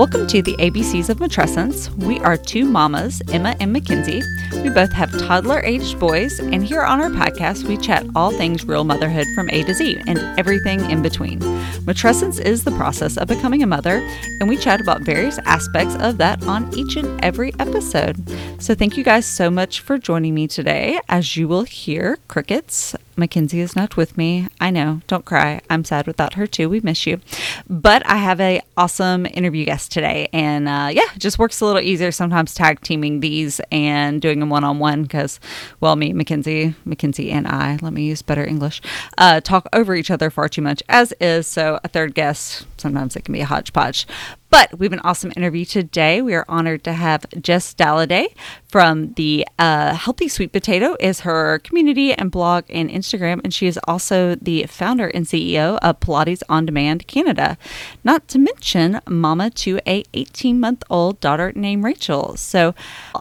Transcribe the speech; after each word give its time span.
Welcome 0.00 0.26
to 0.28 0.40
the 0.40 0.56
ABCs 0.56 1.10
of 1.10 1.18
Matrescence. 1.18 1.90
We 2.06 2.20
are 2.20 2.38
two 2.38 2.64
mamas, 2.64 3.20
Emma 3.30 3.54
and 3.60 3.70
Mackenzie. 3.70 4.22
We 4.50 4.70
both 4.70 4.90
have 4.92 5.10
toddler 5.26 5.60
aged 5.60 6.00
boys, 6.00 6.38
and 6.38 6.64
here 6.64 6.80
on 6.80 7.02
our 7.02 7.10
podcast, 7.10 7.64
we 7.64 7.76
chat 7.76 8.06
all 8.14 8.30
things 8.30 8.64
real 8.64 8.84
motherhood 8.84 9.26
from 9.34 9.50
A 9.50 9.62
to 9.62 9.74
Z 9.74 9.98
and 10.06 10.18
everything 10.38 10.90
in 10.90 11.02
between. 11.02 11.40
Matrescence 11.84 12.40
is 12.40 12.64
the 12.64 12.70
process 12.70 13.18
of 13.18 13.28
becoming 13.28 13.62
a 13.62 13.66
mother, 13.66 13.98
and 14.40 14.48
we 14.48 14.56
chat 14.56 14.80
about 14.80 15.02
various 15.02 15.36
aspects 15.40 15.94
of 15.96 16.16
that 16.16 16.42
on 16.44 16.74
each 16.74 16.96
and 16.96 17.22
every 17.22 17.52
episode. 17.58 18.16
So, 18.58 18.74
thank 18.74 18.96
you 18.96 19.04
guys 19.04 19.26
so 19.26 19.50
much 19.50 19.80
for 19.80 19.98
joining 19.98 20.34
me 20.34 20.48
today. 20.48 20.98
As 21.10 21.36
you 21.36 21.46
will 21.46 21.64
hear, 21.64 22.16
crickets. 22.26 22.96
Mackenzie 23.16 23.60
is 23.60 23.76
not 23.76 23.96
with 23.96 24.16
me. 24.16 24.48
I 24.60 24.70
know. 24.70 25.00
Don't 25.06 25.24
cry. 25.24 25.60
I'm 25.68 25.84
sad 25.84 26.06
without 26.06 26.34
her 26.34 26.46
too. 26.46 26.68
We 26.68 26.80
miss 26.80 27.06
you. 27.06 27.20
But 27.68 28.06
I 28.06 28.16
have 28.16 28.40
a 28.40 28.60
awesome 28.76 29.26
interview 29.26 29.64
guest 29.64 29.92
today, 29.92 30.28
and 30.32 30.68
uh, 30.68 30.88
yeah, 30.92 31.12
it 31.14 31.18
just 31.18 31.38
works 31.38 31.60
a 31.60 31.66
little 31.66 31.82
easier 31.82 32.12
sometimes 32.12 32.54
tag 32.54 32.80
teaming 32.80 33.20
these 33.20 33.60
and 33.70 34.20
doing 34.20 34.40
them 34.40 34.50
one 34.50 34.64
on 34.64 34.78
one 34.78 35.02
because, 35.02 35.40
well, 35.80 35.96
me, 35.96 36.12
Mackenzie, 36.12 36.74
Mackenzie, 36.84 37.30
and 37.30 37.46
I. 37.46 37.78
Let 37.82 37.92
me 37.92 38.04
use 38.04 38.22
better 38.22 38.46
English. 38.46 38.80
Uh, 39.18 39.40
talk 39.40 39.66
over 39.72 39.94
each 39.94 40.10
other 40.10 40.30
far 40.30 40.48
too 40.48 40.62
much, 40.62 40.82
as 40.88 41.12
is. 41.20 41.46
So 41.46 41.78
a 41.84 41.88
third 41.88 42.14
guest 42.14 42.66
sometimes 42.78 43.16
it 43.16 43.24
can 43.24 43.32
be 43.32 43.40
a 43.40 43.46
hodgepodge. 43.46 44.06
But 44.50 44.78
we 44.78 44.86
have 44.86 44.92
an 44.92 45.00
awesome 45.00 45.32
interview 45.36 45.64
today. 45.64 46.20
We 46.20 46.34
are 46.34 46.44
honored 46.48 46.82
to 46.84 46.92
have 46.92 47.24
Jess 47.40 47.72
Dalladay 47.72 48.34
from 48.70 49.14
the 49.14 49.46
uh, 49.58 49.94
Healthy 49.94 50.28
Sweet 50.28 50.52
Potato 50.52 50.96
is 51.00 51.20
her 51.20 51.58
community 51.60 52.12
and 52.12 52.30
blog 52.30 52.64
and 52.68 52.90
Instagram, 52.90 53.40
and 53.42 53.52
she 53.52 53.66
is 53.66 53.78
also 53.84 54.34
the 54.36 54.64
founder 54.66 55.08
and 55.08 55.24
CEO 55.26 55.78
of 55.82 56.00
Pilates 56.00 56.42
On 56.48 56.66
Demand 56.66 57.06
Canada. 57.06 57.58
Not 58.04 58.28
to 58.28 58.38
mention, 58.38 59.00
mama 59.08 59.50
to 59.50 59.80
a 59.86 60.04
18 60.14 60.58
month 60.58 60.84
old 60.90 61.20
daughter 61.20 61.52
named 61.54 61.84
Rachel. 61.84 62.36
So, 62.36 62.74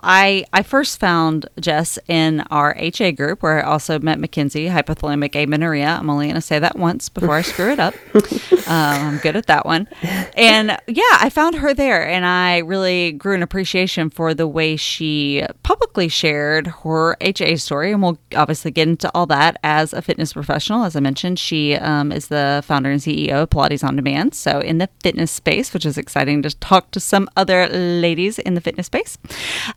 I 0.04 0.46
I 0.54 0.64
first 0.64 1.00
found 1.00 1.48
Jess 1.60 1.98
in 2.08 2.42
our 2.52 2.76
HA 2.78 3.14
group 3.14 3.42
where 3.44 3.64
I 3.64 3.70
also 3.70 4.00
met 4.00 4.20
Mackenzie, 4.20 4.68
hypothalamic 4.68 5.36
amenorrhea. 5.36 5.98
I'm 6.00 6.10
only 6.10 6.28
going 6.28 6.36
to 6.36 6.42
say 6.42 6.60
that 6.60 6.78
once 6.78 7.10
before 7.10 7.36
I 7.36 7.42
screw 7.42 7.72
it 7.72 7.80
up. 7.80 7.94
um, 8.14 8.24
I'm 8.68 9.18
good 9.18 9.36
at 9.36 9.48
that 9.48 9.66
one. 9.66 9.88
And 10.36 10.78
yeah, 10.88 11.04
I 11.22 11.30
found 11.30 11.56
her 11.56 11.74
there 11.74 12.08
and 12.08 12.26
I 12.26 12.60
really 12.60 13.12
grew 13.12 13.36
an 13.36 13.44
appreciation 13.44 14.10
for 14.10 14.34
the 14.34 14.48
way 14.48 14.78
she 14.78 15.46
publicly 15.64 16.08
shared 16.08 16.68
her 16.68 17.18
HA 17.20 17.58
story. 17.58 17.92
And 17.92 18.02
we'll 18.02 18.18
obviously 18.36 18.72
get 18.72 18.88
into 18.88 19.12
all 19.14 19.26
that 19.26 19.58
as 19.62 19.92
a 19.92 20.02
fitness 20.02 20.32
professional. 20.32 20.86
As 20.86 20.96
I 20.96 21.02
mentioned, 21.02 21.38
she 21.38 21.76
um, 21.76 22.14
is 22.14 22.30
the 22.30 22.64
founder 22.66 22.90
and 22.90 23.02
CEO 23.02 23.44
of 23.44 23.50
Pilates 23.50 23.84
On 23.84 23.98
Demand. 23.98 24.34
So, 24.34 24.62
in 24.62 24.78
the 24.78 24.88
fitness 25.04 25.30
space, 25.30 25.74
which 25.74 25.86
is 25.86 25.98
exciting 25.98 26.42
to 26.44 26.58
talk 26.58 26.92
to 26.92 27.02
some 27.02 27.30
other 27.36 27.68
ladies 27.68 28.40
in 28.40 28.54
the 28.54 28.62
fitness 28.62 28.86
space. 28.86 29.18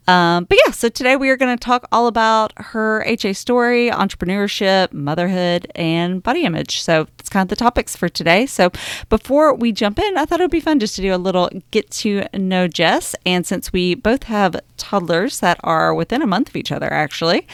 Um, 0.06 0.44
but 0.44 0.58
yeah, 0.64 0.72
so 0.72 0.88
today 0.88 1.16
we 1.16 1.28
are 1.28 1.36
going 1.36 1.56
to 1.56 1.62
talk 1.62 1.88
all 1.90 2.06
about 2.06 2.52
her 2.56 3.02
HA 3.04 3.32
story, 3.32 3.90
entrepreneurship, 3.90 4.92
motherhood, 4.92 5.66
and 5.74 6.22
body 6.22 6.44
image. 6.44 6.82
So, 6.82 7.08
kind 7.32 7.44
of 7.44 7.48
the 7.48 7.56
topics 7.56 7.96
for 7.96 8.08
today. 8.08 8.46
So, 8.46 8.70
before 9.08 9.54
we 9.54 9.72
jump 9.72 9.98
in, 9.98 10.16
I 10.16 10.24
thought 10.24 10.40
it 10.40 10.44
would 10.44 10.50
be 10.50 10.60
fun 10.60 10.78
just 10.78 10.94
to 10.96 11.02
do 11.02 11.14
a 11.14 11.16
little 11.16 11.50
get 11.70 11.90
to 12.02 12.24
know 12.32 12.68
Jess. 12.68 13.16
And 13.26 13.46
since 13.46 13.72
we 13.72 13.94
both 13.94 14.24
have 14.24 14.60
toddlers 14.76 15.40
that 15.40 15.58
are 15.64 15.94
within 15.94 16.22
a 16.22 16.26
month 16.26 16.50
of 16.50 16.56
each 16.56 16.70
other, 16.70 16.92
actually, 16.92 17.46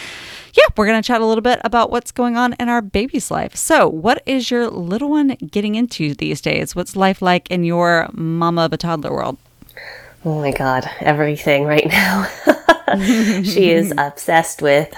yeah, 0.54 0.64
we're 0.76 0.86
going 0.86 1.00
to 1.00 1.06
chat 1.06 1.20
a 1.20 1.26
little 1.26 1.42
bit 1.42 1.60
about 1.64 1.90
what's 1.90 2.10
going 2.10 2.36
on 2.36 2.54
in 2.54 2.68
our 2.68 2.82
baby's 2.82 3.30
life. 3.30 3.54
So, 3.54 3.88
what 3.88 4.22
is 4.26 4.50
your 4.50 4.68
little 4.68 5.08
one 5.08 5.36
getting 5.50 5.76
into 5.76 6.14
these 6.14 6.40
days? 6.40 6.74
What's 6.74 6.96
life 6.96 7.22
like 7.22 7.50
in 7.50 7.64
your 7.64 8.08
mama 8.12 8.66
of 8.66 8.72
a 8.72 8.76
toddler 8.76 9.12
world? 9.12 9.38
Oh 10.24 10.40
my 10.40 10.50
God, 10.50 10.90
everything 11.00 11.64
right 11.64 11.86
now. 11.86 12.28
she 13.44 13.70
is 13.70 13.92
obsessed 13.98 14.62
with 14.62 14.92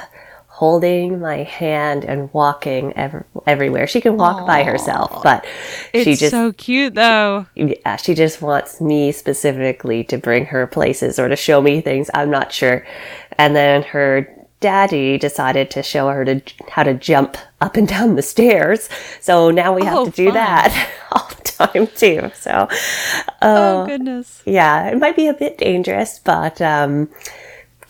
holding 0.60 1.18
my 1.18 1.38
hand 1.38 2.04
and 2.04 2.30
walking 2.34 2.92
ev- 2.94 3.24
everywhere. 3.46 3.86
She 3.86 3.98
can 3.98 4.18
walk 4.18 4.42
Aww. 4.42 4.46
by 4.46 4.62
herself, 4.62 5.22
but 5.22 5.46
it's 5.94 6.04
she 6.04 6.16
just 6.16 6.32
so 6.32 6.52
cute 6.52 6.94
though. 6.94 7.46
Yeah, 7.54 7.96
she 7.96 8.12
just 8.12 8.42
wants 8.42 8.78
me 8.78 9.10
specifically 9.10 10.04
to 10.04 10.18
bring 10.18 10.44
her 10.44 10.66
places 10.66 11.18
or 11.18 11.30
to 11.30 11.34
show 11.34 11.62
me 11.62 11.80
things. 11.80 12.10
I'm 12.12 12.30
not 12.30 12.52
sure. 12.52 12.86
And 13.38 13.56
then 13.56 13.84
her 13.84 14.28
daddy 14.60 15.16
decided 15.16 15.70
to 15.70 15.82
show 15.82 16.10
her 16.10 16.26
to 16.26 16.42
how 16.68 16.82
to 16.82 16.92
jump 16.92 17.38
up 17.62 17.78
and 17.78 17.88
down 17.88 18.16
the 18.16 18.22
stairs. 18.22 18.90
So 19.22 19.50
now 19.50 19.74
we 19.74 19.86
have 19.86 19.96
oh, 19.96 20.04
to 20.04 20.10
do 20.10 20.26
fun. 20.26 20.34
that 20.34 20.90
all 21.12 21.26
the 21.26 21.42
time 21.42 21.86
too. 21.96 22.30
So, 22.34 22.50
uh, 22.50 23.38
oh 23.40 23.86
goodness, 23.86 24.42
yeah, 24.44 24.90
it 24.90 24.98
might 24.98 25.16
be 25.16 25.26
a 25.26 25.32
bit 25.32 25.56
dangerous, 25.56 26.18
but 26.18 26.60
um, 26.60 27.08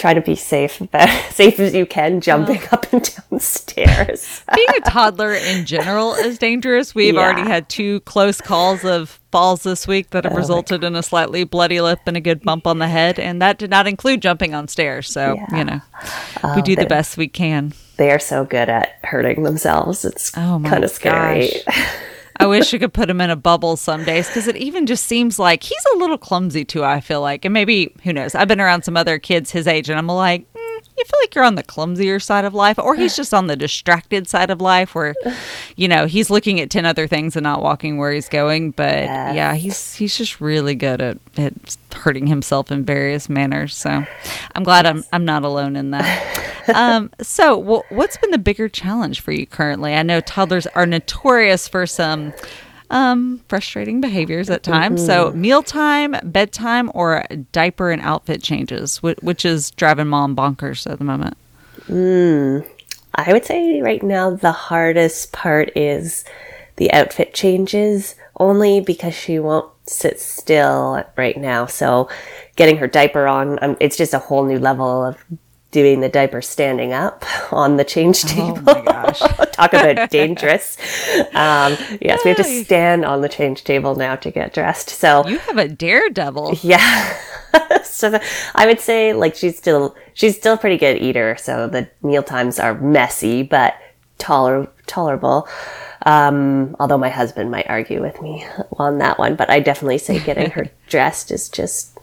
try 0.00 0.14
to 0.14 0.20
be 0.20 0.34
safe, 0.34 0.82
safe 1.30 1.60
as 1.60 1.74
you 1.74 1.84
can, 1.84 2.20
jumping 2.20 2.60
oh. 2.62 2.68
up 2.72 2.92
and 2.92 3.02
down 3.02 3.40
stairs. 3.40 4.42
Being 4.54 4.68
a 4.76 4.90
toddler 4.90 5.32
in 5.32 5.66
general 5.66 6.14
is 6.14 6.38
dangerous. 6.38 6.94
We've 6.94 7.14
yeah. 7.14 7.20
already 7.20 7.42
had 7.42 7.68
two 7.68 8.00
close 8.00 8.40
calls 8.40 8.84
of 8.84 9.20
falls 9.30 9.62
this 9.62 9.86
week 9.86 10.10
that 10.10 10.24
have 10.24 10.32
oh 10.32 10.36
resulted 10.36 10.82
in 10.82 10.96
a 10.96 11.02
slightly 11.02 11.44
bloody 11.44 11.80
lip 11.80 12.00
and 12.06 12.16
a 12.16 12.20
good 12.20 12.42
bump 12.42 12.66
on 12.66 12.78
the 12.78 12.88
head, 12.88 13.18
and 13.18 13.40
that 13.42 13.58
did 13.58 13.70
not 13.70 13.86
include 13.86 14.22
jumping 14.22 14.54
on 14.54 14.66
stairs. 14.68 15.10
So 15.10 15.34
yeah. 15.34 15.56
you 15.56 15.64
know, 15.64 15.80
oh, 16.42 16.56
we 16.56 16.62
do 16.62 16.74
the 16.74 16.86
best 16.86 17.16
we 17.16 17.28
can. 17.28 17.74
They 17.96 18.10
are 18.10 18.18
so 18.18 18.44
good 18.44 18.70
at 18.70 18.98
hurting 19.04 19.42
themselves. 19.42 20.04
It's 20.04 20.32
oh 20.36 20.60
kind 20.64 20.82
of 20.82 20.90
scary. 20.90 21.52
I 22.40 22.46
wish 22.46 22.72
you 22.72 22.78
could 22.78 22.94
put 22.94 23.10
him 23.10 23.20
in 23.20 23.28
a 23.28 23.36
bubble 23.36 23.76
some 23.76 24.02
days 24.02 24.26
because 24.26 24.48
it 24.48 24.56
even 24.56 24.86
just 24.86 25.04
seems 25.04 25.38
like 25.38 25.62
he's 25.62 25.84
a 25.94 25.98
little 25.98 26.16
clumsy 26.16 26.64
too. 26.64 26.82
I 26.82 27.02
feel 27.02 27.20
like, 27.20 27.44
and 27.44 27.52
maybe 27.52 27.94
who 28.02 28.14
knows? 28.14 28.34
I've 28.34 28.48
been 28.48 28.62
around 28.62 28.82
some 28.82 28.96
other 28.96 29.18
kids 29.18 29.50
his 29.50 29.66
age, 29.66 29.90
and 29.90 29.98
I'm 29.98 30.06
like, 30.06 30.46
you 31.00 31.04
feel 31.06 31.20
like 31.22 31.34
you're 31.34 31.44
on 31.44 31.54
the 31.54 31.62
clumsier 31.62 32.20
side 32.20 32.44
of 32.44 32.54
life, 32.54 32.78
or 32.78 32.94
he's 32.94 33.16
just 33.20 33.34
on 33.34 33.46
the 33.46 33.56
distracted 33.56 34.28
side 34.28 34.50
of 34.50 34.60
life, 34.60 34.94
where 34.94 35.14
you 35.76 35.88
know 35.88 36.06
he's 36.06 36.30
looking 36.30 36.60
at 36.60 36.70
ten 36.70 36.84
other 36.84 37.06
things 37.06 37.36
and 37.36 37.44
not 37.44 37.62
walking 37.62 37.96
where 37.96 38.12
he's 38.12 38.28
going. 38.28 38.70
But 38.70 39.04
yes. 39.04 39.34
yeah, 39.34 39.54
he's 39.54 39.94
he's 39.94 40.16
just 40.16 40.40
really 40.40 40.74
good 40.74 41.00
at, 41.00 41.18
at 41.36 41.76
hurting 41.94 42.26
himself 42.26 42.70
in 42.70 42.84
various 42.84 43.28
manners. 43.28 43.74
So 43.76 44.04
I'm 44.54 44.62
glad 44.62 44.86
I'm 44.86 45.04
I'm 45.12 45.24
not 45.24 45.42
alone 45.42 45.76
in 45.76 45.90
that. 45.90 46.68
um, 46.74 47.10
so 47.20 47.60
w- 47.60 47.82
what's 47.88 48.16
been 48.18 48.30
the 48.30 48.38
bigger 48.38 48.68
challenge 48.68 49.20
for 49.20 49.32
you 49.32 49.46
currently? 49.46 49.94
I 49.94 50.02
know 50.02 50.20
toddlers 50.20 50.66
are 50.68 50.86
notorious 50.86 51.66
for 51.66 51.86
some 51.86 52.32
um, 52.90 53.40
frustrating 53.48 54.00
behaviors 54.00 54.50
at 54.50 54.62
times. 54.62 55.00
Mm-hmm. 55.00 55.06
So, 55.06 55.32
mealtime, 55.32 56.16
bedtime, 56.24 56.90
or 56.94 57.24
diaper 57.52 57.90
and 57.90 58.02
outfit 58.02 58.42
changes, 58.42 59.02
which 59.02 59.44
is 59.44 59.70
driving 59.72 60.08
mom 60.08 60.36
bonkers 60.36 60.90
at 60.90 60.98
the 60.98 61.04
moment. 61.04 61.36
Mm, 61.88 62.66
I 63.14 63.32
would 63.32 63.44
say 63.44 63.80
right 63.80 64.02
now 64.02 64.30
the 64.30 64.52
hardest 64.52 65.32
part 65.32 65.70
is 65.76 66.24
the 66.76 66.92
outfit 66.92 67.32
changes, 67.32 68.16
only 68.38 68.80
because 68.80 69.14
she 69.14 69.38
won't 69.38 69.70
sit 69.86 70.20
still 70.20 71.04
right 71.16 71.36
now. 71.36 71.66
So, 71.66 72.08
getting 72.56 72.76
her 72.78 72.86
diaper 72.86 73.26
on, 73.26 73.58
um, 73.62 73.76
it's 73.80 73.96
just 73.96 74.14
a 74.14 74.18
whole 74.18 74.44
new 74.44 74.58
level 74.58 75.04
of 75.04 75.16
doing 75.70 76.00
the 76.00 76.08
diaper 76.08 76.42
standing 76.42 76.92
up 76.92 77.24
on 77.52 77.76
the 77.76 77.84
change 77.84 78.22
table. 78.22 78.58
Oh 78.66 78.74
my 78.74 78.82
gosh. 78.84 79.18
Talk 79.52 79.72
about 79.72 80.10
dangerous. 80.10 80.76
Um, 81.34 81.76
yes, 82.00 82.20
we 82.24 82.30
have 82.30 82.36
to 82.38 82.44
stand 82.44 83.04
on 83.04 83.20
the 83.20 83.28
change 83.28 83.64
table 83.64 83.94
now 83.94 84.16
to 84.16 84.30
get 84.30 84.52
dressed. 84.52 84.90
So 84.90 85.26
you 85.26 85.38
have 85.38 85.58
a 85.58 85.68
daredevil. 85.68 86.58
Yeah. 86.62 87.16
so 87.84 88.10
the, 88.10 88.22
I 88.54 88.66
would 88.66 88.80
say 88.80 89.12
like 89.12 89.34
she's 89.34 89.56
still 89.56 89.94
she's 90.14 90.36
still 90.36 90.54
a 90.54 90.58
pretty 90.58 90.76
good 90.76 90.98
eater. 90.98 91.36
So 91.38 91.68
the 91.68 91.88
meal 92.02 92.22
times 92.22 92.58
are 92.58 92.74
messy 92.74 93.42
but 93.42 93.74
toler- 94.18 94.70
tolerable. 94.86 95.48
Um, 96.06 96.76
although 96.80 96.98
my 96.98 97.10
husband 97.10 97.50
might 97.50 97.68
argue 97.68 98.00
with 98.00 98.22
me 98.22 98.46
on 98.78 98.98
that 98.98 99.18
one, 99.18 99.36
but 99.36 99.50
I 99.50 99.60
definitely 99.60 99.98
say 99.98 100.18
getting 100.18 100.50
her 100.52 100.66
dressed 100.88 101.30
is 101.30 101.48
just 101.48 101.98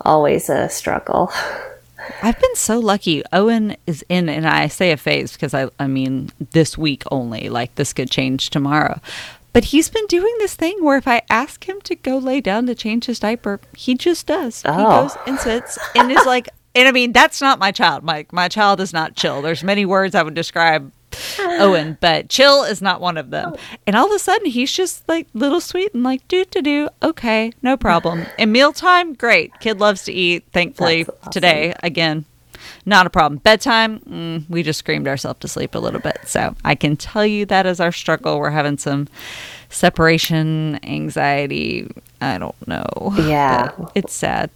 always 0.00 0.48
a 0.48 0.68
struggle. 0.68 1.30
I've 2.22 2.40
been 2.40 2.56
so 2.56 2.78
lucky. 2.78 3.22
Owen 3.32 3.76
is 3.86 4.04
in, 4.08 4.28
and 4.28 4.46
I 4.46 4.68
say 4.68 4.92
a 4.92 4.96
phase 4.96 5.32
because 5.32 5.54
I, 5.54 5.68
I 5.78 5.86
mean, 5.86 6.30
this 6.52 6.76
week 6.78 7.02
only. 7.10 7.48
Like 7.48 7.74
this 7.74 7.92
could 7.92 8.10
change 8.10 8.50
tomorrow. 8.50 9.00
But 9.52 9.64
he's 9.66 9.90
been 9.90 10.06
doing 10.06 10.34
this 10.38 10.54
thing 10.54 10.82
where 10.82 10.96
if 10.96 11.06
I 11.06 11.22
ask 11.28 11.68
him 11.68 11.80
to 11.82 11.94
go 11.94 12.16
lay 12.16 12.40
down 12.40 12.66
to 12.66 12.74
change 12.74 13.04
his 13.04 13.18
diaper, 13.18 13.60
he 13.76 13.94
just 13.94 14.26
does. 14.26 14.62
Oh. 14.64 14.72
He 14.72 14.82
goes 14.82 15.16
and 15.26 15.38
sits 15.38 15.78
and 15.94 16.10
is 16.10 16.24
like, 16.24 16.48
and 16.74 16.88
I 16.88 16.92
mean, 16.92 17.12
that's 17.12 17.40
not 17.40 17.58
my 17.58 17.70
child. 17.70 18.02
My 18.02 18.26
my 18.32 18.48
child 18.48 18.80
is 18.80 18.92
not 18.92 19.14
chill. 19.14 19.42
There's 19.42 19.62
many 19.62 19.84
words 19.84 20.14
I 20.14 20.22
would 20.22 20.34
describe 20.34 20.90
Owen, 21.38 21.98
but 22.00 22.28
chill 22.28 22.62
is 22.64 22.82
not 22.82 23.00
one 23.00 23.16
of 23.16 23.30
them. 23.30 23.54
And 23.86 23.96
all 23.96 24.06
of 24.06 24.12
a 24.12 24.18
sudden, 24.18 24.46
he's 24.46 24.72
just 24.72 25.08
like 25.08 25.26
little 25.34 25.60
sweet 25.60 25.94
and 25.94 26.02
like, 26.02 26.26
do 26.28 26.44
to 26.44 26.62
do. 26.62 26.88
Okay, 27.02 27.52
no 27.62 27.76
problem. 27.76 28.26
And 28.38 28.52
mealtime, 28.52 29.14
great. 29.14 29.52
Kid 29.60 29.78
loves 29.78 30.04
to 30.04 30.12
eat. 30.12 30.44
Thankfully, 30.52 31.04
awesome. 31.04 31.32
today, 31.32 31.74
again, 31.82 32.24
not 32.84 33.06
a 33.06 33.10
problem. 33.10 33.38
Bedtime, 33.38 34.00
mm, 34.00 34.50
we 34.50 34.62
just 34.62 34.80
screamed 34.80 35.06
ourselves 35.06 35.40
to 35.40 35.48
sleep 35.48 35.74
a 35.74 35.78
little 35.78 36.00
bit. 36.00 36.18
So 36.26 36.56
I 36.64 36.74
can 36.74 36.96
tell 36.96 37.24
you 37.24 37.46
that 37.46 37.66
is 37.66 37.78
our 37.78 37.92
struggle. 37.92 38.38
We're 38.38 38.50
having 38.50 38.78
some 38.78 39.06
separation 39.68 40.80
anxiety 40.82 41.88
I 42.22 42.38
don't 42.38 42.68
know. 42.68 42.86
Yeah. 43.18 43.72
But 43.76 43.92
it's 43.94 44.14
sad. 44.14 44.50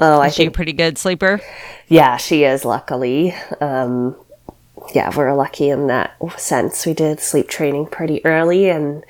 Oh, 0.00 0.18
I 0.18 0.26
Is 0.26 0.34
she 0.34 0.46
a 0.46 0.50
pretty 0.50 0.72
good 0.72 0.98
sleeper? 0.98 1.40
Yeah, 1.88 2.16
she 2.16 2.42
is, 2.42 2.64
luckily. 2.64 3.32
Um, 3.60 4.16
yeah, 4.92 5.14
we're 5.16 5.34
lucky 5.34 5.70
in 5.70 5.86
that 5.88 6.16
sense. 6.36 6.84
We 6.86 6.94
did 6.94 7.20
sleep 7.20 7.48
training 7.48 7.86
pretty 7.86 8.24
early 8.24 8.68
and 8.68 9.04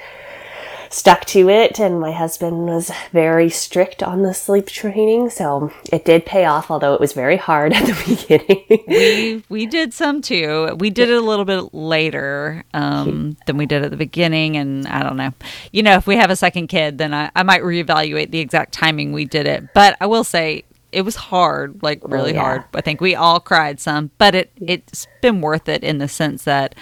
stuck 0.94 1.24
to 1.24 1.48
it. 1.48 1.80
And 1.80 2.00
my 2.00 2.12
husband 2.12 2.66
was 2.66 2.90
very 3.12 3.50
strict 3.50 4.02
on 4.02 4.22
the 4.22 4.32
sleep 4.32 4.66
training. 4.66 5.30
So 5.30 5.72
it 5.92 6.04
did 6.04 6.24
pay 6.24 6.44
off, 6.44 6.70
although 6.70 6.94
it 6.94 7.00
was 7.00 7.12
very 7.12 7.36
hard 7.36 7.72
at 7.74 7.86
the 7.86 8.16
beginning. 8.16 8.84
we 8.86 9.44
we 9.48 9.66
did 9.66 9.92
some 9.92 10.22
too. 10.22 10.76
We 10.78 10.90
did 10.90 11.10
it 11.10 11.16
a 11.16 11.20
little 11.20 11.44
bit 11.44 11.74
later 11.74 12.64
um, 12.72 13.36
than 13.46 13.56
we 13.56 13.66
did 13.66 13.82
at 13.82 13.90
the 13.90 13.96
beginning, 13.96 14.56
and 14.56 14.86
I 14.86 15.02
don't 15.02 15.16
know. 15.16 15.32
You 15.72 15.82
know, 15.82 15.94
if 15.94 16.06
we 16.06 16.16
have 16.16 16.30
a 16.30 16.36
second 16.36 16.68
kid, 16.68 16.98
then 16.98 17.12
I, 17.12 17.30
I 17.34 17.42
might 17.42 17.62
reevaluate 17.62 18.30
the 18.30 18.40
exact 18.40 18.72
timing 18.72 19.12
we 19.12 19.24
did 19.24 19.46
it. 19.46 19.74
But 19.74 19.96
I 20.00 20.06
will 20.06 20.24
say 20.24 20.64
it 20.94 21.02
was 21.02 21.17
hard, 21.17 21.82
like 21.82 22.00
oh, 22.05 22.08
really 22.08 22.32
yeah. 22.32 22.41
hard. 22.41 22.64
I 22.73 22.81
think 22.81 23.00
we 23.00 23.14
all 23.14 23.41
cried 23.41 23.81
some, 23.81 24.11
but 24.19 24.35
it 24.35 24.50
it's 24.56 25.06
been 25.20 25.41
worth 25.41 25.69
it 25.69 25.82
in 25.82 25.99
the 25.99 26.08
sense 26.08 26.44
that, 26.44 26.75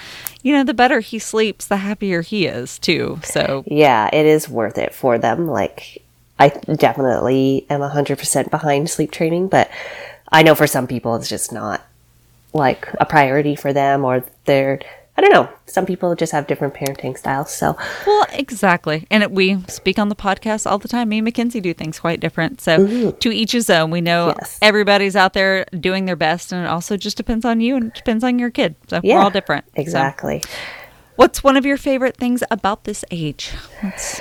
you 0.43 0.53
know, 0.53 0.64
the 0.64 0.75
better 0.75 1.00
he 1.00 1.19
sleeps, 1.19 1.67
the 1.67 1.79
happier 1.79 2.20
he 2.20 2.47
is 2.47 2.79
too. 2.79 3.20
So 3.25 3.64
yeah, 3.67 4.11
it 4.12 4.26
is 4.26 4.49
worth 4.49 4.79
it 4.79 4.94
for 4.94 5.19
them. 5.19 5.49
Like, 5.49 6.03
I 6.38 6.49
definitely 6.49 7.67
am 7.70 7.81
100% 7.81 8.50
behind 8.50 8.91
sleep 8.91 9.11
training, 9.11 9.49
but 9.49 9.70
I 10.31 10.43
know 10.43 10.55
for 10.55 10.67
some 10.67 10.87
people 10.87 11.17
it's 11.17 11.29
just 11.29 11.53
not 11.53 11.82
like 12.53 12.88
a 13.00 13.06
priority 13.06 13.56
for 13.56 13.73
them 13.73 14.05
or 14.05 14.25
they're, 14.44 14.81
I 15.17 15.20
don't 15.20 15.32
know. 15.32 15.49
Some 15.67 15.85
people 15.85 16.14
just 16.14 16.32
have 16.32 16.47
different 16.47 16.73
parenting 16.73 17.19
styles. 17.19 17.53
So, 17.53 17.76
Well, 18.06 18.26
exactly. 18.32 19.06
And 19.11 19.23
it, 19.23 19.31
we 19.31 19.62
speak 19.69 19.99
on 19.99 20.09
the 20.09 20.14
podcast 20.17 20.69
all 20.70 20.79
the 20.79 20.88
time. 20.88 21.11
Me 21.11 21.19
and 21.19 21.25
Mackenzie 21.26 21.61
do 21.61 21.75
things 21.75 22.00
quite 22.00 22.19
different. 22.19 22.62
So, 22.62 22.79
mm-hmm. 22.79 23.19
to 23.19 23.31
each 23.31 23.53
his 23.53 23.69
own. 23.69 23.91
We 23.91 24.00
know 24.00 24.29
Yes. 24.38 24.59
everybody's 24.62 25.14
out 25.14 25.35
there 25.35 25.67
doing 25.79 26.06
their 26.06 26.17
best, 26.17 26.50
and 26.50 26.64
it 26.64 26.69
also 26.69 26.97
just 26.97 27.19
depends 27.19 27.44
on 27.44 27.61
you 27.61 27.76
and 27.76 27.87
it 27.88 27.94
depends 27.94 28.25
on 28.25 28.38
your 28.38 28.50
kid. 28.50 28.75
So, 28.88 29.00
yeah. 29.05 29.17
we're 29.17 29.23
all 29.25 29.31
different. 29.31 29.67
So, 29.67 29.82
Exactly. 29.82 30.43
what's 31.17 31.44
one 31.44 31.59
of 31.59 31.67
your 31.67 31.76
favorite 31.76 32.17
things 32.17 32.43
about 32.50 32.85
this 32.85 33.05
age? 33.11 33.50
What's- 33.81 34.20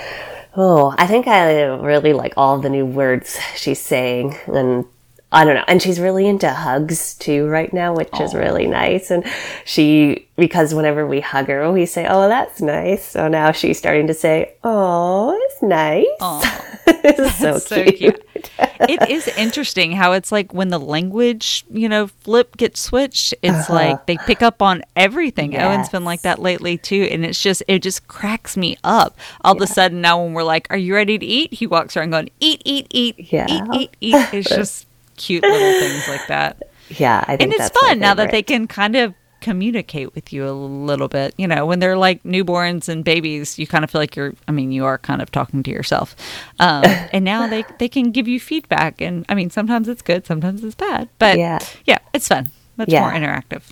Oh, 0.58 0.94
I 0.98 1.08
think 1.08 1.28
I 1.28 1.64
really 1.64 2.12
like 2.12 2.34
all 2.36 2.60
the 2.60 2.70
new 2.70 2.86
words 2.86 3.40
she's 3.56 3.80
saying. 3.80 4.36
And 4.48 4.84
I 5.33 5.45
don't 5.45 5.56
know. 5.56 5.63
And 5.68 5.81
she's 5.81 6.00
really 6.00 6.28
into 6.28 6.51
hugs 6.51 7.13
too 7.16 7.48
right 7.48 7.72
now, 7.72 7.94
which 7.95 8.19
is 8.19 8.33
really 8.33 8.68
nice. 8.68 9.10
And 9.10 9.25
she, 9.63 10.28
because 10.36 10.74
whenever 10.74 11.07
we 11.07 11.22
hug 11.22 11.48
her, 11.48 11.72
we 11.72 11.86
say, 11.86 12.06
Oh, 12.10 12.28
that's 12.28 12.62
nice. 12.62 13.06
So 13.06 13.28
now 13.30 13.51
she's 13.54 13.78
starting 13.78 14.07
to 14.07 14.13
say, 14.13 14.56
Oh, 14.63 15.31
it's 15.50 15.62
nice. 15.63 16.06
it's 16.88 17.36
so, 17.39 17.57
so 17.60 17.83
cute. 17.86 17.98
cute. 17.98 18.25
it 18.89 19.10
is 19.10 19.28
interesting 19.30 19.94
how 19.94 20.12
it's 20.12 20.31
like 20.33 20.54
when 20.54 20.68
the 20.69 20.80
language, 20.80 21.63
you 21.72 21.88
know, 21.88 22.07
flip 22.07 22.57
gets 22.57 22.81
switched, 22.81 23.33
it's 23.42 23.69
like 23.69 24.06
they 24.07 24.18
pick 24.18 24.42
up 24.42 24.62
on 24.62 24.81
everything. 24.95 25.56
Owen's 25.56 25.88
been 25.89 26.01
Uh-huh. 26.01 26.06
Like 26.12 26.22
that 26.24 26.39
lately 26.39 26.78
too, 26.78 27.07
and 27.12 27.24
it's 27.24 27.42
just 27.42 27.63
it 27.69 27.80
just 27.80 28.07
cracks 28.07 28.57
me 28.57 28.75
up. 28.83 29.18
All 29.45 29.56
of 29.56 29.62
a 29.62 29.68
sudden 29.68 30.01
now 30.01 30.22
when 30.22 30.33
we're 30.33 30.44
like, 30.44 30.68
"Are 30.72 30.78
you 30.78 30.94
ready 30.95 31.18
to 31.18 31.25
eat?" 31.25 31.54
He 31.54 31.68
walks 31.68 31.95
around 31.95 32.10
going, 32.10 32.30
"Eat, 32.39 32.62
eat, 32.66 32.88
eat, 32.89 33.16
Yeah. 33.31 33.45
eat, 33.48 33.63
eat, 33.74 33.98
eat." 34.01 34.33
It's 34.33 34.50
just 34.56 34.88
cute 35.21 35.44
little 35.44 35.71
things 35.79 36.07
like 36.07 36.27
that, 36.27 36.62
Yeah, 36.89 37.23
I 37.27 37.38
think 37.38 37.53
and 37.53 37.62
it's 37.62 37.69
fun 37.79 38.00
now 38.00 38.13
that 38.15 38.31
they 38.31 38.44
can 38.44 38.68
kind 38.68 38.95
of 38.97 39.13
communicate 39.39 40.13
with 40.13 40.31
you 40.33 40.47
a 40.47 40.51
little 40.51 41.07
bit. 41.07 41.33
You 41.38 41.47
know, 41.47 41.65
when 41.65 41.79
they're 41.79 41.97
like 41.97 42.21
newborns 42.23 42.89
and 42.89 43.03
babies, 43.03 43.57
you 43.57 43.65
kind 43.65 43.83
of 43.83 43.89
feel 43.89 44.01
like 44.01 44.15
you're. 44.15 44.33
I 44.47 44.51
mean, 44.51 44.71
you 44.71 44.85
are 44.85 44.97
kind 44.97 45.21
of 45.21 45.31
talking 45.31 45.63
to 45.63 45.71
yourself. 45.71 46.15
Um, 46.59 46.83
and 47.13 47.23
now 47.23 47.47
they 47.47 47.63
they 47.79 47.88
can 47.88 48.12
give 48.12 48.27
you 48.27 48.39
feedback, 48.39 49.00
and 49.01 49.25
I 49.29 49.35
mean, 49.35 49.50
sometimes 49.50 49.88
it's 49.88 50.01
good, 50.01 50.25
sometimes 50.25 50.63
it's 50.63 50.75
bad, 50.75 51.07
but 51.18 51.38
Yeah. 51.38 51.59
yeah, 51.85 52.00
it's 52.13 52.27
fun. 52.27 52.51
Much 52.77 52.89
Yeah. 52.89 53.01
more 53.01 53.12
interactive. 53.13 53.63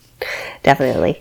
Definitely. 0.63 1.19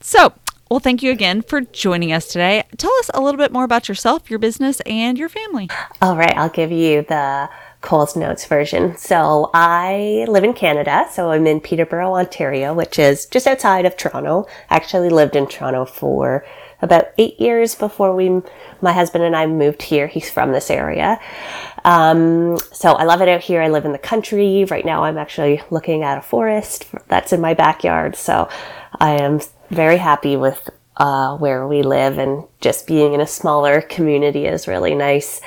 So. 0.00 0.32
Well, 0.70 0.80
thank 0.80 1.02
you 1.02 1.10
again 1.10 1.40
for 1.40 1.62
joining 1.62 2.12
us 2.12 2.26
today. 2.28 2.62
Tell 2.76 2.92
us 2.98 3.10
a 3.14 3.22
little 3.22 3.38
bit 3.38 3.52
more 3.52 3.64
about 3.64 3.88
yourself, 3.88 4.28
your 4.28 4.38
business, 4.38 4.80
and 4.80 5.16
your 5.16 5.30
family. 5.30 5.70
All 6.02 6.14
right, 6.14 6.36
I'll 6.36 6.50
give 6.50 6.70
you 6.70 7.00
the 7.08 7.48
Coles 7.80 8.16
Notes 8.16 8.44
version. 8.44 8.96
So 8.96 9.50
I 9.54 10.26
live 10.28 10.44
in 10.44 10.52
Canada, 10.52 11.06
so 11.10 11.30
I'm 11.30 11.46
in 11.46 11.60
Peterborough, 11.60 12.14
Ontario, 12.14 12.74
which 12.74 12.98
is 12.98 13.26
just 13.26 13.46
outside 13.46 13.86
of 13.86 13.96
Toronto. 13.96 14.46
I 14.68 14.76
actually 14.76 15.10
lived 15.10 15.36
in 15.36 15.46
Toronto 15.46 15.84
for 15.84 16.44
about 16.80 17.06
eight 17.18 17.40
years 17.40 17.74
before 17.74 18.14
we, 18.14 18.42
my 18.80 18.92
husband 18.92 19.24
and 19.24 19.34
I 19.34 19.46
moved 19.46 19.82
here. 19.82 20.06
He's 20.06 20.30
from 20.30 20.52
this 20.52 20.70
area. 20.70 21.20
Um, 21.84 22.58
so 22.72 22.92
I 22.92 23.04
love 23.04 23.20
it 23.20 23.28
out 23.28 23.40
here. 23.40 23.62
I 23.62 23.68
live 23.68 23.84
in 23.84 23.92
the 23.92 23.98
country. 23.98 24.64
Right 24.64 24.84
now 24.84 25.04
I'm 25.04 25.18
actually 25.18 25.62
looking 25.70 26.02
at 26.02 26.18
a 26.18 26.22
forest 26.22 26.86
that's 27.08 27.32
in 27.32 27.40
my 27.40 27.54
backyard. 27.54 28.16
So 28.16 28.48
I 29.00 29.20
am 29.20 29.40
very 29.70 29.96
happy 29.98 30.36
with 30.36 30.70
uh, 30.96 31.36
where 31.36 31.66
we 31.66 31.82
live 31.82 32.18
and 32.18 32.44
just 32.60 32.86
being 32.86 33.14
in 33.14 33.20
a 33.20 33.26
smaller 33.26 33.80
community 33.80 34.46
is 34.46 34.66
really 34.66 34.94
nice. 34.94 35.40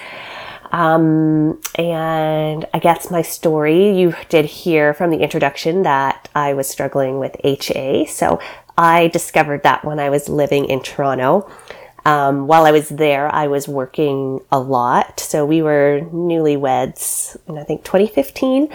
Um, 0.72 1.62
and 1.76 2.66
I 2.74 2.80
guess 2.80 3.12
my 3.12 3.22
story, 3.22 3.98
you 3.98 4.14
did 4.30 4.46
hear 4.46 4.94
from 4.94 5.12
the 5.12 5.20
introduction 5.20 5.84
that 5.84 6.30
I 6.34 6.54
was 6.54 6.70
struggling 6.70 7.20
with 7.20 7.36
HA. 7.44 8.06
So 8.06 8.40
I 8.78 9.10
discovered 9.10 9.64
that 9.64 9.84
when 9.84 10.00
I 10.00 10.10
was 10.10 10.30
living 10.30 10.66
in 10.66 10.82
Toronto. 10.82 11.52
Um, 12.04 12.48
while 12.48 12.66
I 12.66 12.72
was 12.72 12.90
there, 12.90 13.34
I 13.34 13.48
was 13.48 13.68
working 13.68 14.40
a 14.52 14.60
lot. 14.60 15.20
So 15.20 15.46
we 15.46 15.62
were 15.62 16.02
newlyweds 16.12 17.38
in, 17.48 17.58
I 17.58 17.64
think, 17.64 17.84
2015. 17.84 18.70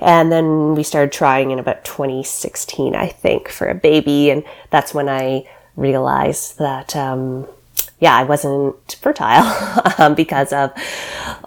And 0.00 0.32
then 0.32 0.74
we 0.74 0.82
started 0.82 1.12
trying 1.12 1.52
in 1.52 1.58
about 1.58 1.84
2016, 1.84 2.94
I 2.96 3.08
think, 3.08 3.48
for 3.48 3.68
a 3.68 3.74
baby. 3.74 4.30
And 4.30 4.42
that's 4.70 4.92
when 4.92 5.08
I 5.08 5.48
realized 5.76 6.58
that, 6.58 6.96
um, 6.96 7.46
yeah, 7.98 8.14
I 8.14 8.24
wasn't 8.24 8.96
fertile 9.00 9.92
um, 9.98 10.14
because 10.14 10.52
of 10.52 10.72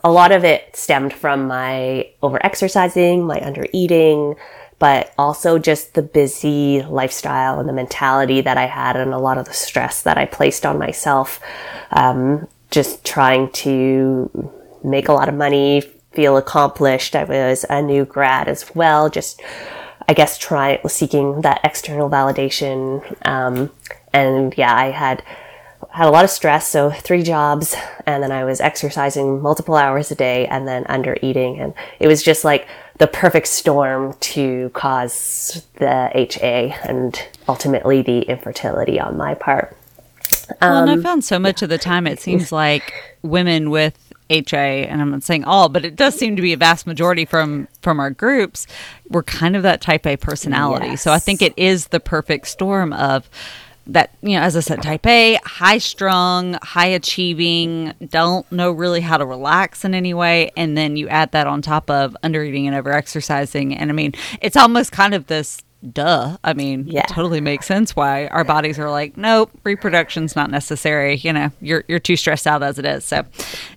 a 0.04 0.12
lot 0.12 0.31
of 0.31 0.44
it 0.44 0.75
stemmed 0.75 1.13
from 1.13 1.48
my 1.48 2.10
over 2.22 2.44
exercising, 2.44 3.25
my 3.25 3.40
under 3.46 3.68
eating, 3.72 4.36
but 4.80 5.13
also 5.18 5.60
just 5.60 5.94
the 5.94 6.01
busy 6.01 6.81
lifestyle 6.81 7.60
and 7.60 7.69
the 7.69 7.74
mentality 7.74 8.42
that 8.42 8.57
I 8.57 8.66
had 8.66 8.96
and 8.96 9.13
a 9.13 9.19
lot 9.19 9.38
of 9.38 9.46
the 9.46 9.54
stress 9.54 10.01
that 10.04 10.18
I 10.18 10.25
placed 10.25 10.66
on 10.66 10.80
myself. 10.80 11.40
Um, 11.92 12.48
just 12.72 13.06
trying 13.06 13.51
to 13.51 14.51
make 14.84 15.07
a 15.07 15.13
lot 15.13 15.30
of 15.30 15.36
money, 15.36 15.81
feel 16.13 16.38
accomplished. 16.38 17.15
I 17.15 17.24
was 17.24 17.65
a 17.70 17.82
new 17.82 18.06
grad 18.06 18.48
as 18.48 18.74
well, 18.74 19.10
just 19.10 19.41
I 20.08 20.13
guess 20.13 20.38
try 20.38 20.79
seeking 20.88 21.41
that 21.41 21.62
external 21.63 22.10
validation. 22.10 23.27
Um, 23.27 23.72
and 24.13 24.56
yeah, 24.58 24.75
I 24.75 24.91
had 24.91 25.24
had 25.91 26.07
a 26.07 26.12
lot 26.12 26.24
of 26.24 26.29
stress, 26.29 26.67
so 26.67 26.91
three 26.91 27.24
jobs, 27.24 27.75
and 28.05 28.21
then 28.21 28.31
I 28.31 28.43
was 28.43 28.62
exercising 28.62 29.41
multiple 29.41 29.75
hours 29.75 30.12
a 30.12 30.15
day 30.15 30.45
and 30.48 30.67
then 30.67 30.86
under 30.88 31.17
eating. 31.21 31.59
And 31.59 31.74
it 32.00 32.07
was 32.07 32.21
just 32.21 32.43
like 32.43 32.67
the 32.98 33.07
perfect 33.07 33.48
storm 33.48 34.15
to 34.19 34.69
cause 34.74 35.65
the 35.75 36.12
HA 36.13 36.75
and 36.83 37.21
ultimately 37.48 38.01
the 38.01 38.21
infertility 38.21 39.00
on 39.00 39.17
my 39.17 39.36
part. 39.36 39.75
Well, 40.62 40.83
Um, 40.83 40.89
and 40.89 41.00
I 41.00 41.03
found 41.03 41.24
so 41.24 41.39
much 41.39 41.62
of 41.62 41.69
the 41.69 41.77
time 41.77 42.05
it 42.07 42.19
seems 42.19 42.51
like 42.63 42.93
women 43.21 43.69
with 43.69 43.98
HA, 44.29 44.86
and 44.86 45.01
I'm 45.01 45.09
not 45.09 45.24
saying 45.24 45.43
all, 45.45 45.69
but 45.69 45.86
it 45.86 45.95
does 45.95 46.13
seem 46.15 46.36
to 46.36 46.41
be 46.41 46.53
a 46.53 46.57
vast 46.57 46.86
majority 46.86 47.25
from 47.25 47.67
from 47.81 48.00
our 48.00 48.12
groups. 48.12 48.67
We're 49.09 49.24
kind 49.24 49.55
of 49.55 49.63
that 49.63 49.81
type 49.81 50.05
A 50.05 50.17
personality, 50.17 50.98
so 50.98 51.12
I 51.12 51.17
think 51.19 51.41
it 51.41 51.53
is 51.57 51.88
the 51.88 52.00
perfect 52.00 52.48
storm 52.48 52.93
of 52.93 53.27
that. 53.93 54.13
You 54.22 54.38
know, 54.38 54.41
as 54.41 54.55
I 54.55 54.62
said, 54.62 54.81
type 54.81 55.05
A, 55.05 55.39
high 55.46 55.77
strung, 55.77 56.58
high 56.62 56.88
achieving, 56.88 57.93
don't 58.08 58.50
know 58.51 58.72
really 58.72 59.01
how 59.01 59.17
to 59.17 59.25
relax 59.25 59.84
in 59.86 59.93
any 59.93 60.13
way, 60.13 60.51
and 60.58 60.77
then 60.77 60.96
you 60.98 61.08
add 61.10 61.31
that 61.34 61.48
on 61.48 61.62
top 61.62 61.89
of 61.89 62.15
under 62.24 62.43
eating 62.43 62.67
and 62.67 62.75
over 62.75 62.91
exercising, 62.91 63.75
and 63.75 63.89
I 63.89 63.93
mean, 63.93 64.13
it's 64.41 64.58
almost 64.58 64.91
kind 64.91 65.13
of 65.13 65.27
this 65.27 65.62
duh. 65.93 66.36
I 66.43 66.53
mean, 66.53 66.86
Yeah. 66.88 67.01
it 67.01 67.08
totally 67.08 67.39
makes 67.39 67.65
sense 67.65 67.96
why 67.96 68.27
our 68.27 68.43
bodies 68.43 68.77
are 68.77 68.89
like, 68.91 69.15
nope, 69.15 69.50
reproduction's 69.63 70.36
not 70.36 70.51
necessary. 70.51 71.15
You 71.15 71.31
know, 71.31 71.51
you're 71.62 71.86
you're 71.88 72.00
too 72.00 72.17
stressed 72.17 72.46
out 72.48 72.62
as 72.63 72.79
it 72.79 72.86
is. 72.86 73.05
So 73.05 73.24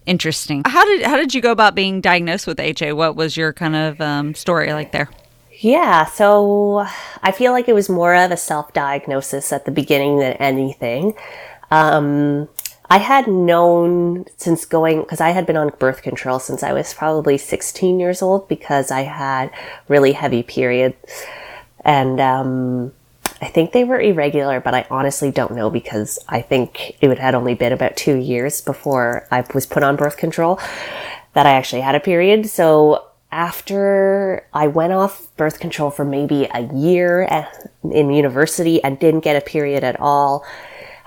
interesting. 0.07 0.63
How 0.67 0.85
did 0.85 1.03
how 1.07 1.17
did 1.17 1.33
you 1.35 1.41
go 1.41 1.53
about 1.53 1.75
being 1.75 2.01
diagnosed 2.01 2.47
with 2.47 2.59
HA? 2.59 2.93
What 2.93 3.15
was 3.17 3.37
your 3.37 3.53
kind 3.53 3.77
of 3.77 4.01
um, 4.01 4.35
story 4.35 4.73
like 4.73 4.91
there? 4.93 5.09
Yeah, 5.63 6.07
so 6.07 6.85
I 7.23 7.31
feel 7.31 7.53
like 7.53 7.69
it 7.69 7.73
was 7.73 7.89
more 7.89 8.17
of 8.17 8.33
a 8.33 8.37
self 8.37 8.73
diagnosis 8.73 9.53
at 9.53 9.65
the 9.65 9.71
beginning 9.71 10.19
than 10.19 10.33
anything. 10.35 11.15
Um, 11.71 12.49
I 12.91 12.99
had 12.99 13.29
known 13.29 14.25
since 14.37 14.65
going, 14.65 15.03
because 15.03 15.21
I 15.21 15.31
had 15.31 15.47
been 15.47 15.57
on 15.57 15.71
birth 15.79 16.03
control 16.03 16.41
since 16.41 16.65
I 16.65 16.73
was 16.73 16.93
probably 16.93 17.39
16 17.39 18.01
years 18.01 18.23
old 18.23 18.49
because 18.49 18.91
I 18.91 19.03
had 19.03 19.53
really 19.87 20.13
heavy 20.13 20.43
periods. 20.43 20.97
And, 21.85 22.21
um, 22.21 22.93
I 23.41 23.47
think 23.47 23.73
they 23.73 23.85
were 23.85 24.01
irregular, 24.01 24.59
but 24.61 24.75
I 24.75 24.87
honestly 24.91 25.31
don't 25.31 25.55
know 25.55 25.71
because 25.71 26.19
I 26.29 26.43
think 26.43 26.97
it 27.01 27.19
had 27.19 27.37
only 27.37 27.55
been 27.55 27.73
about 27.73 27.97
two 27.97 28.17
years 28.17 28.61
before 28.61 29.29
I 29.31 29.45
was 29.55 29.67
put 29.67 29.85
on 29.85 29.95
birth 29.97 30.17
control 30.17 30.59
that 31.35 31.47
I 31.47 31.53
actually 31.53 31.83
had 31.83 31.95
a 31.95 32.01
period. 32.01 32.49
So 32.51 33.05
after 33.33 34.47
I 34.53 34.69
went 34.69 34.93
off 34.93 35.35
birth 35.37 35.59
control 35.59 35.91
for 35.91 36.05
maybe 36.05 36.49
a 36.55 36.63
year 36.73 37.23
in 37.83 38.11
university 38.13 38.85
and 38.85 38.99
didn't 38.99 39.21
get 39.21 39.35
a 39.35 39.41
period 39.41 39.83
at 39.83 39.99
all, 39.99 40.45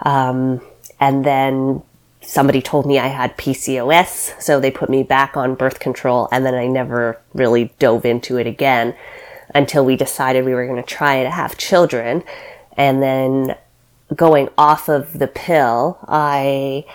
um, 0.03 0.59
and 0.99 1.23
then 1.23 1.83
somebody 2.21 2.61
told 2.61 2.85
me 2.87 2.97
I 2.97 3.07
had 3.07 3.37
PCOS, 3.37 4.41
so 4.41 4.59
they 4.59 4.71
put 4.71 4.89
me 4.89 5.03
back 5.03 5.37
on 5.37 5.55
birth 5.55 5.79
control, 5.79 6.27
and 6.31 6.45
then 6.45 6.55
I 6.55 6.65
never 6.67 7.21
really 7.33 7.71
dove 7.77 8.05
into 8.05 8.37
it 8.37 8.47
again 8.47 8.95
until 9.53 9.85
we 9.85 9.95
decided 9.95 10.43
we 10.43 10.55
were 10.55 10.65
going 10.65 10.81
to 10.81 10.95
try 10.95 11.23
to 11.23 11.29
have 11.29 11.57
children. 11.57 12.23
And 12.75 13.01
then 13.01 13.55
going 14.13 14.49
off 14.57 14.89
of 14.89 15.19
the 15.19 15.27
pill, 15.27 15.99
I 16.07 16.85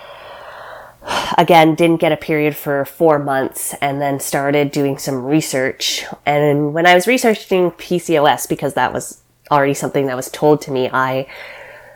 again 1.37 1.75
didn't 1.75 1.97
get 2.01 2.11
a 2.11 2.17
period 2.17 2.55
for 2.55 2.85
four 2.85 3.19
months 3.19 3.73
and 3.81 4.01
then 4.01 4.19
started 4.19 4.71
doing 4.71 4.97
some 4.97 5.23
research. 5.23 6.05
And 6.25 6.73
when 6.73 6.85
I 6.85 6.95
was 6.95 7.07
researching 7.07 7.71
PCOS, 7.71 8.47
because 8.47 8.73
that 8.75 8.93
was 8.93 9.21
already 9.49 9.73
something 9.73 10.07
that 10.07 10.15
was 10.15 10.29
told 10.29 10.61
to 10.61 10.71
me, 10.71 10.89
I 10.91 11.27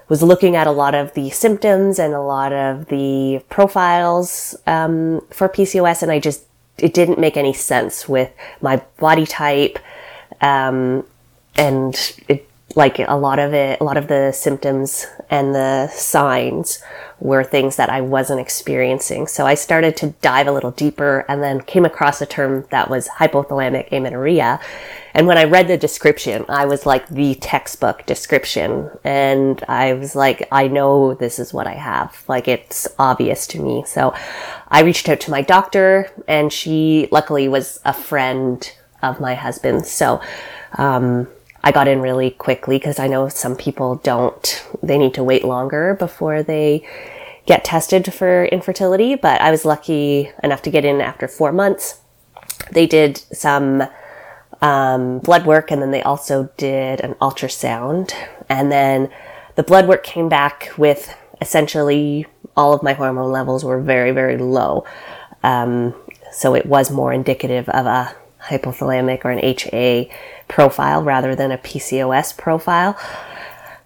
was 0.07 0.21
looking 0.21 0.55
at 0.55 0.67
a 0.67 0.71
lot 0.71 0.93
of 0.93 1.13
the 1.13 1.29
symptoms 1.31 1.97
and 1.99 2.13
a 2.13 2.21
lot 2.21 2.53
of 2.53 2.87
the 2.87 3.43
profiles 3.49 4.55
um, 4.67 5.21
for 5.31 5.49
PCOS, 5.49 6.03
and 6.03 6.11
I 6.11 6.19
just 6.19 6.43
it 6.77 6.93
didn't 6.93 7.19
make 7.19 7.37
any 7.37 7.53
sense 7.53 8.07
with 8.07 8.31
my 8.61 8.77
body 8.99 9.25
type, 9.25 9.79
um, 10.41 11.05
and 11.55 11.95
it, 12.27 12.47
like 12.75 12.99
a 12.99 13.15
lot 13.15 13.39
of 13.39 13.53
it, 13.53 13.79
a 13.79 13.83
lot 13.83 13.95
of 13.95 14.09
the 14.09 14.33
symptoms 14.33 15.07
and 15.29 15.55
the 15.55 15.87
signs 15.87 16.83
were 17.21 17.43
things 17.43 17.77
that 17.77 17.89
I 17.89 18.01
wasn't 18.01 18.41
experiencing. 18.41 19.27
So 19.27 19.45
I 19.45 19.53
started 19.53 19.95
to 19.97 20.07
dive 20.21 20.47
a 20.47 20.51
little 20.51 20.71
deeper 20.71 21.25
and 21.29 21.41
then 21.41 21.61
came 21.61 21.85
across 21.85 22.21
a 22.21 22.25
term 22.25 22.65
that 22.71 22.89
was 22.89 23.07
hypothalamic 23.07 23.93
amenorrhea. 23.93 24.59
And 25.13 25.25
when 25.25 25.37
I 25.37 25.45
read 25.45 25.69
the 25.69 25.77
description, 25.77 26.43
I 26.49 26.65
was 26.65 26.85
like 26.85 27.07
the 27.07 27.35
textbook 27.35 28.05
description. 28.05 28.89
And 29.05 29.63
I 29.69 29.93
was 29.93 30.13
like, 30.13 30.45
I 30.51 30.67
know 30.67 31.13
this 31.13 31.39
is 31.39 31.53
what 31.53 31.67
I 31.67 31.75
have. 31.75 32.25
Like 32.27 32.49
it's 32.49 32.89
obvious 32.99 33.47
to 33.47 33.61
me. 33.61 33.85
So 33.87 34.13
I 34.67 34.81
reached 34.81 35.07
out 35.07 35.21
to 35.21 35.31
my 35.31 35.41
doctor 35.41 36.11
and 36.27 36.51
she 36.51 37.07
luckily 37.09 37.47
was 37.47 37.79
a 37.85 37.93
friend 37.93 38.69
of 39.01 39.21
my 39.21 39.35
husband. 39.35 39.85
So, 39.85 40.19
um, 40.77 41.27
I 41.65 41.71
got 41.71 41.87
in 41.87 41.99
really 41.99 42.29
quickly 42.29 42.77
because 42.77 42.99
I 42.99 43.07
know 43.07 43.27
some 43.27 43.55
people 43.55 43.95
don't, 43.95 44.63
they 44.83 44.99
need 44.99 45.15
to 45.15 45.23
wait 45.23 45.43
longer 45.43 45.95
before 45.95 46.43
they 46.43 46.87
get 47.47 47.65
tested 47.65 48.13
for 48.13 48.45
infertility, 48.45 49.15
but 49.15 49.41
I 49.41 49.49
was 49.49 49.65
lucky 49.65 50.31
enough 50.43 50.61
to 50.61 50.69
get 50.69 50.85
in 50.85 51.01
after 51.01 51.27
four 51.27 51.51
months. 51.51 52.01
They 52.71 52.85
did 52.85 53.17
some 53.17 53.83
um, 54.61 55.19
blood 55.19 55.47
work 55.47 55.71
and 55.71 55.81
then 55.81 55.89
they 55.89 56.03
also 56.03 56.49
did 56.55 57.01
an 57.01 57.15
ultrasound. 57.15 58.13
And 58.47 58.71
then 58.71 59.09
the 59.55 59.63
blood 59.63 59.87
work 59.87 60.03
came 60.03 60.29
back 60.29 60.69
with 60.77 61.17
essentially 61.41 62.27
all 62.55 62.73
of 62.73 62.83
my 62.83 62.93
hormone 62.93 63.31
levels 63.31 63.65
were 63.65 63.81
very, 63.81 64.11
very 64.11 64.37
low. 64.37 64.85
Um, 65.41 65.95
so 66.31 66.53
it 66.53 66.67
was 66.67 66.91
more 66.91 67.11
indicative 67.11 67.67
of 67.69 67.87
a 67.87 68.15
hypothalamic 68.39 69.25
or 69.25 69.31
an 69.31 69.39
HA 69.43 70.11
profile 70.47 71.03
rather 71.03 71.35
than 71.35 71.51
a 71.51 71.57
PCOS 71.57 72.37
profile. 72.37 72.97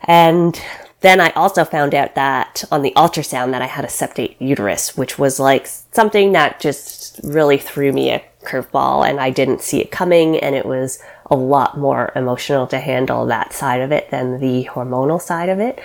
And 0.03 0.61
then 1.01 1.21
I 1.21 1.29
also 1.31 1.63
found 1.63 1.95
out 1.95 2.15
that 2.15 2.63
on 2.71 2.81
the 2.81 2.93
ultrasound 2.95 3.51
that 3.51 3.61
I 3.61 3.67
had 3.67 3.85
a 3.85 3.89
septate 3.89 4.35
uterus, 4.39 4.97
which 4.97 5.17
was 5.17 5.39
like 5.39 5.67
something 5.67 6.33
that 6.33 6.59
just 6.59 7.19
really 7.23 7.57
threw 7.57 7.91
me 7.93 8.11
a 8.11 8.23
curveball 8.43 9.07
and 9.07 9.19
I 9.19 9.29
didn't 9.29 9.61
see 9.61 9.79
it 9.81 9.91
coming 9.91 10.37
and 10.37 10.55
it 10.55 10.65
was 10.65 10.99
a 11.29 11.35
lot 11.35 11.77
more 11.77 12.11
emotional 12.15 12.67
to 12.67 12.79
handle 12.79 13.25
that 13.27 13.53
side 13.53 13.81
of 13.81 13.91
it 13.91 14.09
than 14.09 14.39
the 14.39 14.65
hormonal 14.71 15.21
side 15.21 15.49
of 15.49 15.59
it. 15.59 15.79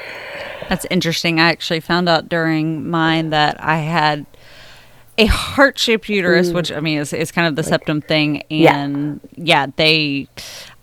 That's 0.69 0.87
interesting. 0.91 1.39
I 1.39 1.51
actually 1.51 1.81
found 1.81 2.09
out 2.09 2.29
during 2.29 2.89
mine 2.89 3.31
that 3.31 3.63
I 3.63 3.79
had 3.79 4.27
a 5.17 5.27
heart 5.27 5.79
shaped 5.79 6.09
uterus, 6.09 6.51
mm. 6.51 6.55
which 6.55 6.73
I 6.73 6.81
mean 6.81 6.99
is, 6.99 7.13
is 7.13 7.31
kind 7.31 7.47
of 7.47 7.57
the 7.57 7.63
like, 7.63 7.69
septum 7.69 8.01
thing. 8.01 8.43
And 8.51 9.21
yeah. 9.37 9.65
yeah. 9.65 9.67
they, 9.77 10.29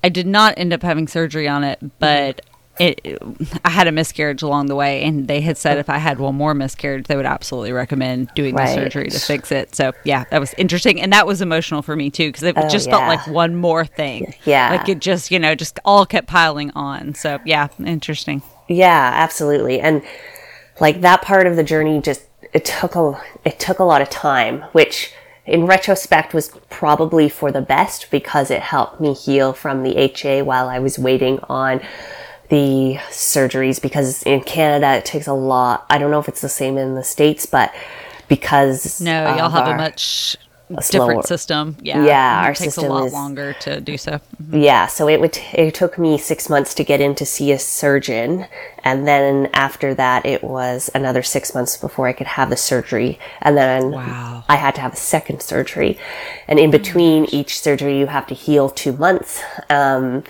I 0.03 0.09
did 0.09 0.27
not 0.27 0.53
end 0.57 0.73
up 0.73 0.83
having 0.83 1.07
surgery 1.07 1.47
on 1.47 1.63
it, 1.63 1.79
but 1.99 2.41
it, 2.79 3.19
I 3.65 3.69
had 3.69 3.87
a 3.87 3.91
miscarriage 3.91 4.41
along 4.41 4.67
the 4.67 4.75
way. 4.75 5.03
And 5.03 5.27
they 5.27 5.41
had 5.41 5.57
said 5.57 5.77
if 5.77 5.89
I 5.89 5.97
had 5.97 6.19
one 6.19 6.35
more 6.35 6.53
miscarriage, 6.53 7.07
they 7.07 7.15
would 7.15 7.25
absolutely 7.25 7.73
recommend 7.73 8.31
doing 8.33 8.55
right. 8.55 8.67
the 8.67 8.73
surgery 8.73 9.09
to 9.09 9.19
fix 9.19 9.51
it. 9.51 9.75
So 9.75 9.91
yeah, 10.03 10.23
that 10.31 10.39
was 10.39 10.53
interesting. 10.57 11.01
And 11.01 11.11
that 11.13 11.27
was 11.27 11.41
emotional 11.41 11.81
for 11.81 11.95
me 11.95 12.09
too, 12.09 12.29
because 12.29 12.43
it 12.43 12.57
oh, 12.57 12.69
just 12.69 12.87
yeah. 12.87 12.97
felt 12.97 13.07
like 13.07 13.27
one 13.27 13.55
more 13.55 13.85
thing. 13.85 14.33
Yeah. 14.45 14.71
Like 14.71 14.89
it 14.89 14.99
just, 14.99 15.29
you 15.29 15.39
know, 15.39 15.53
just 15.53 15.77
all 15.85 16.05
kept 16.05 16.27
piling 16.27 16.71
on. 16.71 17.13
So 17.13 17.39
yeah, 17.45 17.67
interesting. 17.85 18.41
Yeah, 18.69 19.11
absolutely. 19.13 19.81
And 19.81 20.01
like 20.79 21.01
that 21.01 21.21
part 21.21 21.45
of 21.45 21.57
the 21.57 21.63
journey 21.63 22.01
just 22.01 22.23
it 22.53 22.65
took 22.65 22.95
a 22.95 23.21
it 23.45 23.59
took 23.59 23.79
a 23.79 23.83
lot 23.83 24.01
of 24.01 24.09
time, 24.09 24.61
which 24.71 25.13
in 25.45 25.65
retrospect 25.65 26.33
was 26.33 26.49
probably 26.69 27.27
for 27.27 27.51
the 27.51 27.61
best 27.61 28.11
because 28.11 28.51
it 28.51 28.61
helped 28.61 29.01
me 29.01 29.13
heal 29.13 29.53
from 29.53 29.83
the 29.83 29.97
HA 29.97 30.43
while 30.43 30.69
I 30.69 30.79
was 30.79 30.99
waiting 30.99 31.39
on 31.49 31.81
the 32.49 32.97
surgeries 33.09 33.81
because 33.81 34.23
in 34.23 34.41
Canada 34.41 34.97
it 34.97 35.05
takes 35.05 35.27
a 35.27 35.33
lot. 35.33 35.85
I 35.89 35.97
don't 35.97 36.11
know 36.11 36.19
if 36.19 36.27
it's 36.27 36.41
the 36.41 36.49
same 36.49 36.77
in 36.77 36.95
the 36.95 37.03
states, 37.03 37.45
but 37.45 37.73
because 38.27 39.01
no, 39.01 39.35
y'all 39.35 39.49
have 39.49 39.67
our, 39.67 39.75
a 39.75 39.77
much 39.77 40.37
a 40.77 40.81
different 40.81 41.25
system. 41.25 41.75
Yeah, 41.81 42.05
yeah, 42.05 42.41
our 42.43 42.53
takes 42.53 42.75
system 42.75 42.85
a 42.85 42.89
lot 42.89 43.05
is, 43.07 43.13
longer 43.13 43.53
to 43.61 43.81
do 43.81 43.97
so. 43.97 44.13
Mm-hmm. 44.13 44.57
Yeah, 44.57 44.87
so 44.87 45.07
it 45.07 45.19
would 45.19 45.37
it 45.53 45.73
took 45.73 45.97
me 45.97 46.17
six 46.17 46.49
months 46.49 46.73
to 46.75 46.83
get 46.83 47.01
in 47.01 47.15
to 47.15 47.25
see 47.25 47.51
a 47.51 47.59
surgeon, 47.59 48.47
and 48.83 49.07
then 49.07 49.49
after 49.53 49.93
that, 49.95 50.25
it 50.25 50.43
was 50.43 50.89
another 50.93 51.23
six 51.23 51.53
months 51.53 51.77
before 51.77 52.07
I 52.07 52.13
could 52.13 52.27
have 52.27 52.49
the 52.49 52.57
surgery, 52.57 53.19
and 53.41 53.57
then 53.57 53.91
wow. 53.91 54.43
I 54.47 54.55
had 54.55 54.75
to 54.75 54.81
have 54.81 54.93
a 54.93 54.97
second 54.97 55.41
surgery, 55.41 55.97
and 56.47 56.59
in 56.59 56.71
between 56.71 57.23
oh 57.23 57.29
each 57.31 57.59
surgery, 57.59 57.99
you 57.99 58.07
have 58.07 58.27
to 58.27 58.35
heal 58.35 58.69
two 58.69 58.93
months. 58.93 59.41
Um, 59.69 60.23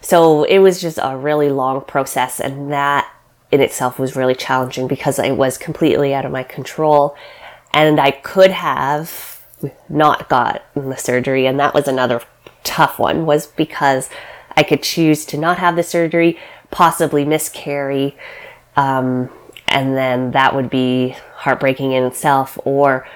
so 0.00 0.44
it 0.44 0.58
was 0.58 0.80
just 0.80 0.98
a 1.02 1.16
really 1.16 1.50
long 1.50 1.80
process, 1.82 2.40
and 2.40 2.72
that 2.72 3.12
in 3.50 3.60
itself 3.60 3.98
was 3.98 4.14
really 4.14 4.34
challenging 4.34 4.86
because 4.88 5.18
it 5.18 5.36
was 5.36 5.56
completely 5.56 6.14
out 6.14 6.24
of 6.24 6.32
my 6.32 6.42
control, 6.42 7.16
and 7.72 8.00
I 8.00 8.10
could 8.10 8.50
have 8.50 9.37
not 9.88 10.28
got 10.28 10.64
the 10.74 10.96
surgery. 10.96 11.46
And 11.46 11.58
that 11.60 11.74
was 11.74 11.88
another 11.88 12.22
tough 12.64 12.98
one 12.98 13.26
was 13.26 13.46
because 13.46 14.10
I 14.56 14.62
could 14.62 14.82
choose 14.82 15.24
to 15.26 15.38
not 15.38 15.58
have 15.58 15.76
the 15.76 15.82
surgery, 15.82 16.38
possibly 16.70 17.24
miscarry. 17.24 18.16
Um, 18.76 19.30
and 19.66 19.96
then 19.96 20.32
that 20.32 20.54
would 20.54 20.70
be 20.70 21.16
heartbreaking 21.36 21.92
in 21.92 22.04
itself 22.04 22.58
or 22.64 23.06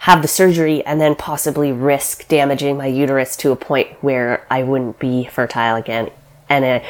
have 0.00 0.22
the 0.22 0.28
surgery 0.28 0.84
and 0.84 1.00
then 1.00 1.14
possibly 1.14 1.72
risk 1.72 2.28
damaging 2.28 2.76
my 2.76 2.86
uterus 2.86 3.36
to 3.36 3.50
a 3.50 3.56
point 3.56 3.90
where 4.02 4.46
I 4.50 4.62
wouldn't 4.62 4.98
be 4.98 5.24
fertile 5.24 5.76
again. 5.76 6.10
And 6.48 6.64
it, 6.64 6.84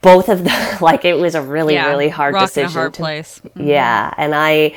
both 0.00 0.28
of 0.28 0.44
the 0.44 0.78
like 0.80 1.04
it 1.04 1.14
was 1.14 1.34
a 1.34 1.42
really 1.42 1.74
yeah, 1.74 1.88
really 1.88 2.08
hard 2.08 2.34
decision. 2.34 2.72
hard 2.72 2.94
to, 2.94 3.00
place. 3.00 3.40
Mm-hmm. 3.40 3.68
Yeah, 3.68 4.14
and 4.16 4.34
I 4.34 4.74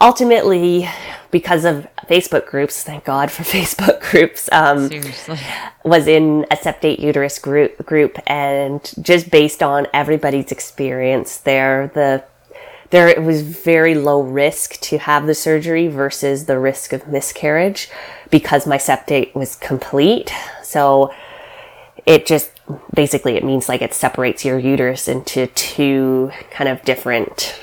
ultimately 0.00 0.88
because 1.30 1.64
of 1.64 1.86
Facebook 2.06 2.46
groups, 2.46 2.82
thank 2.82 3.04
God 3.04 3.30
for 3.30 3.42
Facebook 3.44 4.00
groups, 4.10 4.48
um, 4.52 4.90
was 5.84 6.06
in 6.06 6.46
a 6.50 6.56
septate 6.56 6.98
uterus 6.98 7.38
group, 7.38 7.84
group 7.84 8.18
and 8.26 8.92
just 9.00 9.30
based 9.30 9.62
on 9.62 9.86
everybody's 9.92 10.50
experience 10.50 11.38
there, 11.38 11.90
the, 11.94 12.24
there 12.90 13.08
it 13.08 13.22
was 13.22 13.42
very 13.42 13.94
low 13.94 14.22
risk 14.22 14.80
to 14.80 14.98
have 14.98 15.26
the 15.26 15.34
surgery 15.34 15.88
versus 15.88 16.46
the 16.46 16.58
risk 16.58 16.92
of 16.92 17.06
miscarriage 17.06 17.90
because 18.30 18.66
my 18.66 18.78
septate 18.78 19.34
was 19.34 19.56
complete. 19.56 20.32
So 20.62 21.12
it 22.06 22.24
just 22.24 22.50
basically 22.94 23.36
it 23.36 23.44
means 23.44 23.68
like 23.68 23.82
it 23.82 23.92
separates 23.92 24.44
your 24.44 24.58
uterus 24.58 25.08
into 25.08 25.46
two 25.48 26.30
kind 26.50 26.70
of 26.70 26.82
different 26.82 27.62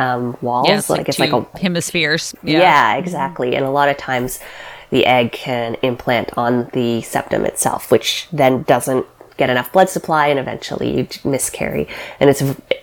um, 0.00 0.36
walls. 0.40 0.68
Yeah, 0.68 0.78
it's 0.78 0.90
like, 0.90 0.98
like 0.98 1.08
it's 1.08 1.18
like 1.18 1.32
a 1.32 1.46
hemispheres. 1.58 2.34
Yeah. 2.42 2.60
yeah, 2.60 2.96
exactly. 2.96 3.54
And 3.54 3.64
a 3.64 3.70
lot 3.70 3.88
of 3.88 3.96
times 3.96 4.40
the 4.90 5.06
egg 5.06 5.32
can 5.32 5.76
implant 5.82 6.36
on 6.36 6.68
the 6.72 7.02
septum 7.02 7.44
itself, 7.44 7.90
which 7.90 8.28
then 8.32 8.62
doesn't 8.64 9.06
get 9.36 9.48
enough 9.48 9.72
blood 9.72 9.88
supply 9.88 10.26
and 10.26 10.38
eventually 10.38 10.98
you 10.98 11.08
miscarry. 11.24 11.88
And 12.20 12.28
it's 12.28 12.42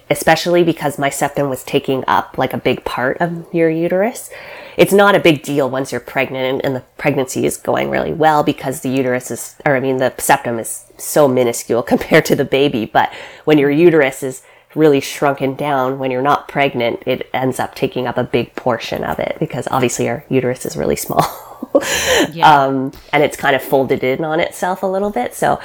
especially 0.09 0.63
because 0.63 0.97
my 0.97 1.09
septum 1.09 1.49
was 1.49 1.63
taking 1.63 2.03
up 2.07 2.37
like 2.37 2.53
a 2.53 2.57
big 2.57 2.83
part 2.83 3.17
of 3.21 3.45
your 3.53 3.69
uterus. 3.69 4.31
it's 4.75 4.93
not 4.93 5.15
a 5.15 5.19
big 5.19 5.43
deal 5.43 5.69
once 5.69 5.91
you're 5.91 6.01
pregnant 6.01 6.45
and, 6.45 6.65
and 6.65 6.75
the 6.75 6.83
pregnancy 6.97 7.45
is 7.45 7.57
going 7.57 7.89
really 7.89 8.13
well 8.13 8.43
because 8.43 8.81
the 8.81 8.89
uterus 8.89 9.29
is, 9.29 9.55
or 9.65 9.75
I 9.75 9.79
mean, 9.79 9.97
the 9.97 10.13
septum 10.17 10.57
is 10.57 10.85
so 10.97 11.27
minuscule 11.27 11.83
compared 11.93 12.25
to 12.25 12.35
the 12.35 12.45
baby. 12.45 12.85
But 12.85 13.13
when 13.45 13.57
your 13.59 13.71
uterus 13.71 14.23
is 14.23 14.41
really 14.75 14.99
shrunken 14.99 15.55
down 15.55 15.99
when 15.99 16.11
you're 16.11 16.21
not 16.21 16.47
pregnant, 16.47 17.03
it 17.05 17.29
ends 17.33 17.59
up 17.59 17.75
taking 17.75 18.07
up 18.07 18.17
a 18.17 18.23
big 18.23 18.55
portion 18.55 19.03
of 19.03 19.19
it 19.19 19.37
because 19.39 19.67
obviously 19.71 20.07
our 20.09 20.23
uterus 20.29 20.65
is 20.65 20.77
really 20.77 20.95
small. 20.95 21.25
yeah. 22.31 22.63
um, 22.63 22.91
and 23.13 23.23
it's 23.23 23.37
kind 23.37 23.55
of 23.55 23.61
folded 23.61 24.03
in 24.03 24.23
on 24.23 24.39
itself 24.39 24.83
a 24.83 24.87
little 24.87 25.09
bit. 25.09 25.33
So, 25.33 25.59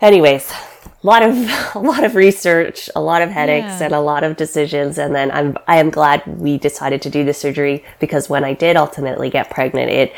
anyways, 0.00 0.50
a 0.50 1.06
lot 1.06 1.22
of 1.22 1.34
a 1.74 1.78
lot 1.80 2.04
of 2.04 2.14
research, 2.14 2.90
a 2.94 3.00
lot 3.00 3.22
of 3.22 3.30
headaches, 3.30 3.80
yeah. 3.80 3.84
and 3.84 3.94
a 3.94 4.00
lot 4.00 4.24
of 4.24 4.36
decisions. 4.36 4.98
And 4.98 5.14
then 5.14 5.30
I'm 5.30 5.56
I 5.66 5.78
am 5.78 5.90
glad 5.90 6.26
we 6.26 6.58
decided 6.58 7.02
to 7.02 7.10
do 7.10 7.24
the 7.24 7.34
surgery 7.34 7.84
because 8.00 8.28
when 8.28 8.44
I 8.44 8.54
did 8.54 8.76
ultimately 8.76 9.30
get 9.30 9.50
pregnant, 9.50 9.90
it 9.90 10.12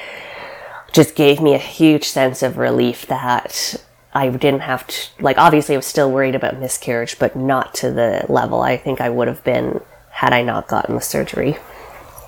just 0.92 1.14
gave 1.14 1.40
me 1.40 1.54
a 1.54 1.58
huge 1.58 2.04
sense 2.04 2.42
of 2.42 2.56
relief 2.56 3.06
that 3.06 3.76
I 4.12 4.28
didn't 4.28 4.60
have 4.60 4.86
to 4.86 5.08
like 5.20 5.38
obviously 5.38 5.74
I 5.74 5.78
was 5.78 5.86
still 5.86 6.10
worried 6.10 6.34
about 6.34 6.58
miscarriage, 6.58 7.18
but 7.18 7.36
not 7.36 7.74
to 7.74 7.90
the 7.90 8.24
level 8.28 8.62
I 8.62 8.76
think 8.76 9.00
I 9.00 9.10
would 9.10 9.28
have 9.28 9.44
been 9.44 9.80
had 10.10 10.32
I 10.32 10.42
not 10.42 10.68
gotten 10.68 10.94
the 10.94 11.00
surgery. 11.00 11.58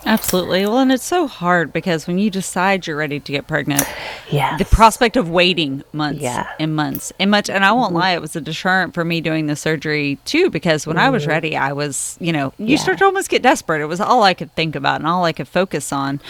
Absolutely. 0.06 0.64
Well, 0.64 0.78
and 0.78 0.92
it's 0.92 1.04
so 1.04 1.26
hard 1.26 1.72
because 1.72 2.06
when 2.06 2.18
you 2.18 2.30
decide 2.30 2.86
you're 2.86 2.96
ready 2.96 3.20
to 3.20 3.32
get 3.32 3.46
pregnant, 3.46 3.84
yeah, 4.30 4.56
the 4.56 4.64
prospect 4.64 5.16
of 5.16 5.28
waiting 5.28 5.82
months 5.92 6.22
yeah. 6.22 6.48
and 6.58 6.74
months 6.74 7.12
and 7.20 7.30
much, 7.30 7.50
and 7.50 7.64
I 7.64 7.72
won't 7.72 7.88
mm-hmm. 7.88 7.98
lie, 7.98 8.12
it 8.12 8.20
was 8.20 8.34
a 8.34 8.40
deterrent 8.40 8.94
for 8.94 9.04
me 9.04 9.20
doing 9.20 9.46
the 9.46 9.56
surgery 9.56 10.18
too 10.24 10.48
because 10.48 10.86
when 10.86 10.96
mm-hmm. 10.96 11.06
I 11.06 11.10
was 11.10 11.24
mm-hmm. 11.24 11.30
ready, 11.30 11.56
I 11.56 11.72
was, 11.72 12.16
you 12.20 12.32
know, 12.32 12.52
you 12.58 12.66
yeah. 12.66 12.76
start 12.78 12.98
to 12.98 13.04
almost 13.04 13.28
get 13.28 13.42
desperate. 13.42 13.82
It 13.82 13.86
was 13.86 14.00
all 14.00 14.22
I 14.22 14.32
could 14.32 14.54
think 14.54 14.74
about 14.74 15.00
and 15.00 15.06
all 15.06 15.24
I 15.24 15.32
could 15.32 15.48
focus 15.48 15.92
on, 15.92 16.20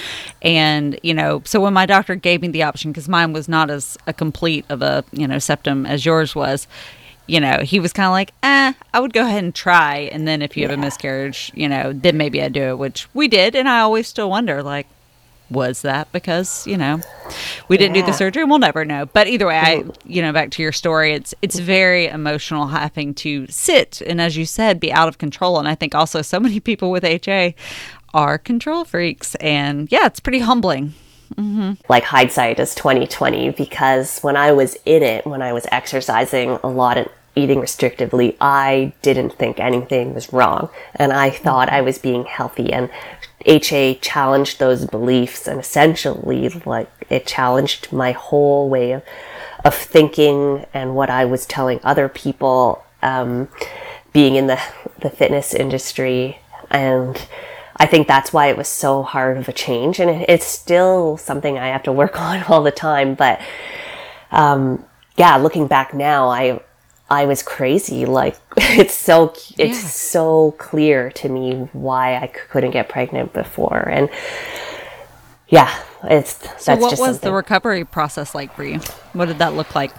and 0.42 0.98
you 1.02 1.14
know, 1.14 1.42
so 1.44 1.60
when 1.60 1.72
my 1.72 1.86
doctor 1.86 2.16
gave 2.16 2.42
me 2.42 2.48
the 2.48 2.64
option 2.64 2.90
because 2.90 3.08
mine 3.08 3.32
was 3.32 3.48
not 3.48 3.70
as 3.70 3.96
a 4.06 4.12
complete 4.12 4.64
of 4.68 4.82
a 4.82 5.04
you 5.12 5.28
know 5.28 5.38
septum 5.38 5.86
as 5.86 6.04
yours 6.04 6.34
was, 6.34 6.66
you 7.30 7.38
know, 7.38 7.60
he 7.62 7.78
was 7.78 7.92
kind 7.92 8.06
of 8.06 8.12
like, 8.12 8.32
eh, 8.42 8.72
I 8.92 9.00
would 9.00 9.12
go 9.12 9.22
ahead 9.22 9.44
and 9.44 9.54
try. 9.54 10.10
And 10.12 10.26
then 10.26 10.42
if 10.42 10.56
you 10.56 10.62
yeah. 10.62 10.70
have 10.70 10.78
a 10.78 10.82
miscarriage, 10.82 11.52
you 11.54 11.68
know, 11.68 11.92
then 11.92 12.16
maybe 12.16 12.42
I'd 12.42 12.52
do 12.52 12.62
it, 12.70 12.78
which 12.78 13.06
we 13.14 13.28
did. 13.28 13.54
And 13.54 13.68
I 13.68 13.80
always 13.80 14.08
still 14.08 14.28
wonder, 14.28 14.62
like, 14.62 14.86
was 15.48 15.82
that 15.82 16.10
because 16.12 16.64
you 16.64 16.76
know 16.76 17.00
we 17.66 17.76
didn't 17.76 17.96
yeah. 17.96 18.02
do 18.02 18.06
the 18.06 18.12
surgery 18.12 18.40
and 18.40 18.48
we'll 18.48 18.60
never 18.60 18.84
know 18.84 19.04
but 19.06 19.26
either 19.26 19.48
way 19.48 19.58
i 19.58 19.84
you 20.04 20.22
know 20.22 20.32
back 20.32 20.48
to 20.48 20.62
your 20.62 20.70
story 20.70 21.12
it's 21.12 21.34
it's 21.42 21.58
very 21.58 22.06
emotional 22.06 22.68
having 22.68 23.12
to 23.12 23.48
sit 23.48 24.00
and 24.02 24.20
as 24.20 24.36
you 24.36 24.46
said 24.46 24.78
be 24.78 24.92
out 24.92 25.08
of 25.08 25.18
control 25.18 25.58
and 25.58 25.66
i 25.66 25.74
think 25.74 25.92
also 25.92 26.22
so 26.22 26.38
many 26.38 26.60
people 26.60 26.88
with 26.88 27.02
ha 27.02 27.50
are 28.14 28.38
control 28.38 28.84
freaks 28.84 29.34
and 29.40 29.90
yeah 29.90 30.06
it's 30.06 30.20
pretty 30.20 30.38
humbling 30.38 30.94
Mm-hmm. 31.36 31.72
Like 31.88 32.04
hindsight 32.04 32.58
is 32.58 32.74
2020 32.74 33.50
because 33.50 34.20
when 34.20 34.36
I 34.36 34.52
was 34.52 34.76
in 34.84 35.02
it, 35.02 35.26
when 35.26 35.42
I 35.42 35.52
was 35.52 35.66
exercising 35.70 36.58
a 36.62 36.68
lot 36.68 36.98
and 36.98 37.08
eating 37.40 37.60
restrictively, 37.60 38.36
I 38.40 38.92
didn't 39.02 39.34
think 39.34 39.58
anything 39.58 40.14
was 40.14 40.32
wrong. 40.32 40.68
And 40.94 41.12
I 41.12 41.30
thought 41.30 41.68
I 41.68 41.80
was 41.80 41.98
being 41.98 42.24
healthy. 42.24 42.72
And 42.72 42.90
HA 43.46 43.96
challenged 43.96 44.58
those 44.58 44.84
beliefs 44.86 45.48
and 45.48 45.60
essentially, 45.60 46.48
like, 46.66 46.90
it 47.08 47.26
challenged 47.26 47.92
my 47.92 48.12
whole 48.12 48.68
way 48.68 48.92
of, 48.92 49.02
of 49.64 49.74
thinking 49.74 50.66
and 50.74 50.94
what 50.94 51.10
I 51.10 51.24
was 51.24 51.46
telling 51.46 51.80
other 51.82 52.08
people, 52.08 52.84
um, 53.02 53.48
being 54.12 54.36
in 54.36 54.46
the, 54.46 54.60
the 55.00 55.10
fitness 55.10 55.54
industry. 55.54 56.38
And 56.70 57.26
I 57.76 57.86
think 57.86 58.06
that's 58.06 58.32
why 58.32 58.48
it 58.48 58.56
was 58.56 58.68
so 58.68 59.02
hard 59.02 59.38
of 59.38 59.48
a 59.48 59.52
change. 59.52 59.98
And 59.98 60.24
it's 60.28 60.46
still 60.46 61.16
something 61.16 61.58
I 61.58 61.68
have 61.68 61.82
to 61.84 61.92
work 61.92 62.20
on 62.20 62.42
all 62.44 62.62
the 62.62 62.70
time. 62.70 63.14
But, 63.14 63.40
um, 64.30 64.84
yeah, 65.16 65.36
looking 65.36 65.66
back 65.66 65.94
now, 65.94 66.28
I, 66.28 66.60
I 67.10 67.24
was 67.24 67.42
crazy. 67.42 68.06
Like 68.06 68.36
it's 68.56 68.94
so 68.94 69.30
it's 69.58 69.58
yeah. 69.58 69.72
so 69.72 70.52
clear 70.58 71.10
to 71.12 71.28
me 71.28 71.68
why 71.72 72.16
I 72.16 72.28
couldn't 72.28 72.70
get 72.70 72.88
pregnant 72.88 73.32
before, 73.32 73.88
and 73.88 74.08
yeah, 75.48 75.76
it's 76.04 76.38
so. 76.62 76.76
what 76.76 76.92
was 76.92 76.98
something. 76.98 77.28
the 77.28 77.34
recovery 77.34 77.84
process 77.84 78.34
like 78.34 78.54
for 78.54 78.64
you? 78.64 78.78
What 79.12 79.26
did 79.26 79.38
that 79.38 79.54
look 79.54 79.74
like? 79.74 79.90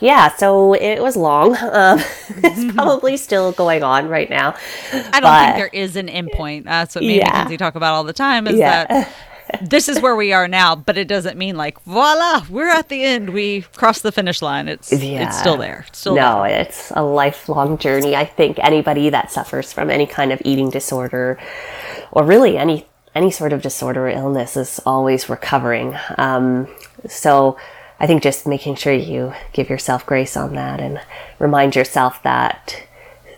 Yeah, 0.00 0.34
so 0.36 0.74
it 0.74 1.00
was 1.00 1.16
long. 1.16 1.56
Um, 1.76 2.00
it's 2.28 2.74
probably 2.74 3.18
still 3.18 3.52
going 3.52 3.82
on 3.82 4.08
right 4.08 4.30
now. 4.30 4.54
I 4.92 5.20
don't 5.20 5.22
but, 5.22 5.44
think 5.44 5.56
there 5.56 5.82
is 5.82 5.96
an 5.96 6.06
endpoint. 6.06 6.64
That's 6.64 6.94
what 6.94 7.02
me 7.02 7.18
yeah. 7.18 7.26
and 7.26 7.32
Mackenzie 7.34 7.56
talk 7.58 7.74
about 7.74 7.92
all 7.94 8.04
the 8.04 8.14
time. 8.14 8.46
Is 8.46 8.56
yeah. 8.56 8.86
that 8.86 9.12
this 9.60 9.88
is 9.88 10.00
where 10.00 10.16
we 10.16 10.32
are 10.32 10.48
now, 10.48 10.76
but 10.76 10.96
it 10.96 11.08
doesn't 11.08 11.38
mean 11.38 11.56
like 11.56 11.80
voila, 11.82 12.44
we're 12.50 12.68
at 12.68 12.88
the 12.88 13.02
end. 13.02 13.30
We 13.30 13.62
crossed 13.76 14.02
the 14.02 14.12
finish 14.12 14.42
line. 14.42 14.68
It's 14.68 14.92
yeah. 14.92 15.26
it's 15.26 15.38
still 15.38 15.56
there. 15.56 15.84
It's 15.88 15.98
still 15.98 16.14
no, 16.14 16.42
there. 16.42 16.60
it's 16.60 16.90
a 16.94 17.02
lifelong 17.02 17.78
journey. 17.78 18.16
I 18.16 18.24
think 18.24 18.58
anybody 18.60 19.10
that 19.10 19.30
suffers 19.30 19.72
from 19.72 19.90
any 19.90 20.06
kind 20.06 20.32
of 20.32 20.42
eating 20.44 20.70
disorder, 20.70 21.38
or 22.12 22.24
really 22.24 22.56
any 22.56 22.86
any 23.14 23.30
sort 23.30 23.52
of 23.52 23.62
disorder 23.62 24.06
or 24.06 24.10
illness, 24.10 24.56
is 24.56 24.80
always 24.86 25.28
recovering. 25.28 25.96
Um, 26.18 26.68
so. 27.08 27.56
I 27.98 28.06
think 28.06 28.22
just 28.22 28.46
making 28.46 28.74
sure 28.74 28.92
you 28.92 29.32
give 29.54 29.70
yourself 29.70 30.04
grace 30.04 30.36
on 30.36 30.54
that 30.54 30.80
and 30.80 31.00
remind 31.38 31.74
yourself 31.74 32.22
that 32.24 32.86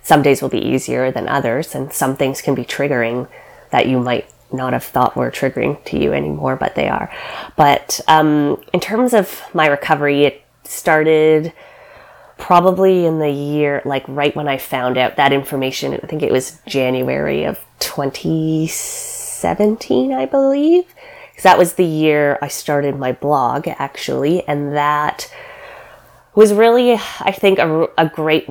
some 0.03 0.21
days 0.21 0.42
will 0.42 0.49
be 0.49 0.59
easier 0.59 1.12
than 1.12 1.29
others 1.29 1.77
and 1.77 1.92
some 1.92 2.16
things 2.16 2.42
can 2.42 2.57
be 2.57 2.64
triggering 2.64 3.29
that 3.71 3.87
you 3.87 4.01
might 4.01 4.27
not 4.52 4.72
have 4.72 4.84
thought 4.84 5.16
were 5.16 5.30
triggering 5.30 5.82
to 5.84 5.98
you 5.98 6.12
anymore, 6.12 6.56
but 6.56 6.74
they 6.74 6.88
are. 6.88 7.12
But 7.56 8.00
um, 8.08 8.61
in 8.72 8.80
terms 8.80 9.14
of 9.14 9.42
my 9.54 9.66
recovery, 9.66 10.24
it 10.24 10.42
started 10.64 11.52
probably 12.38 13.04
in 13.04 13.18
the 13.18 13.30
year, 13.30 13.82
like 13.84 14.04
right 14.08 14.34
when 14.34 14.48
I 14.48 14.56
found 14.58 14.96
out 14.96 15.16
that 15.16 15.32
information. 15.32 15.94
I 15.94 16.06
think 16.06 16.22
it 16.22 16.32
was 16.32 16.61
January 16.66 17.44
of 17.44 17.58
2017, 17.80 20.12
I 20.12 20.26
believe. 20.26 20.84
Because 21.30 21.42
that 21.42 21.58
was 21.58 21.74
the 21.74 21.84
year 21.84 22.38
I 22.40 22.48
started 22.48 22.96
my 22.96 23.12
blog, 23.12 23.68
actually. 23.68 24.46
And 24.48 24.74
that 24.74 25.30
was 26.34 26.52
really, 26.52 26.92
I 26.92 27.32
think, 27.32 27.58
a, 27.58 27.88
a 27.98 28.08
great 28.08 28.48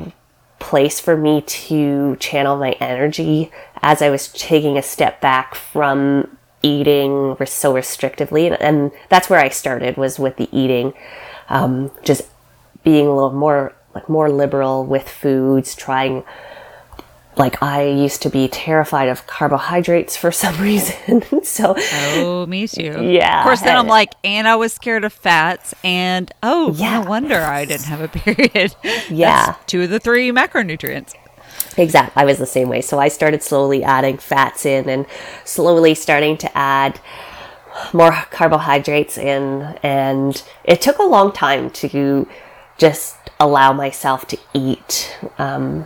place 0.68 1.00
for 1.00 1.16
me 1.16 1.42
to 1.42 2.18
channel 2.18 2.58
my 2.58 2.72
energy 2.82 3.50
as 3.82 4.02
I 4.02 4.10
was 4.10 4.28
taking 4.34 4.78
a 4.78 4.82
step 4.82 5.22
back 5.22 5.56
from 5.56 6.38
eating 6.62 7.38
so 7.46 7.74
restrictively. 7.74 8.56
And 8.60 8.92
that's 9.08 9.30
where 9.30 9.40
I 9.40 9.48
started 9.48 9.96
was 9.96 10.20
with 10.20 10.36
the 10.36 10.50
eating, 10.52 10.94
um, 11.48 11.90
just 12.04 12.24
being 12.84 13.08
a 13.08 13.16
little 13.16 13.32
more 13.32 13.74
like 13.96 14.10
more 14.10 14.30
liberal 14.30 14.86
with 14.86 15.08
foods, 15.08 15.74
trying 15.74 16.26
like 17.38 17.62
I 17.62 17.84
used 17.88 18.22
to 18.24 18.30
be 18.30 18.48
terrified 18.48 19.10
of 19.10 19.28
carbohydrates 19.28 20.18
for 20.18 20.32
some 20.32 20.58
reason. 20.62 21.44
so 21.44 21.76
Oh, 21.78 22.46
me 22.48 22.68
too. 22.68 23.04
Yeah. 23.04 23.40
Of 23.40 23.44
course 23.46 23.62
then 23.62 23.78
I'm 23.78 23.88
like, 23.88 24.14
and 24.24 24.48
I 24.48 24.56
was 24.56 24.74
scared 24.74 25.04
of 25.04 25.14
fats 25.14 25.74
and 25.84 26.32
oh, 26.44 26.74
yeah. 26.76 27.02
no 27.02 27.10
wonder 27.10 27.40
I 27.40 27.66
didn't 27.66 27.86
have 27.86 28.02
a 28.02 28.08
period. 28.20 28.76
Yeah. 29.10 29.46
That's 29.48 29.66
two 29.66 29.84
of 29.84 29.90
the 29.90 30.00
three 30.00 30.32
macronutrients. 30.32 31.14
Exactly. 31.78 32.22
I 32.22 32.26
was 32.26 32.38
the 32.40 32.46
same 32.48 32.70
way. 32.70 32.82
So 32.82 32.98
I 33.00 33.08
started 33.08 33.44
slowly 33.44 33.84
adding 33.84 34.18
fats 34.18 34.66
in 34.66 34.90
and 34.90 35.06
slowly 35.46 35.94
starting 35.94 36.38
to 36.38 36.58
add 36.58 37.00
more 37.94 38.12
carbohydrates 38.32 39.18
in 39.18 39.78
and 39.84 40.44
it 40.64 40.82
took 40.82 40.98
a 40.98 41.04
long 41.04 41.32
time 41.32 41.70
to 41.70 42.28
just 42.80 43.16
allow 43.40 43.72
myself 43.74 44.28
to 44.28 44.38
eat 44.54 45.16
um, 45.38 45.86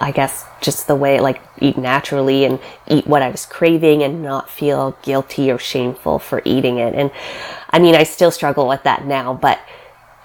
I 0.00 0.10
guess 0.10 0.44
just 0.60 0.86
the 0.86 0.96
way 0.96 1.20
like 1.20 1.40
eat 1.60 1.76
naturally 1.76 2.44
and 2.44 2.58
eat 2.88 3.06
what 3.06 3.22
I 3.22 3.30
was 3.30 3.46
craving 3.46 4.02
and 4.02 4.22
not 4.22 4.50
feel 4.50 4.96
guilty 5.02 5.50
or 5.50 5.58
shameful 5.58 6.18
for 6.18 6.42
eating 6.44 6.78
it. 6.78 6.94
And 6.94 7.10
I 7.70 7.78
mean, 7.78 7.94
I 7.94 8.04
still 8.04 8.30
struggle 8.30 8.68
with 8.68 8.82
that 8.84 9.04
now, 9.04 9.34
but 9.34 9.60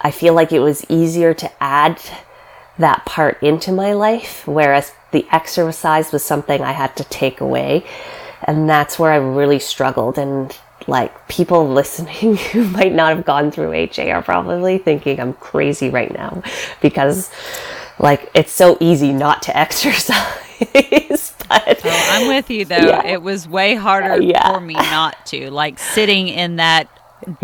I 0.00 0.10
feel 0.10 0.34
like 0.34 0.52
it 0.52 0.60
was 0.60 0.84
easier 0.88 1.34
to 1.34 1.62
add 1.62 2.00
that 2.78 3.04
part 3.04 3.42
into 3.42 3.72
my 3.72 3.92
life, 3.92 4.46
whereas 4.46 4.92
the 5.10 5.26
exercise 5.30 6.12
was 6.12 6.24
something 6.24 6.62
I 6.62 6.72
had 6.72 6.96
to 6.96 7.04
take 7.04 7.40
away. 7.40 7.84
And 8.44 8.68
that's 8.68 8.98
where 8.98 9.12
I 9.12 9.16
really 9.16 9.58
struggled. 9.58 10.18
And 10.18 10.56
like 10.86 11.28
people 11.28 11.68
listening 11.80 12.36
who 12.36 12.64
might 12.68 12.92
not 12.92 13.14
have 13.16 13.24
gone 13.24 13.50
through 13.50 13.72
HA 13.72 14.10
are 14.12 14.22
probably 14.22 14.78
thinking 14.78 15.20
I'm 15.20 15.34
crazy 15.34 15.90
right 15.90 16.12
now 16.12 16.42
because 16.80 17.30
like 18.00 18.30
it's 18.34 18.52
so 18.52 18.76
easy 18.80 19.12
not 19.12 19.42
to 19.42 19.56
exercise. 19.56 20.16
but 21.48 21.80
oh, 21.84 22.08
I'm 22.10 22.28
with 22.28 22.50
you 22.50 22.64
though. 22.64 22.76
Yeah. 22.76 23.06
It 23.06 23.22
was 23.22 23.48
way 23.48 23.74
harder 23.74 24.22
yeah. 24.22 24.52
for 24.52 24.60
me 24.60 24.74
not 24.74 25.26
to. 25.26 25.50
Like 25.50 25.78
sitting 25.78 26.28
in 26.28 26.56
that 26.56 26.88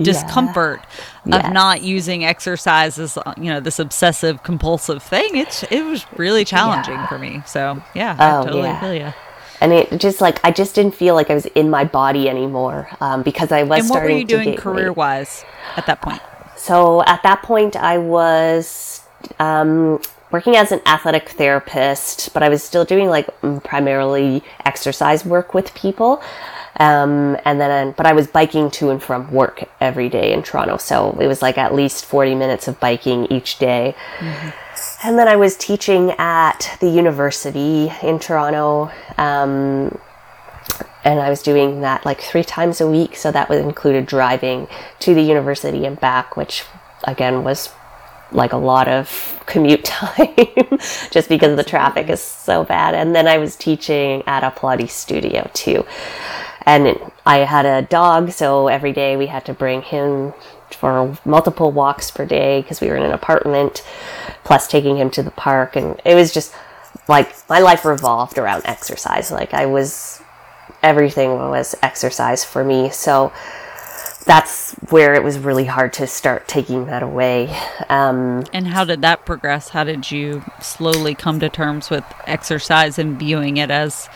discomfort 0.00 0.80
yeah. 1.26 1.36
of 1.36 1.42
yes. 1.42 1.52
not 1.52 1.82
using 1.82 2.24
exercise 2.24 2.98
as 2.98 3.18
you 3.36 3.44
know 3.44 3.60
this 3.60 3.78
obsessive 3.78 4.42
compulsive 4.42 5.02
thing 5.02 5.28
it's 5.36 5.64
it 5.64 5.82
was 5.82 6.06
really 6.16 6.46
challenging 6.46 6.98
for 7.08 7.18
me 7.18 7.42
so 7.44 7.82
yeah 7.94 8.16
oh, 8.18 8.40
i 8.40 8.44
totally 8.46 8.74
feel 8.80 8.94
you 8.94 9.12
and 9.60 9.72
it 9.72 9.98
just 9.98 10.20
like 10.20 10.38
I 10.44 10.50
just 10.50 10.74
didn't 10.74 10.94
feel 10.94 11.14
like 11.14 11.30
I 11.30 11.34
was 11.34 11.46
in 11.46 11.70
my 11.70 11.84
body 11.84 12.28
anymore 12.28 12.88
um, 13.00 13.22
because 13.22 13.52
I 13.52 13.62
was. 13.62 13.80
And 13.80 13.90
what 13.90 14.02
were 14.02 14.10
you 14.10 14.24
doing 14.24 14.56
career 14.56 14.92
wise 14.92 15.44
at 15.76 15.86
that 15.86 16.02
point? 16.02 16.20
So 16.56 17.02
at 17.04 17.22
that 17.22 17.42
point, 17.42 17.76
I 17.76 17.98
was 17.98 19.02
um, 19.38 20.00
working 20.36 20.54
as 20.54 20.70
an 20.70 20.82
athletic 20.84 21.30
therapist, 21.30 22.30
but 22.34 22.42
I 22.42 22.50
was 22.50 22.62
still 22.62 22.84
doing 22.84 23.08
like 23.08 23.26
primarily 23.64 24.44
exercise 24.66 25.24
work 25.24 25.54
with 25.54 25.72
people. 25.74 26.22
Um, 26.78 27.38
and 27.46 27.58
then, 27.58 27.94
but 27.96 28.04
I 28.04 28.12
was 28.12 28.26
biking 28.26 28.70
to 28.72 28.90
and 28.90 29.02
from 29.02 29.32
work 29.32 29.64
every 29.80 30.10
day 30.10 30.34
in 30.34 30.42
Toronto. 30.42 30.76
So 30.76 31.16
it 31.18 31.26
was 31.26 31.40
like 31.40 31.56
at 31.56 31.74
least 31.74 32.04
40 32.04 32.34
minutes 32.34 32.68
of 32.68 32.78
biking 32.78 33.24
each 33.32 33.58
day. 33.58 33.94
And 35.02 35.18
then 35.18 35.26
I 35.26 35.36
was 35.36 35.56
teaching 35.56 36.10
at 36.18 36.76
the 36.82 36.90
university 36.90 37.90
in 38.02 38.18
Toronto. 38.18 38.90
Um, 39.16 39.98
and 41.02 41.18
I 41.18 41.30
was 41.30 41.40
doing 41.40 41.80
that 41.80 42.04
like 42.04 42.20
three 42.20 42.44
times 42.44 42.82
a 42.82 42.86
week. 42.86 43.16
So 43.16 43.32
that 43.32 43.48
would 43.48 43.64
included 43.64 44.04
driving 44.04 44.68
to 44.98 45.14
the 45.14 45.22
university 45.22 45.86
and 45.86 45.98
back, 45.98 46.36
which 46.36 46.64
again 47.04 47.42
was 47.42 47.70
like 48.32 48.52
a 48.52 48.56
lot 48.56 48.88
of 48.88 49.42
commute 49.46 49.84
time 49.84 50.34
just 51.10 51.28
because 51.28 51.56
the 51.56 51.64
traffic 51.64 52.08
is 52.08 52.20
so 52.20 52.64
bad. 52.64 52.94
And 52.94 53.14
then 53.14 53.26
I 53.26 53.38
was 53.38 53.56
teaching 53.56 54.22
at 54.26 54.42
a 54.44 54.50
Pilates 54.50 54.90
studio 54.90 55.50
too. 55.54 55.84
And 56.64 56.98
I 57.24 57.38
had 57.38 57.64
a 57.64 57.82
dog, 57.82 58.32
so 58.32 58.66
every 58.66 58.92
day 58.92 59.16
we 59.16 59.26
had 59.26 59.44
to 59.46 59.54
bring 59.54 59.82
him 59.82 60.34
for 60.72 61.16
multiple 61.24 61.70
walks 61.70 62.10
per 62.10 62.26
day 62.26 62.60
because 62.60 62.80
we 62.80 62.88
were 62.88 62.96
in 62.96 63.04
an 63.04 63.12
apartment, 63.12 63.84
plus 64.42 64.66
taking 64.66 64.96
him 64.96 65.10
to 65.10 65.22
the 65.22 65.30
park. 65.30 65.76
And 65.76 66.00
it 66.04 66.16
was 66.16 66.34
just 66.34 66.52
like 67.08 67.32
my 67.48 67.60
life 67.60 67.84
revolved 67.84 68.36
around 68.36 68.62
exercise. 68.64 69.30
Like 69.30 69.54
I 69.54 69.66
was 69.66 70.20
everything 70.82 71.30
was 71.30 71.74
exercise 71.82 72.44
for 72.44 72.64
me. 72.64 72.90
So 72.90 73.32
that's 74.26 74.72
where 74.90 75.14
it 75.14 75.22
was 75.22 75.38
really 75.38 75.64
hard 75.64 75.92
to 75.94 76.06
start 76.06 76.48
taking 76.48 76.86
that 76.86 77.02
away. 77.02 77.48
Um, 77.88 78.44
And 78.52 78.68
how 78.68 78.84
did 78.84 79.00
that 79.02 79.24
progress? 79.24 79.70
How 79.70 79.84
did 79.84 80.10
you 80.10 80.42
slowly 80.60 81.14
come 81.14 81.40
to 81.40 81.48
terms 81.48 81.90
with 81.90 82.04
exercise 82.26 82.98
and 82.98 83.18
viewing 83.18 83.56
it 83.56 83.70
as, 83.70 84.08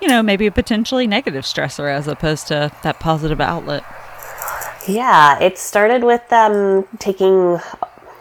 you 0.00 0.08
know, 0.08 0.22
maybe 0.22 0.46
a 0.46 0.50
potentially 0.50 1.06
negative 1.06 1.44
stressor 1.44 1.90
as 1.90 2.08
opposed 2.08 2.48
to 2.48 2.72
that 2.82 2.98
positive 2.98 3.40
outlet? 3.40 3.84
yeah, 4.88 5.38
it 5.38 5.58
started 5.58 6.02
with 6.02 6.32
um, 6.32 6.86
taking, 6.98 7.58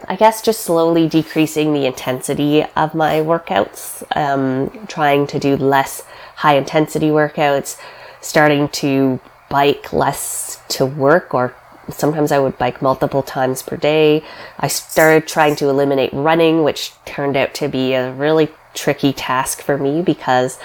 I 0.08 0.15
guess, 0.15 0.41
just 0.41 0.62
slowly 0.62 1.08
decreasing 1.10 1.73
the 1.73 1.86
intensity 1.86 2.63
of 2.75 2.93
my 2.93 3.15
workouts, 3.15 4.04
um, 4.15 4.86
trying 4.88 5.27
to 5.27 5.39
do 5.39 5.58
less 5.58 6.04
high 6.36 6.56
intensity 6.56 7.08
workouts, 7.08 7.77
starting 8.21 8.69
to 8.69 9.19
bike 9.51 9.93
less 9.93 10.61
to 10.69 10.85
work 10.85 11.33
or 11.33 11.53
sometimes 11.89 12.31
I 12.31 12.39
would 12.39 12.57
bike 12.57 12.81
multiple 12.81 13.23
times 13.23 13.61
per 13.61 13.77
day. 13.77 14.23
I 14.57 14.67
started 14.67 15.27
trying 15.27 15.55
to 15.57 15.69
eliminate 15.69 16.13
running, 16.13 16.63
which 16.63 16.93
turned 17.05 17.35
out 17.35 17.53
to 17.55 17.67
be 17.67 17.93
a 17.93 18.13
really 18.13 18.49
tricky 18.73 19.13
task 19.13 19.61
for 19.61 19.77
me 19.77 20.01
because 20.01 20.57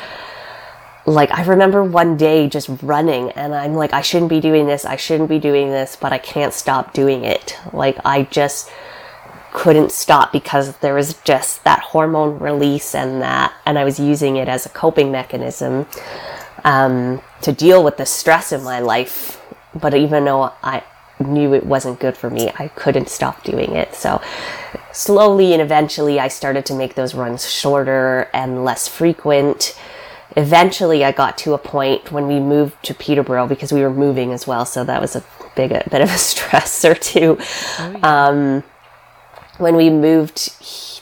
like 1.05 1.31
I 1.31 1.45
remember 1.45 1.85
one 1.85 2.17
day 2.17 2.49
just 2.49 2.69
running 2.83 3.31
and 3.33 3.55
I'm 3.55 3.75
like 3.75 3.93
I 3.93 4.01
shouldn't 4.01 4.31
be 4.31 4.41
doing 4.41 4.67
this. 4.67 4.85
I 4.85 4.97
shouldn't 4.97 5.29
be 5.29 5.39
doing 5.39 5.71
this, 5.71 5.97
but 5.97 6.13
I 6.13 6.19
can't 6.19 6.53
stop 6.53 6.93
doing 6.93 7.25
it. 7.25 7.57
Like 7.73 7.97
I 8.05 8.25
just 8.25 8.71
couldn't 9.53 9.91
stop 9.91 10.33
because 10.33 10.77
there 10.79 10.95
was 10.95 11.15
just 11.25 11.65
that 11.65 11.81
hormone 11.81 12.39
release 12.39 12.95
and 12.95 13.23
that 13.23 13.55
and 13.65 13.79
I 13.79 13.85
was 13.85 13.99
using 13.99 14.37
it 14.37 14.49
as 14.49 14.67
a 14.67 14.69
coping 14.69 15.11
mechanism 15.11 15.87
um, 16.65 17.23
to 17.43 17.53
deal 17.53 17.83
with 17.83 17.97
the 17.97 18.07
stress 18.07 18.53
in 18.53 18.63
my 18.63 18.81
life. 18.81 19.41
But 19.75 19.95
even 19.95 20.25
though 20.25 20.53
I 20.63 20.85
knew 21.19 21.55
it 21.55 21.65
wasn't 21.65 22.01
good 22.01 22.17
for 22.17 22.31
me, 22.31 22.51
I 22.59 22.69
couldn't 22.69 23.09
stop 23.09 23.43
doing 23.45 23.73
it. 23.73 23.95
So 23.95 24.21
slowly 24.93 25.53
and 25.53 25.63
eventually, 25.63 26.19
I 26.19 26.29
started 26.29 26.67
to 26.67 26.75
make 26.75 26.95
those 26.95 27.15
runs 27.15 27.51
shorter 27.51 28.29
and 28.33 28.65
less 28.65 28.89
frequent. 28.89 29.79
Eventually, 30.37 31.05
I 31.05 31.13
got 31.13 31.39
to 31.39 31.55
a 31.55 31.59
point 31.59 32.13
when 32.13 32.27
we 32.27 32.41
moved 32.41 32.83
to 32.85 32.95
Peterborough 32.95 33.47
because 33.47 33.73
we 33.73 33.83
were 33.83 33.93
moving 33.93 34.33
as 34.33 34.47
well. 34.47 34.67
So 34.67 34.85
that 34.85 35.01
was 35.01 35.17
a 35.17 35.25
big 35.55 35.73
a 35.73 35.83
bit 35.91 36.03
of 36.03 36.09
a 36.09 36.13
stressor 36.15 36.99
too. 36.99 37.39
um, 38.03 38.63
when 39.59 39.77
we 39.77 39.89
moved 39.89 40.53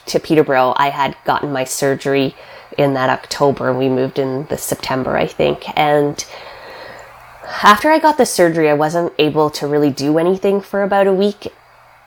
to 0.07 0.19
Peterborough, 0.19 0.73
I 0.77 0.89
had 0.89 1.17
gotten 1.25 1.51
my 1.51 1.65
surgery 1.65 2.35
in 2.77 2.93
that 2.93 3.09
October. 3.09 3.73
We 3.73 3.89
moved 3.89 4.19
in 4.19 4.45
the 4.47 4.57
September, 4.57 5.17
I 5.17 5.27
think. 5.27 5.65
And 5.77 6.23
after 7.63 7.89
I 7.89 7.99
got 7.99 8.17
the 8.17 8.25
surgery, 8.25 8.69
I 8.69 8.73
wasn't 8.73 9.13
able 9.17 9.49
to 9.51 9.67
really 9.67 9.91
do 9.91 10.17
anything 10.17 10.61
for 10.61 10.83
about 10.83 11.07
a 11.07 11.13
week, 11.13 11.47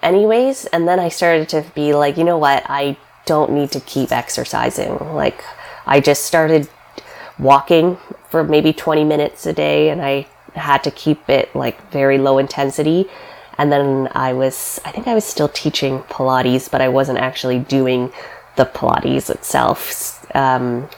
anyways. 0.03 0.67
And 0.67 0.87
then 0.87 0.99
I 1.01 1.09
started 1.09 1.49
to 1.51 1.65
be 1.75 1.95
like, 1.95 2.17
you 2.17 2.25
know 2.25 2.39
what? 2.39 2.65
I 2.67 2.97
don't 3.25 3.53
need 3.53 3.71
to 3.73 3.81
keep 3.81 4.13
exercising. 4.13 4.99
Like, 5.15 5.43
I 5.87 6.01
just 6.01 6.25
started 6.25 6.69
walking 7.39 7.99
for 8.31 8.43
maybe 8.43 8.73
20 8.73 9.05
minutes 9.05 9.47
a 9.47 9.53
day, 9.53 9.91
and 9.91 10.03
I 10.03 10.27
had 10.55 10.83
to 10.85 10.91
keep 10.91 11.29
it 11.29 11.55
like 11.55 11.91
very 11.91 12.19
low 12.19 12.39
intensity. 12.39 13.09
And 13.57 13.73
then 13.73 14.09
I 14.13 14.33
was, 14.33 14.81
I 14.85 14.93
think 14.93 15.09
I 15.09 15.15
was 15.15 15.25
still 15.25 15.49
teaching 15.49 16.01
Pilates, 16.05 16.71
but 16.71 16.81
I 16.81 16.89
wasn't 16.89 17.19
actually 17.19 17.59
doing 17.59 18.13
the 18.59 18.67
Pilates 18.67 19.31
itself. 19.31 20.27
Um, 20.37 20.91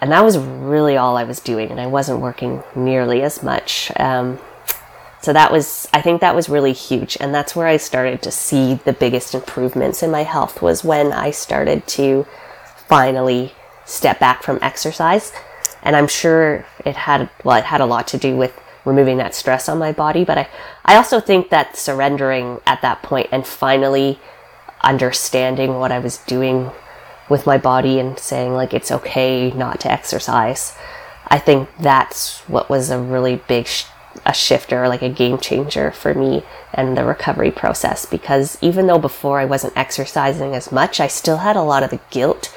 and 0.00 0.12
that 0.12 0.24
was 0.24 0.38
really 0.38 0.96
all 0.96 1.16
I 1.16 1.24
was 1.24 1.40
doing, 1.40 1.70
and 1.70 1.80
I 1.80 1.86
wasn't 1.86 2.20
working 2.20 2.62
nearly 2.74 3.20
as 3.22 3.42
much. 3.42 3.92
Um, 3.96 4.38
so 5.20 5.32
that 5.32 5.50
was, 5.50 5.88
I 5.92 6.00
think 6.00 6.20
that 6.20 6.36
was 6.36 6.48
really 6.48 6.72
huge, 6.72 7.18
and 7.20 7.34
that's 7.34 7.56
where 7.56 7.66
I 7.66 7.76
started 7.76 8.22
to 8.22 8.30
see 8.30 8.74
the 8.74 8.92
biggest 8.92 9.34
improvements 9.34 10.02
in 10.02 10.10
my 10.12 10.22
health 10.22 10.62
was 10.62 10.84
when 10.84 11.12
I 11.12 11.32
started 11.32 11.86
to 11.88 12.26
finally 12.86 13.52
step 13.84 14.20
back 14.20 14.44
from 14.44 14.60
exercise. 14.62 15.32
And 15.82 15.96
I'm 15.96 16.08
sure 16.08 16.64
it 16.86 16.94
had, 16.94 17.28
well, 17.42 17.58
it 17.58 17.64
had 17.64 17.80
a 17.80 17.86
lot 17.86 18.06
to 18.08 18.18
do 18.18 18.36
with 18.36 18.58
removing 18.84 19.16
that 19.18 19.34
stress 19.34 19.68
on 19.68 19.78
my 19.78 19.92
body, 19.92 20.24
but 20.24 20.38
I, 20.38 20.48
I 20.84 20.96
also 20.96 21.20
think 21.20 21.50
that 21.50 21.76
surrendering 21.76 22.60
at 22.66 22.82
that 22.82 23.02
point 23.02 23.28
and 23.32 23.44
finally 23.44 24.20
understanding 24.82 25.78
what 25.78 25.92
I 25.92 25.98
was 25.98 26.18
doing 26.18 26.70
with 27.28 27.46
my 27.46 27.58
body 27.58 27.98
and 27.98 28.18
saying 28.18 28.54
like 28.54 28.72
it's 28.72 28.90
okay 28.90 29.50
not 29.50 29.80
to 29.80 29.92
exercise. 29.92 30.76
I 31.26 31.38
think 31.38 31.68
that's 31.78 32.40
what 32.48 32.70
was 32.70 32.90
a 32.90 32.98
really 32.98 33.36
big 33.36 33.66
sh- 33.66 33.84
a 34.24 34.32
shifter, 34.32 34.88
like 34.88 35.02
a 35.02 35.08
game 35.08 35.38
changer 35.38 35.90
for 35.90 36.14
me 36.14 36.42
and 36.72 36.96
the 36.96 37.04
recovery 37.04 37.50
process 37.50 38.06
because 38.06 38.58
even 38.60 38.86
though 38.86 38.98
before 38.98 39.38
I 39.38 39.44
wasn't 39.44 39.76
exercising 39.76 40.54
as 40.54 40.72
much, 40.72 41.00
I 41.00 41.06
still 41.06 41.38
had 41.38 41.56
a 41.56 41.62
lot 41.62 41.82
of 41.82 41.90
the 41.90 42.00
guilt 42.10 42.54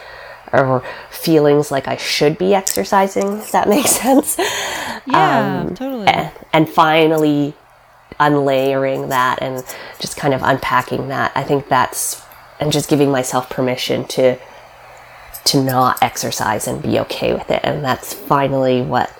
or 0.53 0.83
feelings 1.09 1.71
like 1.71 1.87
I 1.87 1.97
should 1.97 2.37
be 2.37 2.53
exercising, 2.53 3.37
if 3.37 3.51
that 3.51 3.69
makes 3.69 3.91
sense. 4.01 4.37
Yeah, 5.05 5.61
um, 5.67 5.75
totally. 5.75 6.07
And, 6.07 6.31
and 6.53 6.69
finally 6.69 7.53
unlayering 8.19 9.09
that 9.09 9.41
and 9.41 9.63
just 9.99 10.17
kind 10.17 10.33
of 10.33 10.41
unpacking 10.43 11.07
that. 11.09 11.31
I 11.35 11.43
think 11.43 11.67
that's 11.67 12.21
and 12.59 12.71
just 12.71 12.89
giving 12.89 13.11
myself 13.11 13.49
permission 13.49 14.05
to 14.05 14.37
to 15.43 15.63
not 15.63 16.01
exercise 16.03 16.67
and 16.67 16.81
be 16.83 16.99
okay 16.99 17.33
with 17.33 17.49
it. 17.49 17.61
And 17.63 17.83
that's 17.83 18.13
finally 18.13 18.81
what 18.81 19.11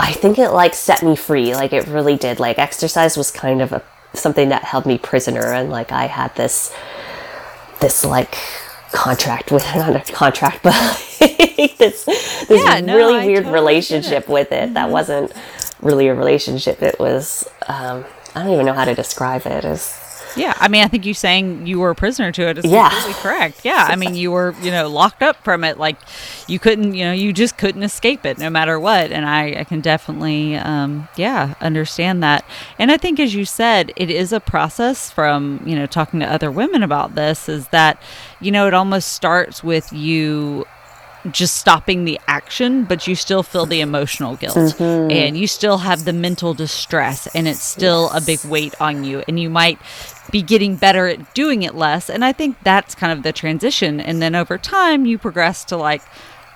I 0.00 0.12
think 0.12 0.38
it 0.38 0.50
like 0.50 0.74
set 0.74 1.02
me 1.02 1.16
free. 1.16 1.54
Like 1.54 1.72
it 1.72 1.86
really 1.86 2.16
did. 2.16 2.40
Like 2.40 2.58
exercise 2.58 3.16
was 3.16 3.30
kind 3.30 3.60
of 3.60 3.72
a 3.72 3.82
something 4.14 4.50
that 4.50 4.64
held 4.64 4.86
me 4.86 4.98
prisoner 4.98 5.52
and 5.52 5.70
like 5.70 5.92
I 5.92 6.06
had 6.06 6.34
this 6.36 6.74
this 7.80 8.04
like 8.04 8.36
contract 8.92 9.50
with 9.50 9.64
not 9.74 9.96
a 9.96 10.12
contract 10.12 10.62
but 10.62 10.74
this 11.78 12.04
this 12.04 12.50
Yeah, 12.50 12.80
no, 12.80 12.96
really 12.96 13.20
I 13.20 13.26
weird 13.26 13.44
totally 13.44 13.54
relationship 13.54 14.12
it. 14.12 14.22
Mm-hmm. 14.24 14.32
with 14.32 14.52
it 14.52 14.74
that 14.74 14.90
wasn't 14.90 15.32
really 15.82 16.08
a 16.08 16.14
relationship 16.14 16.82
it 16.82 16.98
was 16.98 17.46
um 17.68 18.04
I 18.34 18.42
don't 18.42 18.52
even 18.54 18.64
know 18.66 18.72
how 18.72 18.86
to 18.86 18.94
describe 18.94 19.44
it 19.46 19.64
as 19.64 19.98
Yeah, 20.34 20.54
I 20.58 20.68
mean, 20.68 20.82
I 20.82 20.88
think 20.88 21.04
you 21.04 21.12
saying 21.12 21.66
you 21.66 21.78
were 21.78 21.90
a 21.90 21.94
prisoner 21.94 22.32
to 22.32 22.48
it 22.48 22.56
is 22.56 22.64
Yeah. 22.64 22.88
completely 22.88 23.20
correct. 23.20 23.60
Yeah, 23.64 23.84
I 23.86 23.96
mean, 23.96 24.14
you 24.14 24.30
were, 24.30 24.54
you 24.62 24.70
know, 24.70 24.88
locked 24.88 25.22
up 25.22 25.36
from 25.44 25.62
it. 25.62 25.76
Like, 25.76 25.98
you 26.48 26.58
couldn't, 26.58 26.94
you 26.94 27.04
know, 27.04 27.12
you 27.12 27.34
just 27.34 27.58
couldn't 27.58 27.82
escape 27.82 28.24
it 28.24 28.38
no 28.38 28.48
matter 28.48 28.80
what. 28.80 29.12
And 29.12 29.26
I, 29.26 29.60
I 29.60 29.64
can 29.64 29.82
definitely, 29.82 30.56
um, 30.56 31.06
yeah, 31.16 31.52
understand 31.60 32.22
that. 32.22 32.46
And 32.78 32.90
I 32.90 32.96
think, 32.96 33.20
as 33.20 33.34
you 33.34 33.44
said, 33.44 33.92
it 33.94 34.08
is 34.08 34.32
a 34.32 34.40
process 34.40 35.10
from, 35.10 35.60
you 35.66 35.76
know, 35.76 35.84
talking 35.84 36.20
to 36.20 36.26
other 36.26 36.50
women 36.50 36.82
about 36.82 37.14
this 37.14 37.46
is 37.50 37.68
that, 37.68 38.00
you 38.40 38.50
know, 38.50 38.66
it 38.66 38.72
almost 38.72 39.12
starts 39.12 39.62
with 39.62 39.92
you 39.92 40.64
just 41.30 41.56
stopping 41.56 42.04
the 42.04 42.18
action, 42.26 42.84
but 42.84 43.06
you 43.06 43.14
still 43.14 43.42
feel 43.42 43.66
the 43.66 43.80
emotional 43.80 44.36
guilt 44.36 44.56
mm-hmm. 44.56 45.10
and 45.10 45.36
you 45.36 45.46
still 45.46 45.78
have 45.78 46.04
the 46.04 46.12
mental 46.12 46.54
distress, 46.54 47.28
and 47.28 47.46
it's 47.46 47.62
still 47.62 48.10
a 48.10 48.20
big 48.20 48.44
weight 48.44 48.74
on 48.80 49.04
you. 49.04 49.22
And 49.28 49.38
you 49.38 49.48
might 49.48 49.78
be 50.30 50.42
getting 50.42 50.76
better 50.76 51.08
at 51.08 51.34
doing 51.34 51.62
it 51.62 51.74
less. 51.74 52.08
And 52.08 52.24
I 52.24 52.32
think 52.32 52.56
that's 52.62 52.94
kind 52.94 53.12
of 53.12 53.22
the 53.22 53.32
transition. 53.32 54.00
And 54.00 54.20
then 54.20 54.34
over 54.34 54.58
time, 54.58 55.06
you 55.06 55.18
progress 55.18 55.64
to 55.66 55.76
like, 55.76 56.02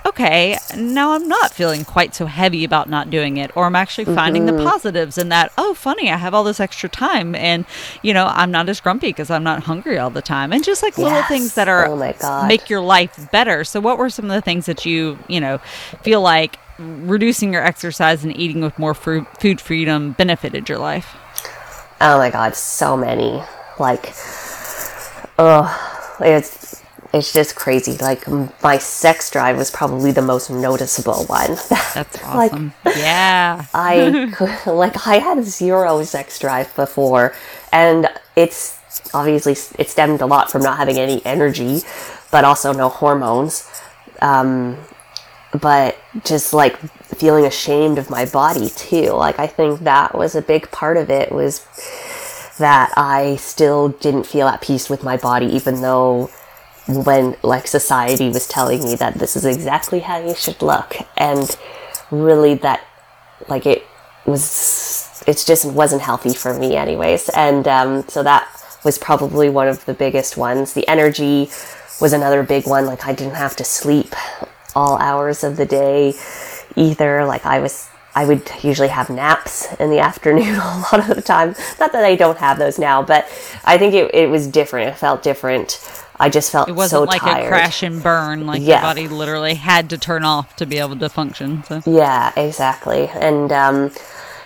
okay, 0.06 0.58
now 0.76 1.12
I'm 1.12 1.28
not 1.28 1.52
feeling 1.52 1.84
quite 1.84 2.14
so 2.14 2.26
heavy 2.26 2.64
about 2.64 2.88
not 2.88 3.10
doing 3.10 3.36
it, 3.38 3.56
or 3.56 3.66
I'm 3.66 3.76
actually 3.76 4.06
finding 4.06 4.46
Mm-hmm. 4.46 4.56
the 4.58 4.64
positives 4.64 5.18
in 5.18 5.28
that. 5.30 5.52
Oh, 5.58 5.74
funny, 5.74 6.10
I 6.10 6.16
have 6.16 6.34
all 6.34 6.44
this 6.44 6.60
extra 6.60 6.88
time, 6.88 7.34
and 7.34 7.64
you 8.02 8.14
know, 8.14 8.26
I'm 8.26 8.50
not 8.50 8.68
as 8.68 8.80
grumpy 8.80 9.08
because 9.08 9.30
I'm 9.30 9.44
not 9.44 9.64
hungry 9.64 9.98
all 9.98 10.10
the 10.10 10.22
time, 10.22 10.52
and 10.52 10.64
just 10.64 10.82
like 10.82 10.98
little 10.98 11.22
things 11.24 11.54
that 11.54 11.68
are 11.68 11.88
Oh 11.88 12.46
make 12.46 12.70
your 12.70 12.80
life 12.80 13.30
better. 13.32 13.64
So, 13.64 13.80
what 13.80 13.98
were 13.98 14.10
some 14.10 14.26
of 14.26 14.32
the 14.32 14.40
things 14.42 14.66
that 14.66 14.84
you 14.86 15.18
you 15.28 15.40
know 15.40 15.58
feel 16.02 16.20
like 16.22 16.58
reducing 16.78 17.52
your 17.52 17.64
exercise 17.64 18.24
and 18.24 18.36
eating 18.36 18.60
with 18.60 18.78
more 18.78 18.94
fru- 18.94 19.26
food 19.40 19.60
freedom 19.60 20.12
benefited 20.12 20.68
your 20.68 20.78
life? 20.78 21.16
Oh 22.00 22.18
my 22.18 22.30
god, 22.30 22.54
so 22.54 22.96
many. 22.96 23.42
Like, 23.78 24.12
oh, 25.38 26.16
it's 26.20 26.82
it's 27.12 27.32
just 27.32 27.54
crazy. 27.56 27.96
Like 27.98 28.24
my 28.62 28.78
sex 28.78 29.30
drive 29.30 29.56
was 29.56 29.70
probably 29.70 30.12
the 30.12 30.22
most 30.22 30.50
noticeable 30.50 31.24
one. 31.26 31.50
That's 31.94 32.22
Like- 32.22 32.52
awesome. 32.52 32.72
yeah. 32.84 33.64
I 33.74 34.32
could, 34.34 34.72
like 34.72 35.06
I 35.06 35.18
had 35.18 35.44
zero 35.44 36.02
sex 36.04 36.38
drive 36.38 36.74
before, 36.76 37.34
and 37.72 38.08
it's 38.34 38.78
obviously 39.14 39.52
it 39.78 39.88
stemmed 39.90 40.20
a 40.20 40.26
lot 40.26 40.50
from 40.50 40.62
not 40.62 40.76
having 40.78 40.98
any 40.98 41.24
energy, 41.24 41.80
but 42.30 42.44
also 42.44 42.72
no 42.72 42.88
hormones. 42.88 43.68
Um, 44.22 44.76
but 45.60 45.96
just 46.24 46.52
like 46.52 46.76
feeling 47.16 47.44
ashamed 47.46 47.98
of 47.98 48.10
my 48.10 48.26
body 48.26 48.68
too. 48.70 49.12
Like 49.12 49.38
I 49.38 49.46
think 49.46 49.80
that 49.80 50.14
was 50.16 50.34
a 50.34 50.42
big 50.42 50.70
part 50.70 50.96
of 50.96 51.08
it 51.10 51.30
was 51.32 51.64
that 52.58 52.92
I 52.96 53.36
still 53.36 53.90
didn't 53.90 54.24
feel 54.26 54.48
at 54.48 54.60
peace 54.60 54.88
with 54.90 55.02
my 55.04 55.16
body, 55.16 55.46
even 55.46 55.82
though 55.82 56.30
when 56.88 57.36
like 57.42 57.66
society 57.66 58.28
was 58.28 58.46
telling 58.46 58.84
me 58.84 58.94
that 58.96 59.14
this 59.14 59.36
is 59.36 59.44
exactly 59.44 60.00
how 60.00 60.18
you 60.18 60.34
should 60.34 60.60
look, 60.62 60.96
and 61.16 61.56
really 62.10 62.54
that 62.54 62.84
like 63.48 63.66
it 63.66 63.84
was 64.26 65.22
it 65.26 65.42
just 65.46 65.64
wasn't 65.64 66.02
healthy 66.02 66.32
for 66.32 66.56
me 66.56 66.76
anyways 66.76 67.28
and 67.30 67.66
um, 67.66 68.06
so 68.08 68.22
that 68.22 68.48
was 68.84 68.98
probably 68.98 69.48
one 69.48 69.66
of 69.66 69.84
the 69.86 69.94
biggest 69.94 70.36
ones. 70.36 70.72
The 70.72 70.86
energy 70.88 71.50
was 72.00 72.12
another 72.12 72.42
big 72.42 72.66
one 72.66 72.86
like 72.86 73.06
i 73.06 73.12
didn't 73.12 73.34
have 73.34 73.56
to 73.56 73.64
sleep 73.64 74.14
all 74.74 74.98
hours 74.98 75.42
of 75.42 75.56
the 75.56 75.66
day 75.66 76.14
either 76.76 77.24
like 77.24 77.44
i 77.46 77.58
was 77.58 77.88
i 78.14 78.24
would 78.24 78.48
usually 78.62 78.88
have 78.88 79.08
naps 79.08 79.72
in 79.80 79.90
the 79.90 79.98
afternoon 80.10 80.54
a 80.54 80.84
lot 80.92 81.08
of 81.08 81.16
the 81.16 81.22
time. 81.22 81.54
Not 81.80 81.92
that 81.92 82.04
i 82.04 82.14
don't 82.14 82.38
have 82.38 82.58
those 82.58 82.78
now 82.78 83.02
but 83.02 83.24
i 83.64 83.78
think 83.78 83.94
it, 83.94 84.14
it 84.14 84.28
was 84.28 84.46
different 84.46 84.88
it 84.90 84.96
felt 84.96 85.22
different 85.22 85.80
i 86.18 86.28
just 86.28 86.50
felt 86.52 86.68
It 86.68 86.72
wasn't 86.72 87.00
so 87.00 87.04
like 87.04 87.22
tired 87.22 87.44
a 87.46 87.48
crash 87.48 87.82
and 87.82 88.02
burn, 88.02 88.46
like 88.46 88.62
Yeah. 88.62 88.76
your 88.76 88.82
body 88.82 89.08
literally 89.08 89.54
had 89.54 89.90
to 89.90 89.98
turn 89.98 90.24
off 90.24 90.56
to 90.56 90.66
be 90.66 90.78
able 90.78 90.96
to 90.96 91.08
function. 91.08 91.62
So 91.64 91.82
Yeah, 91.86 92.32
exactly. 92.36 93.08
And 93.08 93.52
um, 93.52 93.90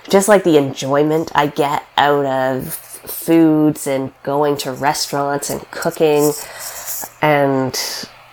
just 0.08 0.28
like 0.28 0.44
the 0.44 0.56
enjoyment 0.56 1.30
I 1.34 1.46
get 1.46 1.84
out 1.96 2.26
of 2.26 2.74
foods 2.74 3.86
and 3.86 4.12
going 4.22 4.56
to 4.58 4.72
restaurants 4.72 5.48
and 5.50 5.68
cooking 5.70 6.32
and 7.22 7.78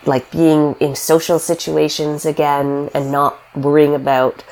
like 0.05 0.29
being 0.31 0.75
in 0.79 0.95
social 0.95 1.39
situations 1.39 2.25
again 2.25 2.89
and 2.93 3.11
not 3.11 3.37
worrying 3.55 3.93
about 3.95 4.43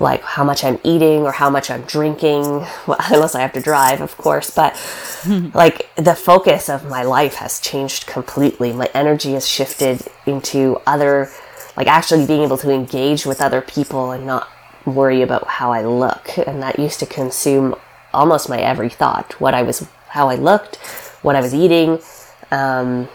like 0.00 0.22
how 0.22 0.42
much 0.42 0.64
I'm 0.64 0.78
eating 0.82 1.22
or 1.22 1.32
how 1.32 1.50
much 1.50 1.70
I'm 1.70 1.82
drinking, 1.82 2.42
well, 2.86 2.96
unless 3.10 3.34
I 3.34 3.40
have 3.40 3.52
to 3.52 3.60
drive, 3.60 4.00
of 4.00 4.16
course. 4.16 4.50
But 4.50 4.74
like 5.54 5.94
the 5.96 6.14
focus 6.14 6.68
of 6.68 6.88
my 6.88 7.02
life 7.02 7.34
has 7.34 7.60
changed 7.60 8.06
completely. 8.06 8.72
My 8.72 8.90
energy 8.94 9.32
has 9.32 9.46
shifted 9.46 10.02
into 10.26 10.80
other, 10.86 11.30
like 11.76 11.86
actually 11.86 12.26
being 12.26 12.42
able 12.42 12.58
to 12.58 12.70
engage 12.70 13.26
with 13.26 13.40
other 13.40 13.60
people 13.60 14.10
and 14.10 14.26
not 14.26 14.48
worry 14.86 15.22
about 15.22 15.46
how 15.46 15.72
I 15.72 15.82
look. 15.84 16.36
And 16.38 16.62
that 16.62 16.78
used 16.78 16.98
to 17.00 17.06
consume 17.06 17.74
almost 18.12 18.48
my 18.48 18.58
every 18.58 18.88
thought 18.88 19.38
what 19.40 19.54
I 19.54 19.62
was, 19.62 19.86
how 20.08 20.28
I 20.28 20.36
looked, 20.36 20.76
what 21.22 21.36
I 21.36 21.40
was 21.40 21.54
eating, 21.54 22.00
um, 22.50 23.08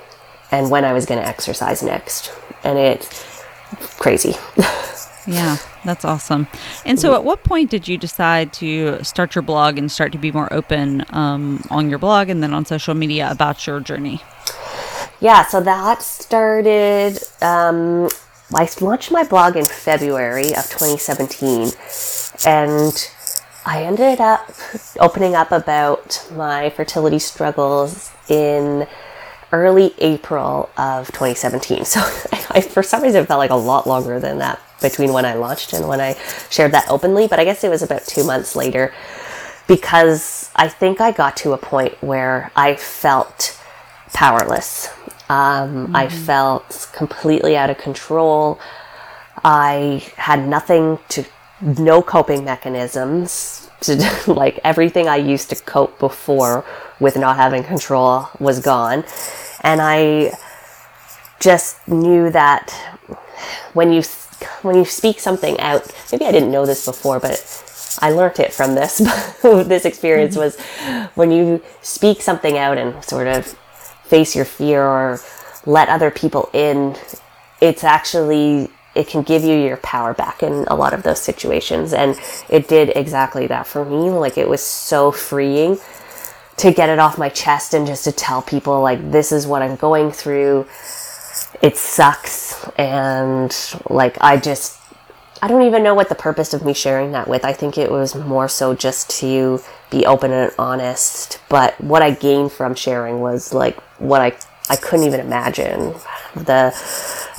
and 0.52 0.70
when 0.70 0.86
I 0.86 0.94
was 0.94 1.06
going 1.06 1.22
to 1.22 1.28
exercise 1.28 1.82
next. 1.82 2.32
And 2.64 2.78
it's 2.78 3.44
crazy. 3.98 4.36
yeah, 5.28 5.58
that's 5.86 6.04
awesome. 6.04 6.48
And 6.84 7.00
so, 7.00 7.14
at 7.14 7.24
what 7.24 7.44
point 7.44 7.70
did 7.70 7.88
you 7.88 7.98
decide 7.98 8.52
to 8.54 9.04
start 9.04 9.36
your 9.36 9.44
blog 9.44 9.78
and 9.78 9.92
start 9.92 10.12
to 10.14 10.18
be 10.18 10.32
more 10.32 10.52
open 10.52 11.06
um, 11.10 11.64
on 11.70 11.90
your 11.90 12.00
blog 12.00 12.30
and 12.30 12.42
then 12.42 12.54
on 12.54 12.66
social 12.66 12.96
media 12.96 13.30
about 13.32 13.66
your 13.66 13.80
journey? 13.80 14.22
Yeah, 15.22 15.46
so 15.46 15.62
that 15.62 16.02
started. 16.02 17.20
Um, 17.42 18.10
I 18.54 18.68
launched 18.82 19.12
my 19.12 19.24
blog 19.24 19.56
in 19.56 19.66
February 19.66 20.50
of 20.50 20.70
2017, 20.70 21.72
and 22.46 23.12
I 23.66 23.84
ended 23.84 24.20
up 24.20 24.52
opening 25.00 25.36
up 25.36 25.52
about 25.52 26.28
my 26.36 26.70
fertility 26.70 27.20
struggles 27.20 28.12
in 28.28 28.88
early 29.52 29.94
April 30.00 30.70
of 30.78 31.08
2017. 31.08 31.86
So, 31.86 32.02
I, 32.52 32.62
for 32.62 32.84
some 32.84 33.04
reason, 33.04 33.24
it 33.24 33.28
felt 33.28 33.40
like 33.40 33.52
a 33.52 33.56
lot 33.56 33.88
longer 33.88 34.20
than 34.20 34.40
that 34.40 34.60
between 34.90 35.14
when 35.14 35.26
I 35.26 35.34
launched 35.34 35.74
and 35.74 35.88
when 35.88 36.00
I 36.00 36.16
shared 36.50 36.72
that 36.74 36.88
openly, 36.90 37.28
but 37.28 37.40
I 37.40 37.44
guess 37.44 37.64
it 37.64 37.70
was 37.70 37.82
about 37.82 38.06
two 38.06 38.24
months 38.24 38.56
later 38.56 38.94
because 39.68 40.52
I 40.56 40.68
think 40.68 41.02
I 41.02 41.12
got 41.12 41.36
to 41.38 41.54
a 41.54 41.58
point 41.58 42.02
where 42.02 42.52
I 42.56 42.76
felt 42.76 43.60
powerless. 44.14 44.90
Um, 45.28 45.96
I 45.96 46.08
felt 46.08 46.90
completely 46.94 47.58
out 47.58 47.70
of 47.72 47.78
control. 47.80 48.60
I 49.44 50.06
had 50.18 50.48
nothing 50.48 51.00
to, 51.10 51.26
no 51.62 52.02
coping 52.02 52.46
mechanisms. 52.46 53.70
To, 53.82 53.96
like 54.28 54.60
everything 54.64 55.08
I 55.08 55.18
used 55.18 55.50
to 55.50 55.56
cope 55.56 55.98
before 56.00 56.64
with 57.00 57.18
not 57.18 57.36
having 57.38 57.64
control 57.64 58.30
was 58.40 58.60
gone. 58.60 59.04
And 59.62 59.82
I 59.82 60.34
just 61.40 61.88
knew 61.88 62.30
that 62.32 62.70
when 63.74 63.92
you 63.92 64.02
when 64.62 64.76
you 64.76 64.86
speak 64.86 65.20
something 65.20 65.60
out, 65.60 65.92
maybe 66.12 66.26
I 66.26 66.32
didn't 66.32 66.52
know 66.52 66.66
this 66.66 66.86
before, 66.86 67.20
but 67.20 68.00
I 68.02 68.12
learned 68.12 68.40
it 68.40 68.54
from 68.54 68.76
this. 68.76 68.98
this 69.42 69.86
experience 69.86 70.36
was 70.36 70.60
when 71.16 71.32
you 71.32 71.62
speak 71.82 72.22
something 72.22 72.58
out 72.58 72.78
and 72.78 73.04
sort 73.04 73.28
of 73.28 73.46
face 74.04 74.36
your 74.36 74.46
fear 74.46 74.84
or 74.84 75.20
let 75.66 75.90
other 75.90 76.12
people 76.12 76.50
in, 76.54 76.96
it's 77.62 77.84
actually 77.84 78.70
it 78.96 79.08
can 79.08 79.24
give 79.24 79.44
you 79.44 79.56
your 79.56 79.78
power 79.78 80.14
back 80.14 80.42
in 80.42 80.64
a 80.68 80.76
lot 80.76 80.94
of 80.94 81.04
those 81.04 81.22
situations 81.22 81.92
and 81.92 82.18
it 82.50 82.68
did 82.70 82.94
exactly 82.96 83.46
that 83.46 83.68
for 83.68 83.84
me 83.84 84.10
like 84.10 84.38
it 84.38 84.48
was 84.48 84.62
so 84.62 85.12
freeing 85.12 85.78
to 86.56 86.72
get 86.72 86.88
it 86.88 86.98
off 86.98 87.18
my 87.18 87.28
chest 87.28 87.74
and 87.74 87.86
just 87.86 88.06
to 88.06 88.12
tell 88.12 88.42
people 88.42 88.82
like 88.82 89.12
this 89.12 89.34
is 89.34 89.46
what 89.46 89.62
I'm 89.62 89.76
going 89.76 90.12
through 90.12 90.66
it 91.62 91.78
sucks 91.78 92.68
and 92.78 93.56
like 93.90 94.18
I 94.22 94.38
just 94.38 94.80
I 95.42 95.48
don't 95.48 95.64
even 95.64 95.84
know 95.84 95.94
what 95.94 96.10
the 96.10 96.16
purpose 96.16 96.54
of 96.54 96.66
me 96.66 96.74
sharing 96.74 97.12
that 97.12 97.28
with. 97.28 97.46
I 97.46 97.54
think 97.54 97.78
it 97.78 97.92
was 97.92 98.16
more 98.16 98.48
so 98.48 98.74
just 98.74 99.10
to 99.20 99.62
be 99.92 100.06
open 100.06 100.32
and 100.32 100.52
honest. 100.58 101.40
But 101.50 101.80
what 101.80 102.02
I 102.02 102.12
gained 102.12 102.52
from 102.52 102.74
sharing 102.74 103.20
was 103.20 103.54
like 103.54 103.80
what 104.00 104.22
I 104.22 104.36
I 104.70 104.76
couldn't 104.76 105.06
even 105.06 105.20
imagine 105.20 105.94
the 106.36 106.74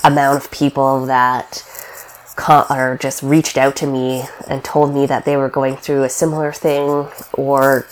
amount 0.05 0.45
of 0.45 0.51
people 0.51 1.07
that 1.07 1.65
or 2.71 2.99
just 3.01 3.23
reached 3.23 3.57
out 3.57 3.75
to 3.77 3.87
me 3.87 4.25
and 4.47 4.63
told 4.63 4.95
me 4.95 5.07
that 5.07 5.25
they 5.25 5.37
were 5.37 5.49
going 5.49 5.77
through 5.77 6.05
a 6.05 6.09
similar 6.09 6.53
thing 6.53 7.09
or 7.33 7.87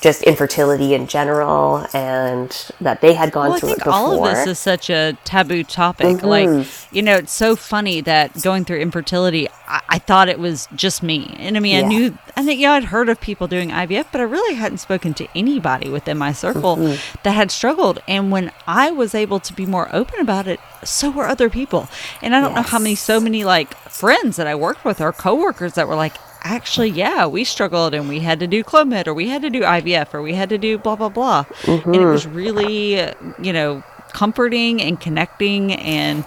just 0.00 0.22
infertility 0.22 0.94
in 0.94 1.06
general 1.08 1.84
and 1.92 2.70
that 2.80 3.00
they 3.00 3.14
had 3.14 3.32
gone 3.32 3.48
Well, 3.48 3.56
I 3.56 3.60
through 3.60 3.68
think 3.70 3.80
it 3.80 3.84
before. 3.84 3.92
all 3.92 4.24
of 4.24 4.34
this 4.34 4.46
is 4.46 4.58
such 4.58 4.90
a 4.90 5.16
taboo 5.24 5.64
topic. 5.64 6.22
Like, 6.22 6.48
mm-hmm. 6.48 6.94
you 6.94 7.02
know, 7.02 7.16
it's 7.16 7.32
so 7.32 7.56
funny 7.56 8.00
that 8.02 8.40
going 8.42 8.64
through 8.64 8.78
infertility, 8.78 9.48
I, 9.66 9.82
I 9.88 9.98
thought 9.98 10.28
it 10.28 10.38
was 10.38 10.68
just 10.74 11.02
me. 11.02 11.34
And 11.38 11.56
I 11.56 11.60
mean, 11.60 11.84
I 11.84 11.88
knew, 11.88 12.18
I 12.36 12.44
think, 12.44 12.60
yeah, 12.60 12.72
I'd 12.72 12.84
heard 12.84 13.08
of 13.08 13.20
people 13.20 13.48
doing 13.48 13.70
IVF, 13.70 14.06
but 14.12 14.20
I 14.20 14.24
really 14.24 14.54
hadn't 14.54 14.78
spoken 14.78 15.14
to 15.14 15.26
anybody 15.34 15.88
within 15.90 16.16
my 16.16 16.32
circle 16.32 16.76
mm-hmm. 16.76 17.18
that 17.24 17.32
had 17.32 17.50
struggled. 17.50 18.00
And 18.06 18.30
when 18.30 18.52
I 18.68 18.92
was 18.92 19.16
able 19.16 19.40
to 19.40 19.52
be 19.52 19.66
more 19.66 19.88
open 19.92 20.20
about 20.20 20.46
it, 20.46 20.60
so 20.84 21.10
were 21.10 21.26
other 21.26 21.50
people. 21.50 21.88
And 22.22 22.36
I 22.36 22.40
don't 22.40 22.54
know 22.54 22.62
how 22.62 22.78
many, 22.78 22.94
so 22.94 23.18
many 23.18 23.42
like 23.42 23.74
friends 23.74 24.36
that 24.36 24.46
I 24.46 24.54
worked 24.54 24.84
with 24.84 25.00
or 25.00 25.12
coworkers 25.12 25.72
that 25.72 25.88
were 25.88 25.96
like, 25.96 26.14
actually, 26.42 26.90
yeah, 26.90 27.26
we 27.26 27.44
struggled 27.44 27.94
and 27.94 28.08
we 28.08 28.20
had 28.20 28.40
to 28.40 28.46
do 28.46 28.62
Clomid 28.64 29.06
or 29.06 29.14
we 29.14 29.28
had 29.28 29.42
to 29.42 29.50
do 29.50 29.62
IVF 29.62 30.14
or 30.14 30.22
we 30.22 30.34
had 30.34 30.48
to 30.50 30.58
do 30.58 30.78
blah, 30.78 30.96
blah, 30.96 31.08
blah. 31.08 31.44
And 31.66 31.94
it 31.96 32.04
was 32.04 32.26
really, 32.26 33.00
uh, 33.00 33.14
you 33.40 33.52
know, 33.52 33.82
comforting 34.12 34.80
and 34.80 35.00
connecting 35.00 35.72
and, 35.74 36.24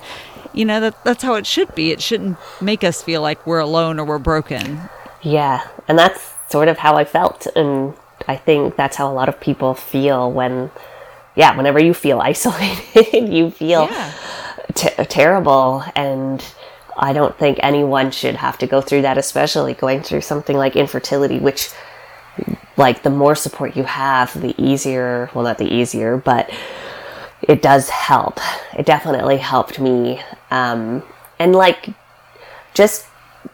you 0.53 0.65
know, 0.65 0.79
that, 0.79 1.03
that's 1.03 1.23
how 1.23 1.35
it 1.35 1.45
should 1.47 1.73
be. 1.75 1.91
It 1.91 2.01
shouldn't 2.01 2.37
make 2.61 2.83
us 2.83 3.01
feel 3.01 3.21
like 3.21 3.45
we're 3.47 3.59
alone 3.59 3.99
or 3.99 4.05
we're 4.05 4.19
broken. 4.19 4.81
Yeah, 5.21 5.67
and 5.87 5.97
that's 5.97 6.33
sort 6.49 6.67
of 6.67 6.77
how 6.79 6.95
I 6.97 7.05
felt, 7.05 7.47
and 7.55 7.93
I 8.27 8.35
think 8.35 8.75
that's 8.75 8.97
how 8.97 9.09
a 9.09 9.13
lot 9.13 9.29
of 9.29 9.39
people 9.39 9.73
feel 9.73 10.31
when, 10.31 10.71
yeah, 11.35 11.55
whenever 11.55 11.79
you 11.81 11.93
feel 11.93 12.19
isolated, 12.31 13.29
you 13.31 13.51
feel 13.51 13.87
Yeah. 13.89 14.11
t- 14.73 14.89
terrible 15.05 15.83
and 15.95 16.43
I 17.01 17.13
don't 17.13 17.35
think 17.37 17.59
anyone 17.63 18.11
should 18.11 18.35
have 18.35 18.59
to 18.59 18.67
go 18.67 18.79
through 18.79 19.01
that, 19.01 19.17
especially 19.17 19.73
going 19.73 20.03
through 20.03 20.21
something 20.21 20.55
like 20.55 20.75
infertility, 20.75 21.39
which, 21.39 21.71
like, 22.77 23.01
the 23.01 23.09
more 23.09 23.33
support 23.33 23.75
you 23.75 23.83
have, 23.83 24.39
the 24.39 24.53
easier, 24.61 25.31
well, 25.33 25.43
not 25.43 25.57
the 25.57 25.65
easier, 25.65 26.17
but 26.17 26.51
it 27.41 27.63
does 27.63 27.89
help. 27.89 28.39
It 28.77 28.85
definitely 28.85 29.37
helped 29.37 29.79
me. 29.79 30.21
Um, 30.51 31.01
and, 31.39 31.55
like, 31.55 31.89
just, 32.75 33.07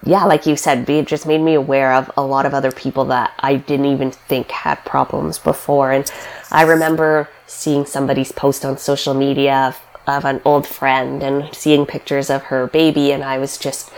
yeah, 0.04 0.26
like 0.26 0.46
you 0.46 0.58
said, 0.58 0.90
it 0.90 1.08
just 1.08 1.26
made 1.26 1.42
me 1.42 1.54
aware 1.54 1.94
of 1.94 2.12
a 2.18 2.22
lot 2.22 2.46
of 2.46 2.54
other 2.54 2.74
people 2.74 3.06
that 3.06 3.34
I 3.40 3.56
didn't 3.56 3.86
even 3.86 4.12
think 4.12 4.52
had 4.52 4.84
problems 4.84 5.40
before. 5.40 5.94
And 5.94 6.12
I 6.52 6.64
remember 6.64 7.30
seeing 7.46 7.86
somebody's 7.86 8.34
post 8.34 8.66
on 8.66 8.78
social 8.78 9.14
media 9.14 9.74
of 10.08 10.24
an 10.26 10.42
old 10.46 10.66
friend 10.66 11.22
and 11.22 11.54
seeing 11.54 11.86
pictures 11.86 12.30
of 12.30 12.44
her 12.44 12.68
baby 12.68 13.12
and 13.12 13.24
I 13.24 13.38
was 13.38 13.58
just 13.58 13.92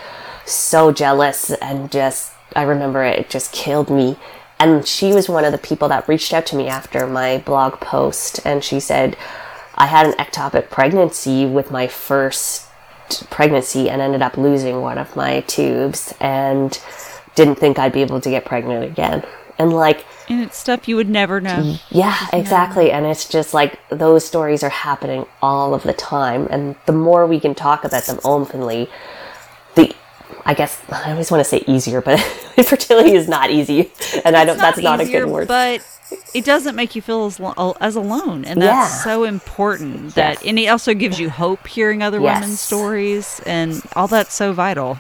so 0.46 0.92
jealous 0.92 1.52
and 1.52 1.92
just 1.92 2.34
I 2.56 2.64
remember 2.64 3.04
it 3.04 3.30
just 3.30 3.54
killed 3.54 3.92
me. 3.92 4.18
And 4.60 4.86
she 4.86 5.14
was 5.14 5.30
one 5.30 5.46
of 5.46 5.52
the 5.52 5.58
people 5.60 5.88
that 5.90 6.08
reached 6.08 6.34
out 6.34 6.48
to 6.48 6.56
me 6.56 6.68
after 6.68 7.06
my 7.06 7.38
blog 7.38 7.80
post 7.80 8.40
and 8.44 8.64
she 8.64 8.80
said 8.80 9.16
I 9.76 9.86
had 9.86 10.08
an 10.08 10.14
ectopic 10.14 10.70
pregnancy 10.70 11.46
with 11.46 11.72
my 11.72 11.88
first 11.88 12.66
pregnancy 13.30 13.90
and 13.90 14.02
ended 14.02 14.22
up 14.22 14.38
losing 14.38 14.82
one 14.82 14.98
of 14.98 15.16
my 15.16 15.42
tubes 15.42 16.14
and 16.20 16.80
didn't 17.36 17.56
think 17.56 17.80
I'd 17.80 17.94
be 17.94 18.02
able 18.02 18.20
to 18.20 18.30
get 18.30 18.46
pregnant 18.46 18.84
again 18.84 19.24
and 19.60 19.74
like 19.74 20.06
and 20.30 20.42
it's 20.42 20.58
stuff 20.58 20.88
you 20.88 20.96
would 20.96 21.10
never 21.10 21.42
know. 21.42 21.58
Mm, 21.58 21.82
yeah, 21.92 22.28
exactly. 22.32 22.92
And 22.92 23.06
it's 23.06 23.28
just 23.28 23.54
like 23.54 23.78
those 23.90 24.26
stories 24.26 24.64
are 24.64 24.70
happening 24.70 25.26
all 25.42 25.74
of 25.74 25.84
the 25.84 25.94
time. 25.94 26.48
And 26.50 26.76
the 26.86 26.94
more 26.94 27.28
we 27.28 27.40
can 27.40 27.54
talk 27.54 27.84
about 27.84 28.04
them 28.06 28.20
openly, 28.24 28.90
the 29.76 29.94
I 30.46 30.54
guess 30.54 30.82
I 30.90 31.12
always 31.12 31.30
want 31.30 31.42
to 31.42 31.50
say 31.50 31.64
easier, 31.68 32.02
but 32.02 32.20
infertility 32.58 33.14
is 33.14 33.28
not 33.28 33.52
easy, 33.52 33.92
and 34.24 34.36
I 34.36 34.46
don't. 34.46 34.58
That's 34.58 34.80
not 34.80 35.02
easier, 35.02 35.24
a 35.24 35.26
good 35.26 35.32
word. 35.32 35.48
But 35.48 35.86
it 36.34 36.46
doesn't 36.46 36.76
make 36.76 36.96
you 36.96 37.02
feel 37.02 37.26
as 37.26 37.42
as 37.82 37.96
alone, 37.96 38.46
and 38.46 38.62
that's 38.62 38.94
yeah. 38.94 39.04
so 39.04 39.26
important. 39.26 40.16
That 40.16 40.36
yes. 40.36 40.44
and 40.46 40.58
it 40.58 40.68
also 40.68 40.94
gives 40.94 41.20
you 41.20 41.30
hope 41.30 41.68
hearing 41.68 42.02
other 42.02 42.22
yes. 42.22 42.42
women's 42.42 42.62
stories, 42.62 43.42
and 43.46 43.82
all 43.96 44.08
that's 44.08 44.34
so 44.34 44.54
vital 44.54 44.98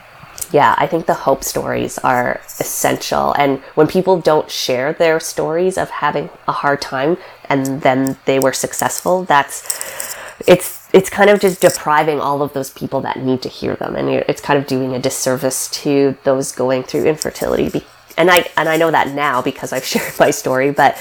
yeah, 0.51 0.75
I 0.77 0.87
think 0.87 1.05
the 1.05 1.13
hope 1.13 1.43
stories 1.43 1.97
are 1.99 2.41
essential. 2.59 3.33
And 3.33 3.59
when 3.75 3.87
people 3.87 4.19
don't 4.19 4.49
share 4.49 4.93
their 4.93 5.19
stories 5.19 5.77
of 5.77 5.89
having 5.89 6.29
a 6.47 6.51
hard 6.51 6.81
time 6.81 7.17
and 7.47 7.81
then 7.81 8.17
they 8.25 8.39
were 8.39 8.53
successful, 8.53 9.23
that's 9.23 10.15
it's 10.47 10.87
it's 10.93 11.09
kind 11.09 11.29
of 11.29 11.39
just 11.39 11.61
depriving 11.61 12.19
all 12.19 12.41
of 12.41 12.53
those 12.53 12.71
people 12.71 13.01
that 13.01 13.19
need 13.19 13.41
to 13.43 13.49
hear 13.49 13.75
them, 13.75 13.95
and 13.95 14.09
it's 14.09 14.41
kind 14.41 14.57
of 14.57 14.65
doing 14.65 14.95
a 14.95 14.99
disservice 14.99 15.69
to 15.69 16.17
those 16.23 16.51
going 16.51 16.83
through 16.83 17.05
infertility. 17.05 17.85
And 18.17 18.31
I 18.31 18.49
and 18.57 18.67
I 18.67 18.77
know 18.77 18.91
that 18.91 19.09
now 19.09 19.41
because 19.41 19.71
I've 19.71 19.85
shared 19.93 20.17
my 20.19 20.31
story, 20.31 20.71
but 20.71 20.97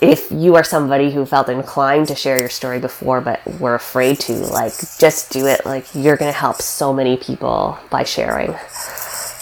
if 0.00 0.30
you 0.30 0.54
are 0.56 0.64
somebody 0.64 1.10
who 1.10 1.26
felt 1.26 1.48
inclined 1.48 2.08
to 2.08 2.14
share 2.14 2.38
your 2.38 2.48
story 2.48 2.78
before 2.78 3.20
but 3.20 3.40
were 3.60 3.74
afraid 3.74 4.20
to, 4.20 4.32
like, 4.32 4.72
just 4.98 5.30
do 5.30 5.46
it. 5.46 5.66
Like, 5.66 5.86
you're 5.94 6.16
going 6.16 6.32
to 6.32 6.38
help 6.38 6.62
so 6.62 6.92
many 6.92 7.16
people 7.16 7.78
by 7.90 8.04
sharing. 8.04 8.54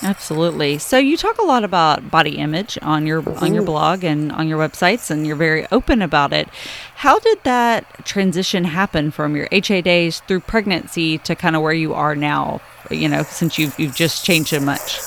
Absolutely. 0.03 0.79
So 0.79 0.99
you 0.99 1.17
talk 1.17 1.39
a 1.39 1.45
lot 1.45 1.63
about 1.63 2.11
body 2.11 2.39
image 2.39 2.79
on 2.81 3.07
your 3.07 3.23
mm-hmm. 3.23 3.45
on 3.45 3.53
your 3.53 3.63
blog 3.63 4.03
and 4.03 4.33
on 4.33 4.49
your 4.49 4.59
websites 4.59 5.11
and 5.11 5.27
you're 5.27 5.37
very 5.37 5.67
open 5.71 6.01
about 6.01 6.33
it. 6.33 6.49
How 6.97 7.19
did 7.19 7.43
that 7.45 8.05
transition 8.05 8.65
happen 8.65 9.11
from 9.11 9.37
your 9.37 9.47
HA 9.53 9.83
days 9.83 10.21
through 10.21 10.41
pregnancy 10.41 11.19
to 11.19 11.35
kind 11.35 11.55
of 11.55 11.63
where 11.63 11.75
you 11.75 11.93
are 11.93 12.17
now, 12.17 12.61
you 12.91 13.09
know, 13.09 13.23
since 13.25 13.59
you've 13.59 13.79
you've 13.79 13.95
just 13.95 14.25
changed 14.25 14.51
so 14.51 14.61
much? 14.61 15.01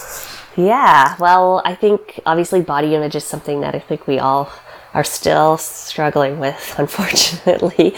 Yeah, 0.56 1.16
well, 1.20 1.64
I 1.66 1.74
think 1.74 2.20
obviously 2.28 2.62
body 2.62 2.94
image 2.94 3.16
is 3.16 3.24
something 3.24 3.62
that 3.62 3.74
I 3.74 3.80
think 3.80 4.06
we 4.06 4.20
all 4.20 4.52
are 4.94 5.04
still 5.04 5.58
struggling 5.58 6.40
with, 6.40 6.76
unfortunately. 6.78 7.96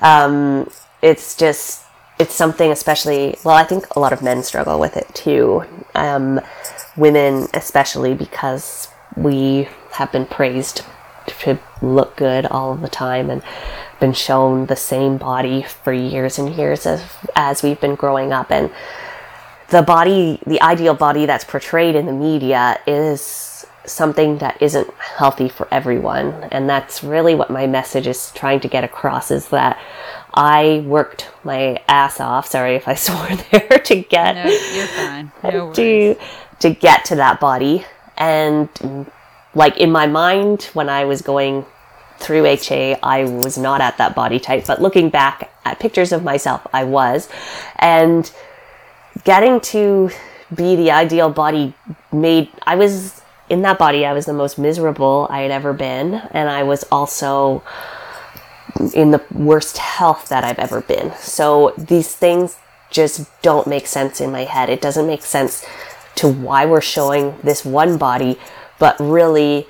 Um, 0.00 0.70
it's 1.02 1.36
just, 1.36 1.84
it's 2.18 2.34
something 2.34 2.70
especially, 2.70 3.36
well, 3.44 3.56
I 3.56 3.64
think 3.64 3.94
a 3.94 4.00
lot 4.00 4.12
of 4.12 4.22
men 4.22 4.42
struggle 4.42 4.78
with 4.78 4.96
it 4.96 5.12
too. 5.14 5.64
Um, 5.94 6.40
women, 6.96 7.48
especially 7.54 8.14
because 8.14 8.88
we 9.16 9.68
have 9.92 10.10
been 10.12 10.26
praised 10.26 10.84
to 11.26 11.58
look 11.82 12.16
good 12.16 12.46
all 12.46 12.74
the 12.74 12.88
time 12.88 13.30
and 13.30 13.42
been 14.00 14.12
shown 14.12 14.66
the 14.66 14.76
same 14.76 15.18
body 15.18 15.62
for 15.62 15.92
years 15.92 16.38
and 16.38 16.54
years 16.54 16.86
as, 16.86 17.04
as 17.34 17.62
we've 17.62 17.80
been 17.80 17.94
growing 17.94 18.32
up. 18.32 18.50
And 18.50 18.70
the 19.70 19.82
body, 19.82 20.40
the 20.46 20.60
ideal 20.62 20.94
body 20.94 21.26
that's 21.26 21.44
portrayed 21.44 21.94
in 21.94 22.06
the 22.06 22.12
media 22.12 22.80
is 22.86 23.47
something 23.90 24.38
that 24.38 24.60
isn't 24.60 24.92
healthy 24.94 25.48
for 25.48 25.68
everyone. 25.70 26.32
And 26.50 26.68
that's 26.68 27.02
really 27.02 27.34
what 27.34 27.50
my 27.50 27.66
message 27.66 28.06
is 28.06 28.30
trying 28.32 28.60
to 28.60 28.68
get 28.68 28.84
across 28.84 29.30
is 29.30 29.48
that 29.48 29.78
I 30.34 30.84
worked 30.86 31.30
my 31.44 31.82
ass 31.88 32.20
off, 32.20 32.46
sorry 32.46 32.76
if 32.76 32.86
I 32.86 32.94
swore 33.06 33.36
there, 33.50 33.78
to 33.78 33.96
get 33.96 34.34
no, 34.34 34.44
you're 34.44 34.86
fine. 34.86 35.32
No 35.42 35.72
to 35.74 36.16
to 36.60 36.70
get 36.70 37.04
to 37.06 37.16
that 37.16 37.40
body. 37.40 37.84
And 38.16 38.68
like 39.54 39.76
in 39.78 39.90
my 39.90 40.06
mind 40.06 40.64
when 40.74 40.88
I 40.88 41.04
was 41.04 41.22
going 41.22 41.64
through 42.18 42.46
HA, 42.46 42.98
I 43.02 43.24
was 43.24 43.56
not 43.56 43.80
at 43.80 43.96
that 43.98 44.14
body 44.14 44.40
type, 44.40 44.66
but 44.66 44.82
looking 44.82 45.08
back 45.08 45.50
at 45.64 45.78
pictures 45.78 46.12
of 46.12 46.24
myself, 46.24 46.66
I 46.72 46.84
was. 46.84 47.28
And 47.76 48.30
getting 49.24 49.60
to 49.60 50.10
be 50.54 50.76
the 50.76 50.90
ideal 50.90 51.30
body 51.30 51.74
made 52.12 52.48
I 52.66 52.76
was 52.76 53.17
in 53.48 53.62
that 53.62 53.78
body, 53.78 54.04
I 54.04 54.12
was 54.12 54.26
the 54.26 54.32
most 54.32 54.58
miserable 54.58 55.26
I 55.30 55.42
had 55.42 55.50
ever 55.50 55.72
been. 55.72 56.14
And 56.32 56.48
I 56.48 56.62
was 56.62 56.84
also 56.90 57.62
in 58.94 59.10
the 59.10 59.22
worst 59.32 59.78
health 59.78 60.28
that 60.28 60.44
I've 60.44 60.58
ever 60.58 60.80
been. 60.80 61.12
So 61.16 61.74
these 61.76 62.14
things 62.14 62.58
just 62.90 63.28
don't 63.42 63.66
make 63.66 63.86
sense 63.86 64.20
in 64.20 64.30
my 64.32 64.44
head. 64.44 64.68
It 64.68 64.80
doesn't 64.80 65.06
make 65.06 65.22
sense 65.22 65.64
to 66.16 66.28
why 66.28 66.66
we're 66.66 66.80
showing 66.80 67.36
this 67.42 67.64
one 67.64 67.98
body, 67.98 68.38
but 68.78 68.98
really 68.98 69.66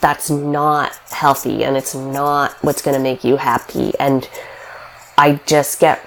that's 0.00 0.30
not 0.30 0.94
healthy 1.10 1.64
and 1.64 1.76
it's 1.76 1.94
not 1.94 2.52
what's 2.62 2.82
going 2.82 2.96
to 2.96 3.02
make 3.02 3.24
you 3.24 3.36
happy. 3.36 3.92
And 3.98 4.28
I 5.16 5.40
just 5.46 5.80
get, 5.80 6.00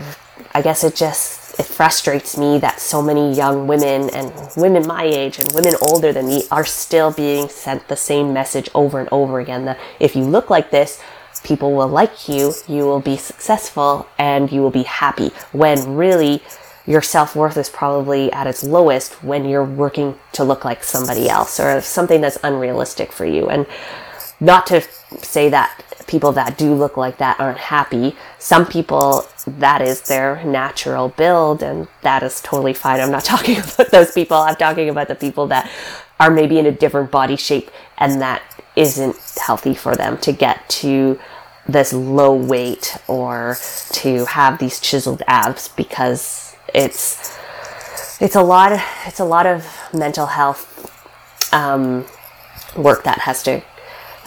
I 0.53 0.61
guess 0.61 0.83
it 0.83 0.95
just 0.95 1.40
it 1.59 1.65
frustrates 1.65 2.37
me 2.37 2.57
that 2.59 2.79
so 2.79 3.01
many 3.01 3.33
young 3.33 3.67
women 3.67 4.09
and 4.09 4.31
women 4.55 4.85
my 4.87 5.03
age 5.03 5.39
and 5.39 5.51
women 5.53 5.73
older 5.81 6.13
than 6.13 6.27
me 6.27 6.43
are 6.51 6.65
still 6.65 7.11
being 7.11 7.49
sent 7.49 7.87
the 7.87 7.95
same 7.95 8.33
message 8.33 8.69
over 8.73 8.99
and 8.99 9.09
over 9.11 9.39
again 9.39 9.65
that 9.65 9.79
if 9.99 10.15
you 10.15 10.23
look 10.23 10.49
like 10.49 10.71
this, 10.71 11.01
people 11.43 11.73
will 11.73 11.87
like 11.87 12.27
you, 12.27 12.53
you 12.67 12.83
will 12.83 12.99
be 12.99 13.17
successful, 13.17 14.07
and 14.17 14.51
you 14.51 14.61
will 14.61 14.71
be 14.71 14.83
happy. 14.83 15.29
When 15.51 15.95
really, 15.95 16.43
your 16.85 17.01
self 17.01 17.35
worth 17.35 17.57
is 17.57 17.69
probably 17.69 18.31
at 18.31 18.47
its 18.47 18.63
lowest 18.63 19.23
when 19.23 19.45
you're 19.45 19.63
working 19.63 20.19
to 20.33 20.43
look 20.43 20.65
like 20.65 20.83
somebody 20.83 21.29
else 21.29 21.59
or 21.59 21.81
something 21.81 22.21
that's 22.21 22.37
unrealistic 22.43 23.11
for 23.11 23.25
you. 23.25 23.49
And 23.49 23.65
not 24.39 24.65
to 24.67 24.81
say 25.21 25.49
that 25.49 25.83
people 26.11 26.33
that 26.33 26.57
do 26.57 26.73
look 26.73 26.97
like 26.97 27.17
that 27.19 27.39
aren't 27.39 27.57
happy. 27.57 28.13
Some 28.37 28.65
people, 28.65 29.25
that 29.47 29.81
is 29.81 30.01
their 30.01 30.43
natural 30.43 31.07
build, 31.09 31.63
and 31.63 31.87
that 32.01 32.21
is 32.21 32.41
totally 32.41 32.73
fine. 32.73 32.99
I'm 32.99 33.11
not 33.11 33.23
talking 33.33 33.57
about 33.57 33.89
those 33.91 34.11
people. 34.11 34.35
I'm 34.35 34.57
talking 34.57 34.89
about 34.89 35.07
the 35.07 35.15
people 35.15 35.47
that 35.47 35.71
are 36.19 36.29
maybe 36.29 36.59
in 36.59 36.65
a 36.65 36.71
different 36.71 37.09
body 37.09 37.37
shape 37.37 37.71
and 37.97 38.21
that 38.21 38.43
isn't 38.75 39.15
healthy 39.41 39.73
for 39.73 39.95
them 39.95 40.17
to 40.19 40.31
get 40.31 40.69
to 40.69 41.17
this 41.67 41.93
low 41.93 42.35
weight 42.35 42.97
or 43.07 43.57
to 43.91 44.25
have 44.25 44.59
these 44.59 44.79
chiseled 44.79 45.23
abs 45.27 45.69
because 45.69 46.55
it's 46.73 47.37
it's 48.19 48.35
a 48.35 48.43
lot 48.43 48.71
of, 48.71 48.79
it's 49.07 49.19
a 49.19 49.25
lot 49.25 49.47
of 49.47 49.65
mental 49.93 50.27
health 50.27 50.67
um, 51.53 52.05
work 52.77 53.03
that 53.03 53.19
has 53.19 53.41
to 53.43 53.63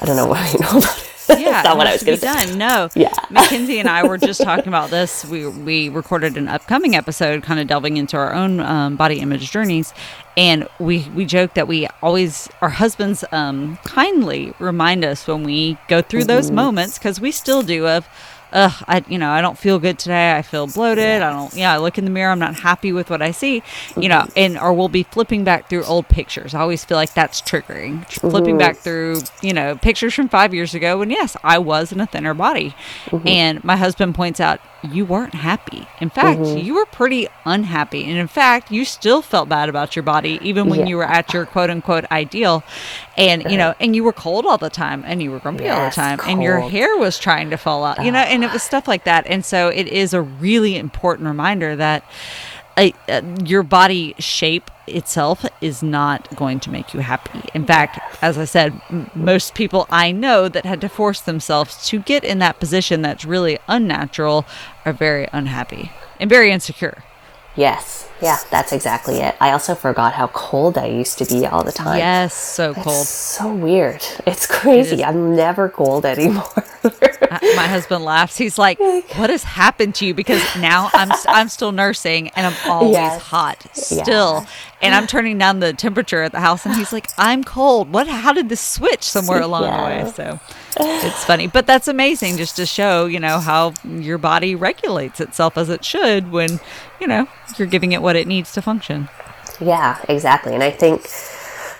I 0.00 0.04
don't 0.04 0.16
know 0.16 0.26
what 0.32 0.52
you 0.52 0.58
know 0.60 0.78
about 0.78 0.98
it 0.98 1.13
yeah, 1.38 1.62
not 1.62 1.76
what 1.76 1.86
I 1.86 1.92
was 1.92 2.02
going 2.02 2.18
to 2.18 2.26
say. 2.26 2.46
Done. 2.46 2.58
No. 2.58 2.88
Yeah. 2.94 3.12
Mackenzie 3.28 3.80
and 3.80 3.88
I 3.88 4.06
were 4.06 4.18
just 4.18 4.40
talking 4.40 4.68
about 4.68 4.90
this. 4.90 5.24
We 5.24 5.46
we 5.46 5.88
recorded 5.88 6.36
an 6.36 6.48
upcoming 6.48 6.94
episode, 6.94 7.42
kind 7.42 7.58
of 7.58 7.66
delving 7.66 7.96
into 7.96 8.16
our 8.16 8.32
own 8.32 8.60
um, 8.60 8.96
body 8.96 9.20
image 9.20 9.50
journeys, 9.50 9.92
and 10.36 10.68
we 10.78 11.08
we 11.14 11.24
joke 11.24 11.54
that 11.54 11.66
we 11.66 11.88
always 12.02 12.48
our 12.60 12.70
husbands 12.70 13.24
um, 13.32 13.78
kindly 13.84 14.54
remind 14.58 15.04
us 15.04 15.26
when 15.26 15.42
we 15.42 15.76
go 15.88 16.02
through 16.02 16.20
mm-hmm. 16.20 16.28
those 16.28 16.50
moments 16.50 16.98
because 16.98 17.20
we 17.20 17.32
still 17.32 17.62
do 17.62 17.86
of 17.86 18.08
ugh, 18.54 18.84
I, 18.88 19.04
you 19.08 19.18
know, 19.18 19.30
I 19.30 19.40
don't 19.40 19.58
feel 19.58 19.78
good 19.78 19.98
today. 19.98 20.36
I 20.36 20.42
feel 20.42 20.66
bloated. 20.66 21.20
I 21.20 21.30
don't, 21.30 21.52
yeah, 21.54 21.74
I 21.74 21.78
look 21.78 21.98
in 21.98 22.04
the 22.04 22.10
mirror. 22.10 22.30
I'm 22.30 22.38
not 22.38 22.54
happy 22.60 22.92
with 22.92 23.10
what 23.10 23.20
I 23.20 23.32
see, 23.32 23.62
you 23.96 24.08
know, 24.08 24.26
and, 24.36 24.56
or 24.56 24.72
we'll 24.72 24.88
be 24.88 25.02
flipping 25.02 25.44
back 25.44 25.68
through 25.68 25.84
old 25.84 26.08
pictures. 26.08 26.54
I 26.54 26.60
always 26.60 26.84
feel 26.84 26.96
like 26.96 27.12
that's 27.12 27.42
triggering. 27.42 28.06
Flipping 28.08 28.56
back 28.56 28.76
through, 28.76 29.22
you 29.42 29.52
know, 29.52 29.76
pictures 29.76 30.14
from 30.14 30.28
five 30.28 30.54
years 30.54 30.74
ago. 30.74 31.02
And 31.02 31.10
yes, 31.10 31.36
I 31.42 31.58
was 31.58 31.92
in 31.92 32.00
a 32.00 32.06
thinner 32.06 32.32
body. 32.32 32.74
Mm-hmm. 33.06 33.28
And 33.28 33.64
my 33.64 33.76
husband 33.76 34.14
points 34.14 34.40
out, 34.40 34.60
you 34.82 35.04
weren't 35.04 35.34
happy. 35.34 35.88
In 35.98 36.10
fact, 36.10 36.40
mm-hmm. 36.40 36.58
you 36.58 36.74
were 36.74 36.86
pretty 36.86 37.26
unhappy. 37.46 38.04
And 38.04 38.18
in 38.18 38.28
fact, 38.28 38.70
you 38.70 38.84
still 38.84 39.22
felt 39.22 39.48
bad 39.48 39.68
about 39.70 39.96
your 39.96 40.02
body, 40.02 40.38
even 40.42 40.68
when 40.68 40.80
Yeah. 40.80 40.86
you 40.86 40.96
were 40.98 41.04
at 41.04 41.32
your 41.32 41.46
quote 41.46 41.70
unquote 41.70 42.04
ideal. 42.12 42.62
And, 43.16 43.44
you 43.50 43.56
know, 43.56 43.74
and 43.80 43.96
you 43.96 44.04
were 44.04 44.12
cold 44.12 44.44
all 44.44 44.58
the 44.58 44.68
time 44.70 45.02
and 45.06 45.22
you 45.22 45.30
were 45.30 45.38
grumpy 45.38 45.68
all 45.68 45.78
the 45.78 45.84
Yes, 45.86 45.94
time 45.94 46.20
and 46.26 46.42
your 46.42 46.60
hair 46.60 46.96
was 46.98 47.18
trying 47.18 47.50
to 47.50 47.56
fall 47.56 47.84
out, 47.84 48.04
you 48.04 48.12
know, 48.12 48.18
and 48.18 48.43
it 48.44 48.52
was 48.52 48.62
stuff 48.62 48.86
like 48.86 49.04
that. 49.04 49.26
And 49.26 49.44
so 49.44 49.68
it 49.68 49.88
is 49.88 50.14
a 50.14 50.22
really 50.22 50.76
important 50.76 51.26
reminder 51.28 51.76
that 51.76 52.04
uh, 52.76 52.90
uh, 53.08 53.22
your 53.44 53.62
body 53.62 54.14
shape 54.18 54.70
itself 54.86 55.46
is 55.60 55.82
not 55.82 56.34
going 56.36 56.60
to 56.60 56.70
make 56.70 56.92
you 56.92 57.00
happy. 57.00 57.40
In 57.54 57.64
fact, 57.64 57.98
as 58.22 58.36
I 58.36 58.44
said, 58.44 58.80
m- 58.90 59.10
most 59.14 59.54
people 59.54 59.86
I 59.90 60.12
know 60.12 60.48
that 60.48 60.66
had 60.66 60.80
to 60.82 60.88
force 60.88 61.20
themselves 61.20 61.86
to 61.88 62.00
get 62.00 62.24
in 62.24 62.38
that 62.40 62.60
position 62.60 63.02
that's 63.02 63.24
really 63.24 63.58
unnatural 63.68 64.44
are 64.84 64.92
very 64.92 65.28
unhappy 65.32 65.92
and 66.20 66.28
very 66.28 66.50
insecure. 66.50 67.02
Yes. 67.56 68.08
Yeah, 68.22 68.38
that's 68.50 68.72
exactly 68.72 69.16
it. 69.16 69.34
I 69.40 69.50
also 69.50 69.74
forgot 69.74 70.14
how 70.14 70.28
cold 70.28 70.78
I 70.78 70.86
used 70.86 71.18
to 71.18 71.24
be 71.26 71.46
all 71.46 71.62
the 71.62 71.72
time. 71.72 71.98
Yes, 71.98 72.32
so 72.34 72.70
It's 72.70 72.82
cold. 72.82 73.06
so 73.06 73.52
weird. 73.54 74.02
It's 74.26 74.46
crazy. 74.46 74.96
is. 74.96 75.02
I'm 75.02 75.36
never 75.36 75.68
cold 75.68 76.04
anymore. 76.06 76.44
Uh, 76.84 77.38
my 77.56 77.66
husband 77.66 78.04
laughs. 78.04 78.36
He's 78.36 78.58
like, 78.58 78.78
"What 79.16 79.30
has 79.30 79.42
happened 79.42 79.94
to 79.96 80.06
you?" 80.06 80.12
Because 80.12 80.42
now 80.56 80.90
I'm 80.92 81.10
I'm 81.26 81.48
still 81.48 81.72
nursing 81.72 82.28
and 82.36 82.46
I'm 82.46 82.70
always 82.70 82.92
Yes. 82.92 83.22
hot 83.22 83.66
still, 83.72 84.44
and 84.82 84.94
I'm 84.94 85.06
turning 85.06 85.38
down 85.38 85.60
the 85.60 85.72
temperature 85.72 86.22
at 86.22 86.32
the 86.32 86.40
house, 86.40 86.66
and 86.66 86.74
he's 86.76 86.92
like, 86.92 87.08
"I'm 87.16 87.42
cold. 87.42 87.90
What? 87.92 88.06
How 88.08 88.34
did 88.34 88.50
this 88.50 88.60
switch 88.60 89.02
somewhere 89.02 89.40
along 89.48 89.62
the 89.62 89.82
way?" 89.84 90.12
So 90.14 90.38
it's 90.78 91.24
funny, 91.24 91.46
but 91.46 91.66
that's 91.66 91.88
amazing 91.88 92.36
just 92.36 92.56
to 92.56 92.66
show 92.66 93.06
you 93.06 93.20
know 93.20 93.38
how 93.38 93.74
your 93.84 94.18
body 94.18 94.54
regulates 94.54 95.20
itself 95.20 95.56
as 95.56 95.68
it 95.68 95.84
should 95.84 96.30
when 96.30 96.60
you 97.00 97.06
know 97.06 97.28
you're 97.58 97.68
giving 97.68 97.92
it 97.92 98.02
what 98.02 98.16
it 98.16 98.26
needs 98.26 98.52
to 98.52 98.62
function. 98.62 99.08
Yeah, 99.60 100.04
exactly. 100.08 100.54
And 100.54 100.62
I 100.62 100.70
think 100.70 101.08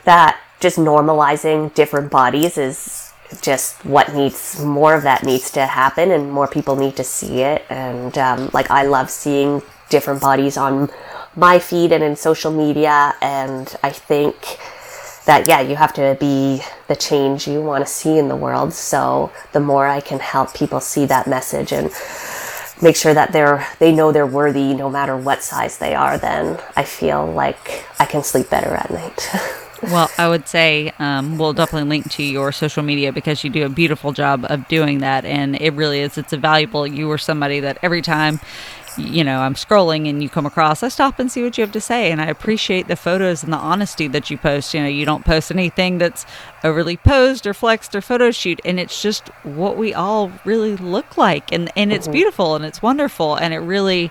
that 0.05 0.40
just 0.61 0.78
normalizing 0.78 1.74
different 1.74 2.11
bodies 2.11 2.57
is 2.57 3.12
just 3.40 3.84
what 3.84 4.14
needs 4.14 4.62
more 4.62 4.95
of 4.95 5.03
that 5.03 5.24
needs 5.24 5.51
to 5.53 5.66
happen, 5.66 6.11
and 6.11 6.30
more 6.30 6.47
people 6.47 6.76
need 6.76 6.97
to 6.97 7.05
see 7.05 7.42
it. 7.42 7.64
And 7.68 8.16
um, 8.18 8.51
like, 8.53 8.70
I 8.70 8.84
love 8.84 9.11
seeing 9.11 9.62
different 9.90 10.20
bodies 10.20 10.57
on 10.57 10.90
my 11.36 11.59
feed 11.59 11.92
and 11.92 12.05
in 12.05 12.16
social 12.16 12.53
media, 12.53 13.14
and 13.20 13.74
I 13.82 13.90
think 13.90 14.59
that 15.26 15.48
yeah 15.48 15.60
you 15.60 15.76
have 15.76 15.92
to 15.92 16.16
be 16.20 16.62
the 16.88 16.96
change 16.96 17.48
you 17.48 17.62
want 17.62 17.84
to 17.84 17.90
see 17.90 18.18
in 18.18 18.28
the 18.28 18.36
world 18.36 18.72
so 18.72 19.32
the 19.52 19.60
more 19.60 19.86
i 19.86 20.00
can 20.00 20.18
help 20.18 20.54
people 20.54 20.80
see 20.80 21.06
that 21.06 21.26
message 21.26 21.72
and 21.72 21.90
make 22.82 22.96
sure 22.96 23.14
that 23.14 23.32
they're 23.32 23.66
they 23.78 23.92
know 23.92 24.12
they're 24.12 24.26
worthy 24.26 24.74
no 24.74 24.90
matter 24.90 25.16
what 25.16 25.42
size 25.42 25.78
they 25.78 25.94
are 25.94 26.18
then 26.18 26.60
i 26.76 26.82
feel 26.82 27.26
like 27.26 27.84
i 27.98 28.04
can 28.04 28.22
sleep 28.22 28.48
better 28.50 28.74
at 28.74 28.90
night 28.90 29.28
Well, 29.90 30.10
I 30.16 30.28
would 30.28 30.48
say 30.48 30.92
um, 30.98 31.36
we'll 31.36 31.52
definitely 31.52 31.88
link 31.88 32.10
to 32.12 32.22
your 32.22 32.52
social 32.52 32.82
media 32.82 33.12
because 33.12 33.44
you 33.44 33.50
do 33.50 33.66
a 33.66 33.68
beautiful 33.68 34.12
job 34.12 34.46
of 34.48 34.66
doing 34.68 34.98
that, 34.98 35.24
and 35.26 35.60
it 35.60 35.74
really 35.74 36.00
is. 36.00 36.16
It's 36.16 36.32
a 36.32 36.38
valuable. 36.38 36.86
You 36.86 37.10
are 37.10 37.18
somebody 37.18 37.60
that 37.60 37.78
every 37.82 38.00
time, 38.00 38.40
you 38.99 39.24
know, 39.24 39.40
I'm 39.40 39.55
scrolling 39.55 40.09
and 40.09 40.22
you 40.22 40.28
come 40.28 40.47
across, 40.47 40.82
I 40.82 40.88
stop 40.88 41.18
and 41.18 41.30
see 41.30 41.42
what 41.42 41.57
you 41.59 41.62
have 41.62 41.72
to 41.72 41.80
say, 41.80 42.11
and 42.11 42.20
I 42.20 42.26
appreciate 42.26 42.88
the 42.88 42.97
photos 42.97 43.42
and 43.42 43.53
the 43.53 43.59
honesty 43.59 44.09
that 44.09 44.30
you 44.30 44.38
post. 44.38 44.74
You 44.74 44.82
know, 44.82 44.88
you 44.88 45.05
don't 45.05 45.24
post 45.24 45.51
anything 45.51 45.99
that's 45.99 46.26
overly 46.62 46.97
posed 46.97 47.47
or 47.47 47.55
flexed 47.55 47.95
or 47.95 48.01
photo 48.01 48.30
shoot, 48.30 48.61
and 48.64 48.78
it's 48.80 49.03
just 49.03 49.28
what 49.42 49.76
we 49.76 49.92
all 49.95 50.32
really 50.45 50.76
look 50.76 51.16
like, 51.16 51.53
and 51.53 51.70
and 51.76 51.92
it's 51.92 52.07
mm-hmm. 52.07 52.12
beautiful 52.12 52.57
and 52.57 52.64
it's 52.64 52.82
wonderful, 52.82 53.36
and 53.36 53.53
it 53.55 53.59
really 53.59 54.11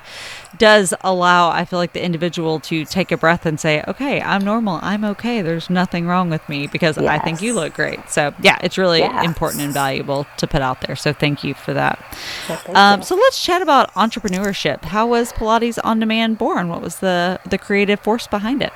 does 0.57 0.93
allow 1.01 1.49
I 1.49 1.65
feel 1.65 1.79
like 1.79 1.93
the 1.93 2.03
individual 2.03 2.59
to 2.61 2.85
take 2.85 3.11
a 3.11 3.17
breath 3.17 3.45
and 3.45 3.59
say, 3.59 3.83
"Okay, 3.87 4.21
I'm 4.21 4.43
normal. 4.43 4.79
I'm 4.81 5.03
okay. 5.05 5.41
There's 5.41 5.69
nothing 5.69 6.07
wrong 6.07 6.29
with 6.29 6.47
me 6.49 6.67
because 6.67 6.97
I 6.97 7.19
think 7.19 7.41
you 7.41 7.53
look 7.53 7.73
great." 7.73 8.09
So, 8.09 8.33
yeah, 8.41 8.57
it's 8.61 8.77
really 8.77 8.99
Yeah. 8.99 9.23
important 9.23 9.63
and 9.63 9.73
valuable 9.73 10.25
to 10.37 10.47
put 10.47 10.61
out 10.61 10.81
there. 10.81 10.95
So, 10.95 11.13
thank 11.13 11.43
you 11.43 11.53
for 11.53 11.73
that. 11.73 11.99
Well, 12.47 12.59
Um, 12.75 13.01
so, 13.03 13.15
let's 13.15 13.41
chat 13.41 13.61
about 13.61 13.93
entrepreneurship. 13.95 14.85
How 14.85 15.07
was 15.07 15.33
Pilates 15.33 15.79
on 15.83 15.99
Demand 15.99 16.37
born? 16.37 16.69
What 16.69 16.81
was 16.81 16.97
the 16.97 17.39
the 17.45 17.57
creative 17.57 17.99
force 17.99 18.27
behind 18.27 18.61
it? 18.61 18.73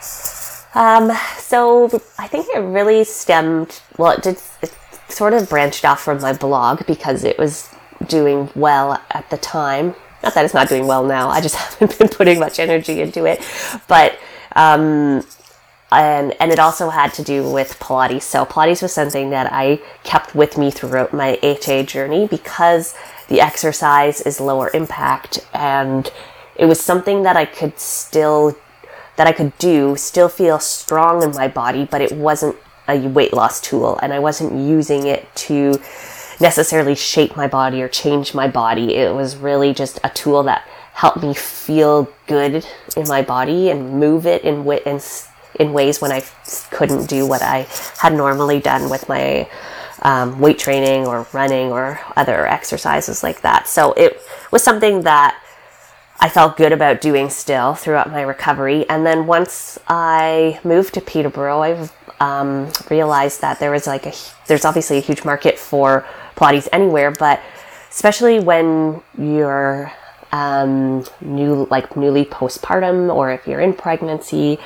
Um, 0.76 1.12
so 1.40 1.86
I 2.20 2.28
think 2.28 2.48
it 2.56 2.60
really 2.60 3.04
stemmed, 3.04 3.82
well, 3.98 4.12
it, 4.12 4.24
did, 4.24 4.38
it 4.62 4.76
sort 5.10 5.34
of 5.34 5.50
branched 5.50 5.86
off 5.86 6.02
from 6.04 6.22
my 6.22 6.34
blog 6.34 6.86
because 6.86 7.24
it 7.24 7.38
was 7.40 7.70
doing 8.08 8.50
well 8.56 9.02
at 9.12 9.30
the 9.30 9.38
time. 9.38 9.96
Not 10.24 10.34
that 10.34 10.46
it's 10.46 10.54
not 10.54 10.70
doing 10.70 10.88
well 10.88 11.06
now, 11.06 11.30
I 11.30 11.42
just 11.42 11.56
haven't 11.80 11.98
been 11.98 12.10
putting 12.10 12.40
much 12.40 12.60
energy 12.60 13.02
into 13.02 13.26
it. 13.26 13.42
But, 13.88 14.18
um, 14.56 15.24
and, 15.92 16.36
and 16.40 16.52
it 16.52 16.60
also 16.60 16.90
had 16.90 17.14
to 17.14 17.24
do 17.24 17.50
with 17.50 17.80
Pilates. 17.80 18.24
So 18.24 18.46
Pilates 18.46 18.82
was 18.82 18.94
something 18.94 19.30
that 19.30 19.52
I 19.52 19.80
kept 20.04 20.36
with 20.36 20.58
me 20.58 20.70
throughout 20.70 21.14
my 21.14 21.40
HA 21.42 21.84
journey 21.86 22.28
because 22.28 22.94
the 23.30 23.40
exercise 23.40 24.22
is 24.22 24.40
lower 24.40 24.70
impact 24.74 25.46
and 25.54 26.12
it 26.56 26.66
was 26.66 26.82
something 26.82 27.24
that 27.24 27.38
I 27.38 27.46
could 27.46 27.80
still 27.80 28.58
that 29.16 29.26
I 29.26 29.32
could 29.32 29.58
do, 29.58 29.96
still 29.96 30.30
feel 30.30 30.60
strong 30.60 31.24
in 31.24 31.32
my 31.32 31.48
body, 31.48 31.86
but 31.86 32.02
it 32.02 32.12
wasn't 32.12 32.56
a 32.88 33.00
weight 33.08 33.34
loss 33.34 33.60
tool 33.60 33.98
and 34.02 34.14
I 34.14 34.20
wasn't 34.20 34.54
using 34.54 35.08
it 35.08 35.28
to 35.36 35.82
necessarily 36.40 36.96
shape 36.96 37.36
my 37.36 37.48
body 37.48 37.82
or 37.82 37.88
change 37.88 38.34
my 38.34 38.48
body. 38.48 38.96
It 38.96 39.14
was 39.14 39.36
really 39.36 39.74
just 39.74 40.00
a 40.04 40.10
tool 40.10 40.44
that 40.44 40.68
helped 40.94 41.22
me 41.22 41.34
feel 41.34 42.12
good 42.28 42.66
in 42.96 43.08
my 43.08 43.22
body 43.22 43.70
and 43.70 44.00
move 44.00 44.26
it 44.26 44.44
in 44.44 44.64
wa- 44.64 44.80
in, 44.86 45.00
in 45.60 45.74
ways 45.74 46.02
when 46.02 46.12
I 46.12 46.24
couldn't 46.72 47.08
do 47.08 47.28
what 47.28 47.42
I 47.42 47.68
had 48.00 48.14
normally 48.14 48.60
done 48.60 48.90
with 48.90 49.08
my 49.08 49.50
um, 50.02 50.40
weight 50.40 50.60
training 50.60 51.06
or 51.06 51.28
running 51.34 51.72
or 51.72 52.00
other 52.16 52.48
exercises 52.48 53.24
like 53.24 53.42
that. 53.42 53.68
So 53.68 53.94
it 53.94 54.22
was 54.52 54.64
something 54.64 55.02
that 55.02 55.42
I 56.20 56.30
felt 56.30 56.58
good 56.58 56.72
about 56.72 57.00
doing 57.00 57.30
still 57.30 57.76
throughout 57.76 58.12
my 58.12 58.22
recovery. 58.22 58.90
And 58.90 59.06
then 59.06 59.28
once 59.28 59.78
I 59.88 60.60
moved 60.64 60.96
to 60.96 61.02
Peterborough, 61.02 61.62
I 61.62 61.90
um, 62.20 62.72
realized 62.90 63.42
that 63.42 63.60
there 63.60 63.72
was 63.72 63.88
like 63.88 64.06
a 64.06 64.14
there's 64.48 64.66
obviously 64.66 64.98
a 64.98 65.02
huge 65.02 65.24
market 65.24 65.60
for 65.60 66.06
Pilates 66.36 66.68
anywhere, 66.72 67.12
but 67.12 67.42
especially 67.90 68.40
when 68.40 69.02
you're 69.18 69.92
um, 70.32 71.06
new 71.22 71.68
like 71.70 71.96
newly 71.96 72.26
postpartum 72.26 73.14
or 73.14 73.32
if 73.32 73.48
you're 73.48 73.62
in 73.62 73.74
pregnancy, 73.74 74.60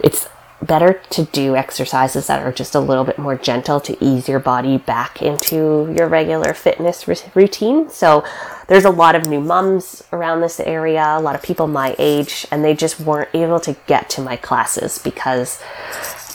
it's 0.00 0.28
better 0.60 1.00
to 1.10 1.24
do 1.26 1.54
exercises 1.54 2.26
that 2.26 2.42
are 2.42 2.50
just 2.50 2.74
a 2.74 2.80
little 2.80 3.04
bit 3.04 3.16
more 3.18 3.36
gentle 3.36 3.78
to 3.80 3.96
ease 4.04 4.28
your 4.28 4.40
body 4.40 4.76
back 4.76 5.22
into 5.22 5.94
your 5.96 6.08
regular 6.08 6.52
fitness 6.52 7.08
r- 7.08 7.14
routine. 7.34 7.88
So 7.88 8.24
there's 8.66 8.84
a 8.84 8.90
lot 8.90 9.14
of 9.14 9.28
new 9.28 9.40
moms 9.40 10.02
around 10.12 10.40
this 10.40 10.58
area, 10.58 11.04
a 11.16 11.20
lot 11.20 11.36
of 11.36 11.42
people 11.42 11.68
my 11.68 11.94
age, 11.98 12.44
and 12.50 12.64
they 12.64 12.74
just 12.74 12.98
weren't 12.98 13.28
able 13.34 13.60
to 13.60 13.76
get 13.86 14.10
to 14.10 14.20
my 14.20 14.36
classes 14.36 14.98
because 14.98 15.62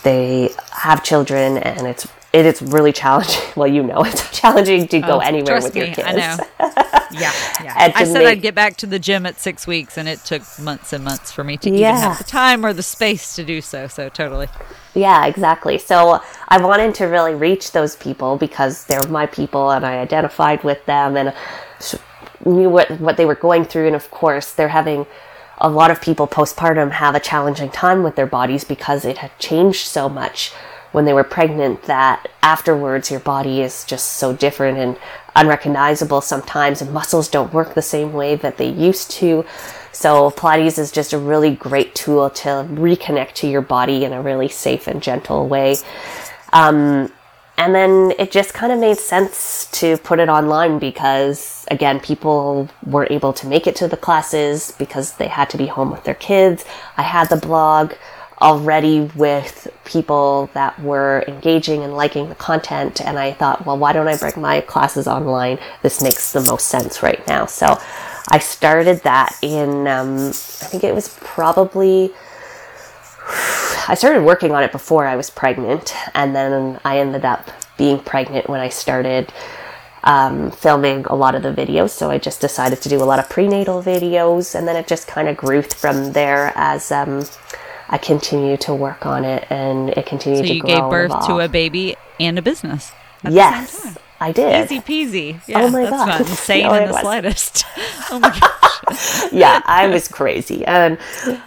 they 0.03 0.49
have 0.71 1.03
children 1.03 1.57
and 1.57 1.87
it's 1.87 2.07
it 2.33 2.45
is 2.47 2.61
really 2.63 2.91
challenging. 2.91 3.41
Well, 3.55 3.67
you 3.67 3.83
know, 3.83 4.03
it's 4.03 4.27
challenging 4.39 4.87
to 4.87 4.99
go 4.99 5.17
Oh, 5.17 5.19
anywhere 5.19 5.59
trust 5.59 5.67
with 5.67 5.75
your 5.75 5.87
me, 5.87 5.93
kids. 5.93 6.07
I 6.07 6.11
know. 6.13 6.37
Yeah, 7.13 7.31
yeah. 7.63 7.91
I 7.95 8.05
said 8.05 8.13
make- 8.23 8.27
I'd 8.27 8.41
get 8.41 8.55
back 8.55 8.75
to 8.77 8.87
the 8.87 8.97
gym 8.97 9.27
at 9.27 9.39
six 9.39 9.67
weeks, 9.67 9.99
and 9.99 10.09
it 10.09 10.25
took 10.25 10.41
months 10.57 10.93
and 10.93 11.03
months 11.03 11.31
for 11.31 11.43
me 11.43 11.57
to 11.57 11.69
even 11.69 11.95
have 11.95 12.17
the 12.17 12.23
time 12.23 12.65
or 12.65 12.73
the 12.73 12.81
space 12.81 13.35
to 13.35 13.43
do 13.43 13.61
so. 13.61 13.87
So 13.87 14.09
totally. 14.09 14.47
Yeah, 14.95 15.27
exactly. 15.27 15.77
So 15.77 16.21
I 16.47 16.57
wanted 16.57 16.95
to 16.95 17.05
really 17.05 17.35
reach 17.35 17.71
those 17.71 17.95
people 17.97 18.35
because 18.37 18.85
they're 18.85 19.07
my 19.09 19.27
people 19.27 19.69
and 19.69 19.85
I 19.85 19.99
identified 19.99 20.63
with 20.63 20.83
them 20.87 21.15
and 21.15 21.35
knew 22.45 22.69
what, 22.71 22.89
what 22.99 23.17
they 23.17 23.25
were 23.25 23.35
going 23.35 23.63
through. 23.65 23.85
And 23.87 23.95
of 23.95 24.09
course, 24.09 24.51
they're 24.53 24.69
having 24.69 25.05
a 25.63 25.69
lot 25.69 25.89
of 25.89 26.01
people 26.01 26.27
postpartum 26.27 26.91
have 26.91 27.15
a 27.15 27.19
challenging 27.21 27.71
time 27.71 28.03
with 28.03 28.17
their 28.17 28.27
bodies 28.27 28.65
because 28.65 29.05
it 29.05 29.19
had 29.19 29.37
changed 29.39 29.87
so 29.87 30.09
much 30.09 30.51
when 30.91 31.05
they 31.05 31.13
were 31.13 31.23
pregnant 31.23 31.81
that 31.83 32.27
afterwards 32.43 33.09
your 33.09 33.21
body 33.21 33.61
is 33.61 33.85
just 33.85 34.13
so 34.13 34.33
different 34.33 34.77
and 34.77 34.97
unrecognizable 35.35 36.21
sometimes 36.21 36.81
and 36.81 36.93
muscles 36.93 37.29
don't 37.29 37.53
work 37.53 37.73
the 37.73 37.81
same 37.81 38.11
way 38.11 38.35
that 38.35 38.57
they 38.57 38.69
used 38.69 39.09
to. 39.09 39.45
So 39.93 40.31
Pilates 40.31 40.77
is 40.77 40.91
just 40.91 41.13
a 41.13 41.17
really 41.17 41.55
great 41.55 41.95
tool 41.95 42.29
to 42.29 42.67
reconnect 42.69 43.33
to 43.35 43.47
your 43.47 43.61
body 43.61 44.03
in 44.03 44.11
a 44.11 44.21
really 44.21 44.49
safe 44.49 44.87
and 44.87 45.01
gentle 45.01 45.47
way. 45.47 45.77
Um, 46.51 47.11
and 47.57 47.73
then 47.75 48.13
it 48.17 48.31
just 48.31 48.53
kind 48.53 48.71
of 48.73 48.79
made 48.79 48.97
sense 48.97 49.67
to 49.71 49.97
put 49.97 50.19
it 50.19 50.29
online 50.29 50.79
because 50.79 51.65
again 51.69 51.99
people 51.99 52.69
were 52.85 53.07
able 53.09 53.33
to 53.33 53.47
make 53.47 53.67
it 53.67 53.75
to 53.75 53.87
the 53.87 53.97
classes 53.97 54.73
because 54.77 55.13
they 55.13 55.27
had 55.27 55.49
to 55.51 55.57
be 55.57 55.67
home 55.67 55.91
with 55.91 56.03
their 56.03 56.15
kids. 56.15 56.65
I 56.97 57.03
had 57.03 57.29
the 57.29 57.37
blog 57.37 57.93
already 58.41 59.01
with 59.15 59.67
people 59.85 60.49
that 60.53 60.77
were 60.81 61.23
engaging 61.27 61.83
and 61.83 61.95
liking 61.95 62.27
the 62.27 62.35
content 62.35 62.99
and 62.99 63.17
i 63.17 63.31
thought 63.31 63.65
well 63.65 63.77
why 63.77 63.93
don't 63.93 64.07
i 64.07 64.17
bring 64.17 64.41
my 64.41 64.59
classes 64.61 65.07
online? 65.07 65.59
This 65.81 66.01
makes 66.01 66.33
the 66.33 66.41
most 66.41 66.67
sense 66.67 67.03
right 67.03 67.25
now. 67.27 67.45
So 67.45 67.79
i 68.29 68.39
started 68.39 68.97
that 69.03 69.37
in 69.41 69.87
um, 69.87 70.29
i 70.29 70.67
think 70.71 70.83
it 70.83 70.95
was 70.95 71.17
probably 71.21 72.11
I 73.87 73.95
started 73.95 74.23
working 74.23 74.51
on 74.53 74.63
it 74.63 74.71
before 74.71 75.05
I 75.05 75.15
was 75.15 75.29
pregnant, 75.29 75.93
and 76.15 76.35
then 76.35 76.79
I 76.85 76.99
ended 76.99 77.25
up 77.25 77.49
being 77.77 77.99
pregnant 77.99 78.49
when 78.49 78.59
I 78.61 78.69
started 78.69 79.31
um, 80.03 80.51
filming 80.51 81.05
a 81.05 81.15
lot 81.15 81.35
of 81.35 81.43
the 81.43 81.51
videos. 81.53 81.91
So 81.91 82.09
I 82.09 82.17
just 82.17 82.41
decided 82.41 82.81
to 82.81 82.89
do 82.89 83.01
a 83.01 83.05
lot 83.05 83.19
of 83.19 83.29
prenatal 83.29 83.81
videos, 83.81 84.55
and 84.55 84.67
then 84.67 84.75
it 84.75 84.87
just 84.87 85.07
kind 85.07 85.27
of 85.27 85.37
grew 85.37 85.61
from 85.61 86.13
there 86.13 86.51
as 86.55 86.91
um, 86.91 87.23
I 87.89 87.97
continued 87.97 88.61
to 88.61 88.73
work 88.75 89.05
on 89.05 89.25
it, 89.25 89.45
and 89.49 89.89
it 89.91 90.05
continued 90.05 90.45
So 90.45 90.47
to 90.47 90.53
you 90.55 90.63
gave 90.63 90.89
birth 90.89 91.25
to 91.27 91.39
a 91.39 91.47
baby 91.49 91.95
and 92.19 92.37
a 92.37 92.41
business. 92.41 92.91
yes. 93.29 93.97
I 94.19 94.31
did. 94.31 94.71
Easy 94.71 94.79
peasy. 94.79 95.41
Yeah, 95.47 95.59
Oh 95.63 95.69
my 95.69 95.81
that's 95.81 95.91
God. 95.91 96.07
not 96.07 96.21
insane 96.21 96.63
No, 96.63 96.73
in 96.75 96.85
the 96.87 96.93
wasn't. 96.93 97.01
slightest. 97.03 97.65
oh 98.11 98.19
my 98.19 98.29
gosh. 98.39 98.72
yeah, 99.31 99.61
I 99.65 99.87
was 99.87 100.07
crazy. 100.07 100.65
And 100.65 100.97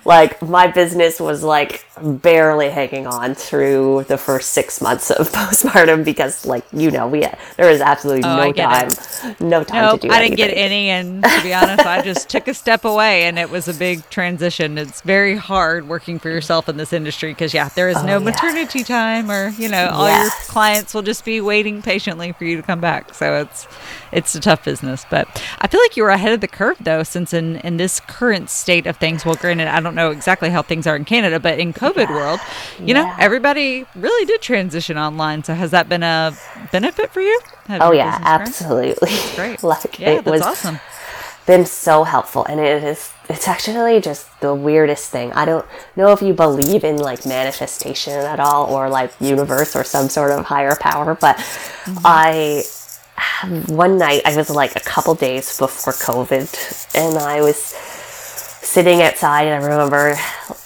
like 0.05 0.41
my 0.43 0.66
business 0.66 1.20
was 1.20 1.43
like 1.43 1.84
barely 2.03 2.68
hanging 2.68 3.07
on 3.07 3.34
through 3.34 4.05
the 4.09 4.18
first 4.18 4.51
six 4.51 4.80
months 4.80 5.11
of 5.11 5.28
postpartum 5.32 6.05
because 6.05 6.45
like, 6.47 6.64
you 6.72 6.91
know, 6.91 7.07
we 7.07 7.20
there 7.57 7.70
was 7.70 7.80
absolutely 7.80 8.24
Oh, 8.24 8.37
no 8.37 8.53
time, 8.53 8.89
no 9.41 9.64
time 9.64 9.84
Nope, 9.84 10.01
to 10.03 10.09
do 10.09 10.12
I 10.12 10.22
didn't 10.22 10.37
get 10.37 10.57
any. 10.57 10.91
And 10.91 11.22
to 11.24 11.43
be 11.43 11.55
honest, 11.55 11.87
I 11.87 12.03
just 12.03 12.28
took 12.28 12.49
a 12.49 12.55
step 12.55 12.84
away 12.84 13.24
and 13.24 13.39
it 13.39 13.51
was 13.51 13.68
a 13.68 13.74
big 13.74 14.09
transition. 14.11 14.78
It's 14.78 15.01
very 15.03 15.37
hard 15.37 15.89
working 15.89 16.18
for 16.18 16.28
yourself 16.28 16.68
in 16.68 16.76
this 16.76 16.93
industry 16.93 17.30
because, 17.32 17.55
yeah, 17.55 17.68
there 17.70 17.89
is 17.89 18.03
no 18.03 18.16
oh, 18.16 18.18
yeah. 18.18 18.24
maternity 18.24 18.84
time 18.84 19.30
or, 19.30 19.51
you 19.51 19.68
know, 19.68 19.89
all 19.91 20.09
your 20.09 20.30
clients 20.47 20.93
will 20.95 21.03
just 21.03 21.24
be 21.24 21.41
waiting 21.41 21.82
patiently 21.82 22.32
for 22.32 22.45
you 22.45 22.57
to 22.57 22.62
come 22.62 22.80
back. 22.80 23.14
So 23.14 23.41
it's, 23.41 23.66
it's 24.16 24.34
a 24.34 24.40
tough 24.40 24.64
business. 24.64 25.04
But 25.10 25.28
I 25.60 25.68
feel 25.68 25.80
like 25.80 25.96
you 25.96 26.02
were 26.02 26.08
ahead 26.08 26.32
of 26.32 26.40
the 26.40 26.48
curve 26.48 26.78
though, 26.80 27.02
since 27.02 27.34
in, 27.34 27.56
in 27.56 27.76
this 27.76 28.00
current 28.00 28.48
state 28.48 28.86
of 28.86 28.96
things, 28.96 29.24
well, 29.26 29.36
granted, 29.36 29.68
I 29.68 29.78
don't 29.80 29.94
know 29.94 30.10
exactly 30.10 30.48
how 30.48 30.62
things 30.62 30.86
are 30.86 30.96
in 30.96 31.04
Canada, 31.04 31.38
but 31.38 31.58
in 31.58 31.74
COVID 31.74 32.08
world, 32.08 32.40
you 32.80 32.94
know, 32.94 33.14
everybody 33.18 33.84
really 33.94 34.24
did 34.24 34.40
transition 34.40 34.96
online. 34.96 35.44
So 35.44 35.54
has 35.54 35.70
that 35.72 35.88
been 35.88 36.02
a 36.02 36.34
benefit 36.72 37.10
for 37.10 37.20
you? 37.20 37.38
Have 37.66 37.82
Oh 37.82 37.92
yeah, 37.92 38.18
absolutely. 38.22 39.12
Great. 39.36 39.62
like 39.62 39.98
Yeah, 39.98 40.12
it 40.12 40.24
that's 40.24 40.32
was 40.32 40.42
awesome. 40.42 40.80
been 41.44 41.66
so 41.66 42.04
helpful 42.04 42.44
and 42.46 42.58
it 42.58 42.82
is 42.82 43.12
it's 43.28 43.48
actually 43.48 44.00
just 44.00 44.40
the 44.40 44.54
weirdest 44.54 45.10
thing. 45.10 45.32
I 45.34 45.44
don't 45.44 45.66
know 45.94 46.12
if 46.12 46.22
you 46.22 46.32
believe 46.32 46.84
in 46.84 46.96
like 46.96 47.26
manifestation 47.26 48.14
at 48.14 48.40
all 48.40 48.72
or 48.72 48.88
like 48.88 49.12
universe 49.20 49.76
or 49.76 49.84
some 49.84 50.08
sort 50.08 50.30
of 50.30 50.46
higher 50.46 50.76
power, 50.76 51.14
but 51.14 51.36
mm-hmm. 51.36 51.98
I 52.04 52.62
one 53.68 53.98
night 53.98 54.22
I 54.24 54.36
was 54.36 54.50
like 54.50 54.76
a 54.76 54.80
couple 54.80 55.14
days 55.14 55.58
before 55.58 55.92
COVID 55.92 56.94
and 56.94 57.18
I 57.18 57.40
was 57.40 57.56
sitting 57.56 59.02
outside 59.02 59.46
and 59.46 59.62
I 59.62 59.66
remember 59.66 60.18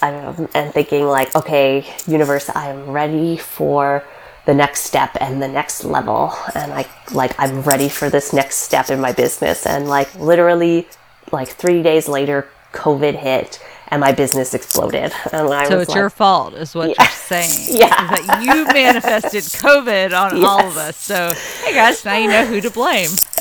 um, 0.03 0.49
and 0.55 0.73
thinking 0.73 1.07
like, 1.07 1.35
okay, 1.37 1.87
universe, 2.07 2.51
I'm 2.55 2.91
ready 2.91 3.37
for 3.37 4.05
the 4.47 4.55
next 4.55 4.81
step 4.81 5.17
and 5.21 5.41
the 5.41 5.49
next 5.49 5.85
level 5.85 6.33
and 6.55 6.73
I 6.73 6.87
like 7.13 7.39
I'm 7.39 7.61
ready 7.63 7.89
for 7.89 8.11
this 8.11 8.33
next 8.33 8.57
step 8.57 8.91
in 8.91 9.01
my 9.01 9.13
business. 9.13 9.67
And 9.67 9.89
like 9.89 10.13
literally 10.17 10.89
like 11.31 11.49
3 11.49 11.83
days 11.83 12.09
later 12.09 12.49
COVID 12.73 13.17
hit 13.17 13.63
and 13.91 14.01
my 14.01 14.13
business 14.13 14.55
exploded 14.55 15.13
and 15.33 15.53
I 15.53 15.69
So 15.69 15.81
it's 15.81 15.89
like, 15.89 15.97
your 15.97 16.11
fault, 16.11 16.55
is 16.55 16.75
what 16.75 16.91
Yeah. 16.91 16.95
you're 16.99 17.09
saying. 17.11 17.51
Yeah. 17.79 17.89
That 17.89 18.43
you 18.43 18.65
manifested 18.73 19.43
COVID 19.45 20.13
on 20.19 20.45
all 20.45 20.61
of 20.67 20.77
us. 20.77 20.97
So, 20.97 21.33
hey 21.65 21.75
guys, 21.75 22.05
now 22.05 22.17
you 22.17 22.29
know 22.29 22.45
who 22.47 22.61
to 22.61 22.71
blame. 22.71 23.11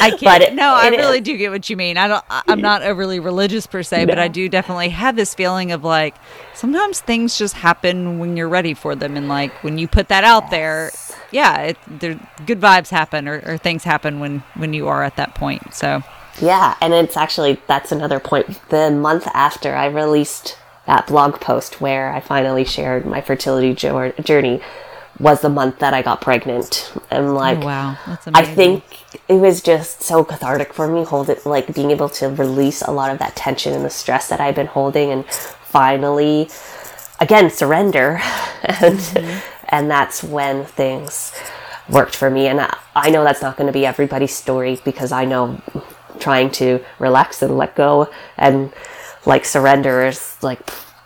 I 0.00 0.14
can't. 0.18 0.42
It- 0.42 0.54
no, 0.54 0.72
I 0.74 0.88
really 0.88 1.18
is. 1.18 1.24
do 1.24 1.36
get 1.36 1.50
what 1.50 1.68
you 1.70 1.76
mean. 1.76 1.96
I 1.96 2.08
don't. 2.08 2.24
I'm 2.30 2.60
not 2.60 2.82
overly 2.82 3.20
religious 3.20 3.66
per 3.66 3.82
se, 3.82 4.06
but 4.06 4.18
I 4.18 4.28
do 4.28 4.48
definitely 4.48 4.88
have 4.90 5.16
this 5.16 5.34
feeling 5.34 5.72
of 5.72 5.84
like 5.84 6.14
sometimes 6.54 7.00
things 7.00 7.38
just 7.38 7.54
happen 7.54 8.18
when 8.18 8.36
you're 8.36 8.48
ready 8.48 8.74
for 8.74 8.94
them, 8.94 9.16
and 9.16 9.28
like 9.28 9.52
when 9.62 9.78
you 9.78 9.86
put 9.88 10.08
that 10.08 10.24
out 10.24 10.50
there, 10.50 10.90
yeah, 11.30 11.60
it, 11.62 11.76
there 11.86 12.18
good 12.46 12.60
vibes 12.60 12.88
happen 12.90 13.28
or, 13.28 13.42
or 13.46 13.58
things 13.58 13.84
happen 13.84 14.20
when 14.20 14.40
when 14.54 14.72
you 14.72 14.88
are 14.88 15.02
at 15.02 15.16
that 15.16 15.34
point. 15.34 15.74
So. 15.74 16.02
Yeah, 16.40 16.76
and 16.80 16.92
it's 16.94 17.16
actually 17.16 17.60
that's 17.66 17.92
another 17.92 18.20
point. 18.20 18.58
The 18.70 18.90
month 18.90 19.26
after 19.34 19.74
I 19.74 19.86
released 19.86 20.58
that 20.86 21.06
blog 21.06 21.40
post 21.40 21.80
where 21.80 22.12
I 22.12 22.20
finally 22.20 22.64
shared 22.64 23.06
my 23.06 23.20
fertility 23.20 23.74
journey 23.74 24.60
was 25.18 25.42
the 25.42 25.48
month 25.48 25.78
that 25.78 25.94
I 25.94 26.02
got 26.02 26.20
pregnant. 26.20 26.92
And 27.10 27.34
like 27.34 27.58
Oh, 27.58 27.66
wow, 27.66 27.98
that's 28.06 28.26
I 28.34 28.44
think 28.44 28.84
it 29.28 29.34
was 29.34 29.62
just 29.62 30.02
so 30.02 30.24
cathartic 30.24 30.72
for 30.72 30.88
me 30.88 31.04
hold 31.04 31.28
it 31.28 31.44
like 31.46 31.74
being 31.74 31.90
able 31.90 32.08
to 32.10 32.28
release 32.28 32.82
a 32.82 32.90
lot 32.90 33.10
of 33.12 33.18
that 33.18 33.36
tension 33.36 33.74
and 33.74 33.84
the 33.84 33.90
stress 33.90 34.28
that 34.28 34.40
I've 34.40 34.54
been 34.54 34.66
holding 34.66 35.10
and 35.10 35.24
finally 35.26 36.48
again 37.20 37.50
surrender 37.50 38.20
and 38.64 38.98
Mm-hmm. 38.98 39.38
and 39.68 39.90
that's 39.90 40.22
when 40.24 40.64
things 40.64 41.32
worked 41.88 42.16
for 42.16 42.30
me 42.30 42.46
and 42.46 42.60
I, 42.60 42.76
I 42.94 43.10
know 43.10 43.24
that's 43.24 43.42
not 43.42 43.56
going 43.56 43.66
to 43.66 43.72
be 43.72 43.86
everybody's 43.86 44.34
story 44.34 44.80
because 44.84 45.12
I 45.12 45.24
know 45.24 45.60
trying 46.18 46.50
to 46.50 46.84
relax 46.98 47.42
and 47.42 47.56
let 47.56 47.74
go 47.74 48.08
and 48.36 48.72
like 49.26 49.44
surrender 49.44 50.06
is 50.06 50.36
like 50.42 50.60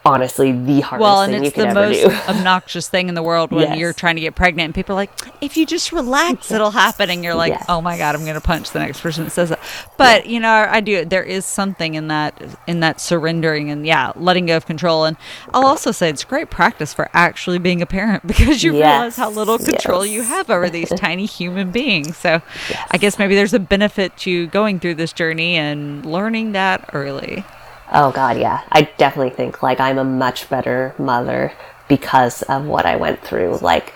honestly 0.07 0.52
the 0.52 0.80
hardest 0.80 1.02
Well, 1.02 1.22
and 1.22 1.34
it's 1.34 1.57
the 1.57 1.72
most 1.74 2.02
do. 2.02 2.11
obnoxious 2.28 2.88
thing 2.88 3.09
in 3.09 3.14
the 3.14 3.22
world 3.22 3.50
when 3.50 3.68
Yes. 3.70 3.78
you're 3.78 3.92
trying 3.92 4.14
to 4.16 4.20
get 4.20 4.34
pregnant 4.34 4.66
and 4.66 4.74
people 4.74 4.94
are 4.94 4.96
like, 4.96 5.11
if 5.40 5.57
you 5.57 5.66
just 5.66 5.92
relax, 5.92 6.50
it'll 6.50 6.70
happen. 6.70 7.11
And 7.11 7.22
you're 7.24 7.34
like, 7.34 7.50
Yes. 7.50 7.64
oh 7.68 7.80
my 7.80 7.98
God, 7.98 8.14
I'm 8.14 8.22
going 8.22 8.34
to 8.34 8.40
punch 8.40 8.70
the 8.70 8.78
next 8.78 9.00
person 9.00 9.24
that 9.24 9.30
says 9.30 9.48
that. 9.50 9.61
But, 9.96 10.26
you 10.26 10.40
know, 10.40 10.50
I 10.70 10.80
do, 10.80 11.04
there 11.04 11.22
is 11.24 11.44
something 11.44 11.94
in 11.94 12.09
that, 12.09 12.40
in 12.66 12.80
that 12.80 13.00
surrendering 13.00 13.70
and 13.70 13.86
yeah, 13.86 14.12
letting 14.16 14.46
go 14.46 14.57
of 14.57 14.66
control. 14.66 15.04
And 15.04 15.16
I'll 15.52 15.66
also 15.66 15.90
say 15.92 16.09
it's 16.09 16.24
great 16.24 16.50
practice 16.50 16.94
for 16.94 17.11
actually 17.12 17.59
being 17.59 17.82
a 17.82 17.86
parent 17.86 18.26
because 18.26 18.62
you 18.62 18.72
realize 18.72 19.16
how 19.16 19.30
little 19.30 19.57
Yes, 19.59 19.66
control 19.70 20.07
you 20.07 20.22
have 20.22 20.48
over 20.50 20.70
these 20.70 20.88
tiny 20.96 21.26
human 21.26 21.70
beings. 21.70 22.16
So 22.16 22.40
I 22.90 22.98
guess 22.98 23.18
maybe 23.18 23.34
there's 23.34 23.54
a 23.54 23.59
benefit 23.59 24.16
to 24.18 24.46
going 24.48 24.80
through 24.80 24.94
this 24.94 25.12
journey 25.12 25.57
and 25.57 26.04
learning 26.07 26.52
that 26.52 26.88
early. 26.92 27.44
Oh 27.93 28.11
god, 28.11 28.39
yeah. 28.39 28.62
I 28.70 28.82
definitely 28.82 29.30
think 29.30 29.62
like 29.62 29.80
I'm 29.80 29.99
a 29.99 30.05
much 30.05 30.49
better 30.49 30.95
mother 30.99 31.53
because 31.89 32.43
of 32.43 32.64
what 32.66 32.87
I 32.87 32.97
went 32.97 33.22
through. 33.22 33.59
Like 33.59 33.95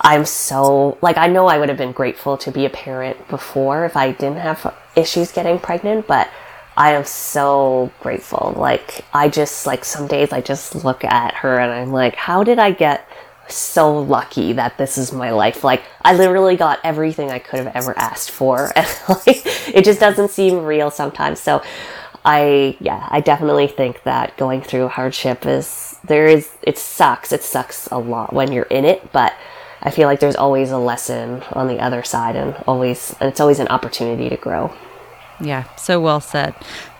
I'm 0.00 0.24
so 0.24 0.98
like 1.00 1.16
I 1.16 1.28
know 1.28 1.46
I 1.46 1.58
would 1.58 1.68
have 1.68 1.78
been 1.78 1.92
grateful 1.92 2.36
to 2.38 2.50
be 2.50 2.64
a 2.66 2.70
parent 2.70 3.28
before 3.28 3.84
if 3.84 3.96
I 3.96 4.12
didn't 4.12 4.38
have 4.38 4.74
issues 4.96 5.32
getting 5.32 5.58
pregnant, 5.58 6.06
but 6.06 6.28
I 6.76 6.92
am 6.92 7.04
so 7.04 7.92
grateful. 8.00 8.54
Like 8.56 9.04
I 9.12 9.28
just 9.28 9.66
like 9.66 9.84
some 9.84 10.08
days 10.08 10.32
I 10.32 10.40
just 10.40 10.84
look 10.84 11.04
at 11.04 11.34
her 11.34 11.58
and 11.60 11.72
I'm 11.72 11.92
like, 11.92 12.16
how 12.16 12.42
did 12.42 12.58
I 12.58 12.72
get 12.72 13.08
so 13.48 13.98
lucky 13.98 14.52
that 14.54 14.78
this 14.78 14.96
is 14.98 15.12
my 15.12 15.30
life. 15.30 15.64
Like 15.64 15.82
I 16.02 16.14
literally 16.14 16.56
got 16.56 16.80
everything 16.84 17.30
I 17.30 17.38
could 17.38 17.60
have 17.64 17.74
ever 17.76 17.96
asked 17.98 18.30
for, 18.30 18.72
and 18.76 18.86
like 19.08 19.42
it 19.68 19.84
just 19.84 20.00
doesn't 20.00 20.30
seem 20.30 20.64
real 20.64 20.90
sometimes. 20.90 21.40
So 21.40 21.62
I 22.24 22.76
yeah, 22.80 23.06
I 23.10 23.20
definitely 23.20 23.66
think 23.66 24.02
that 24.04 24.36
going 24.36 24.62
through 24.62 24.88
hardship 24.88 25.44
is 25.44 25.98
there 26.04 26.26
is 26.26 26.50
it 26.62 26.78
sucks. 26.78 27.32
It 27.32 27.42
sucks 27.42 27.86
a 27.88 27.98
lot 27.98 28.32
when 28.32 28.52
you're 28.52 28.64
in 28.64 28.84
it, 28.84 29.12
but 29.12 29.34
I 29.82 29.90
feel 29.90 30.08
like 30.08 30.20
there's 30.20 30.36
always 30.36 30.70
a 30.70 30.78
lesson 30.78 31.42
on 31.52 31.68
the 31.68 31.78
other 31.78 32.02
side, 32.02 32.36
and 32.36 32.56
always 32.66 33.14
and 33.20 33.28
it's 33.28 33.40
always 33.40 33.58
an 33.58 33.68
opportunity 33.68 34.30
to 34.30 34.36
grow. 34.36 34.72
Yeah, 35.40 35.64
so 35.76 36.00
well 36.00 36.20
said. 36.20 36.54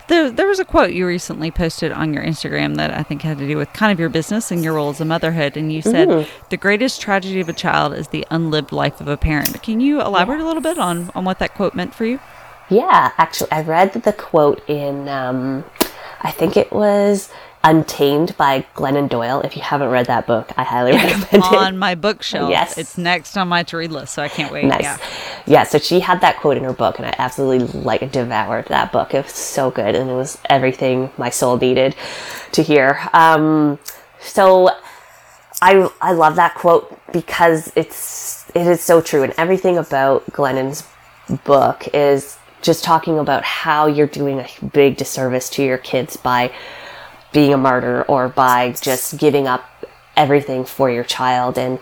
There, 0.06 0.30
there 0.30 0.46
was 0.46 0.58
a 0.58 0.66
quote 0.66 0.92
you 0.92 1.06
recently 1.06 1.50
posted 1.50 1.90
on 1.90 2.12
your 2.12 2.22
Instagram 2.22 2.76
that 2.76 2.90
I 2.90 3.02
think 3.02 3.22
had 3.22 3.38
to 3.38 3.46
do 3.46 3.56
with 3.56 3.72
kind 3.72 3.90
of 3.90 3.98
your 3.98 4.10
business 4.10 4.50
and 4.50 4.62
your 4.62 4.74
role 4.74 4.90
as 4.90 5.00
a 5.00 5.04
motherhood. 5.06 5.56
And 5.56 5.72
you 5.72 5.80
said, 5.80 6.08
mm-hmm. 6.08 6.48
The 6.50 6.58
greatest 6.58 7.00
tragedy 7.00 7.40
of 7.40 7.48
a 7.48 7.54
child 7.54 7.94
is 7.94 8.08
the 8.08 8.26
unlived 8.30 8.70
life 8.70 9.00
of 9.00 9.08
a 9.08 9.16
parent. 9.16 9.62
Can 9.62 9.80
you 9.80 10.02
elaborate 10.02 10.40
a 10.40 10.46
little 10.46 10.60
bit 10.60 10.76
on, 10.76 11.10
on 11.14 11.24
what 11.24 11.38
that 11.38 11.54
quote 11.54 11.74
meant 11.74 11.94
for 11.94 12.04
you? 12.04 12.20
Yeah, 12.70 13.12
actually, 13.18 13.52
I 13.52 13.62
read 13.62 13.92
the 13.92 14.12
quote 14.12 14.62
in, 14.68 15.08
um, 15.08 15.64
I 16.20 16.30
think 16.30 16.56
it 16.56 16.72
was 16.72 17.30
Untamed 17.66 18.36
by 18.36 18.66
Glennon 18.74 19.08
Doyle. 19.08 19.40
If 19.40 19.56
you 19.56 19.62
haven't 19.62 19.88
read 19.88 20.04
that 20.06 20.26
book, 20.26 20.52
I 20.54 20.64
highly 20.64 20.92
recommend 20.92 21.42
on 21.44 21.54
it. 21.54 21.56
On 21.56 21.78
my 21.78 21.94
bookshelf. 21.94 22.50
Yes. 22.50 22.76
It's 22.76 22.98
next 22.98 23.38
on 23.38 23.48
my 23.48 23.62
to 23.62 23.78
read 23.78 23.90
list, 23.90 24.12
so 24.12 24.22
I 24.22 24.28
can't 24.28 24.52
wait. 24.52 24.66
Nice. 24.66 24.82
Yeah. 24.82 24.98
Yeah. 25.46 25.62
so 25.64 25.78
she 25.78 26.00
had 26.00 26.20
that 26.20 26.36
quote 26.36 26.58
in 26.58 26.64
her 26.64 26.74
book, 26.74 26.98
and 26.98 27.06
I 27.06 27.14
absolutely 27.16 27.80
like 27.80 28.12
devoured 28.12 28.66
that 28.66 28.92
book. 28.92 29.14
It 29.14 29.24
was 29.24 29.32
so 29.32 29.70
good, 29.70 29.94
and 29.94 30.10
it 30.10 30.12
was 30.12 30.36
everything 30.50 31.10
my 31.16 31.30
soul 31.30 31.56
needed 31.56 31.96
to 32.52 32.62
hear. 32.62 33.00
Um, 33.14 33.78
so 34.20 34.68
I 35.62 35.88
I 36.02 36.12
love 36.12 36.36
that 36.36 36.54
quote 36.56 37.00
because 37.14 37.72
it's 37.76 38.44
it 38.54 38.66
is 38.66 38.82
so 38.82 39.00
true, 39.00 39.22
and 39.22 39.32
everything 39.38 39.78
about 39.78 40.26
Glennon's 40.32 40.86
book 41.44 41.88
is 41.94 42.36
just 42.64 42.82
talking 42.82 43.18
about 43.18 43.44
how 43.44 43.86
you're 43.86 44.06
doing 44.06 44.40
a 44.40 44.48
big 44.72 44.96
disservice 44.96 45.50
to 45.50 45.62
your 45.62 45.78
kids 45.78 46.16
by 46.16 46.50
being 47.32 47.52
a 47.52 47.58
martyr 47.58 48.02
or 48.04 48.28
by 48.28 48.72
just 48.72 49.18
giving 49.18 49.46
up 49.46 49.68
everything 50.16 50.64
for 50.64 50.90
your 50.90 51.04
child 51.04 51.58
and 51.58 51.78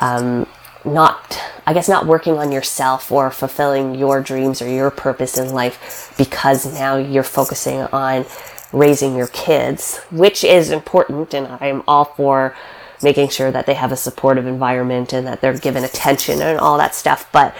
um, 0.00 0.46
not 0.84 1.40
i 1.66 1.72
guess 1.72 1.88
not 1.88 2.06
working 2.06 2.38
on 2.38 2.50
yourself 2.50 3.12
or 3.12 3.30
fulfilling 3.30 3.94
your 3.94 4.20
dreams 4.20 4.60
or 4.60 4.68
your 4.68 4.90
purpose 4.90 5.38
in 5.38 5.52
life 5.52 6.12
because 6.18 6.72
now 6.74 6.96
you're 6.96 7.22
focusing 7.22 7.80
on 7.80 8.24
raising 8.72 9.16
your 9.16 9.26
kids 9.28 9.98
which 10.10 10.42
is 10.42 10.70
important 10.70 11.34
and 11.34 11.46
i'm 11.60 11.82
all 11.86 12.04
for 12.04 12.54
making 13.02 13.28
sure 13.28 13.50
that 13.50 13.66
they 13.66 13.74
have 13.74 13.92
a 13.92 13.96
supportive 13.96 14.46
environment 14.46 15.12
and 15.12 15.26
that 15.26 15.40
they're 15.40 15.58
given 15.58 15.84
attention 15.84 16.40
and 16.40 16.58
all 16.58 16.78
that 16.78 16.94
stuff. 16.94 17.28
But 17.32 17.54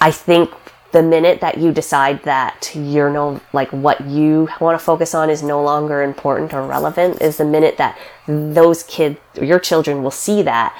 i 0.00 0.10
think 0.10 0.50
the 0.92 1.02
minute 1.02 1.40
that 1.40 1.58
you 1.58 1.72
decide 1.72 2.22
that 2.24 2.70
you're 2.74 3.10
no 3.10 3.40
like 3.52 3.70
what 3.70 4.00
you 4.06 4.48
want 4.60 4.78
to 4.78 4.84
focus 4.84 5.14
on 5.14 5.30
is 5.30 5.42
no 5.42 5.62
longer 5.62 6.02
important 6.02 6.52
or 6.52 6.66
relevant 6.66 7.20
is 7.20 7.38
the 7.38 7.44
minute 7.44 7.78
that 7.78 7.98
those 8.26 8.82
kids 8.84 9.18
your 9.40 9.58
children 9.58 10.02
will 10.02 10.10
see 10.10 10.42
that 10.42 10.76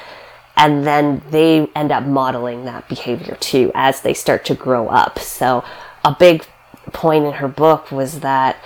and 0.57 0.87
then 0.87 1.23
they 1.31 1.67
end 1.75 1.91
up 1.91 2.05
modeling 2.05 2.65
that 2.65 2.89
behavior 2.89 3.37
too 3.41 3.73
as 3.75 4.03
they 4.03 4.15
start 4.15 4.45
to 4.45 4.55
grow 4.55 4.89
up. 4.89 5.19
So 5.19 5.65
a 6.05 6.15
big 6.19 6.47
point 6.93 7.25
in 7.25 7.33
her 7.35 7.49
book 7.49 7.91
was 7.91 8.21
that 8.21 8.63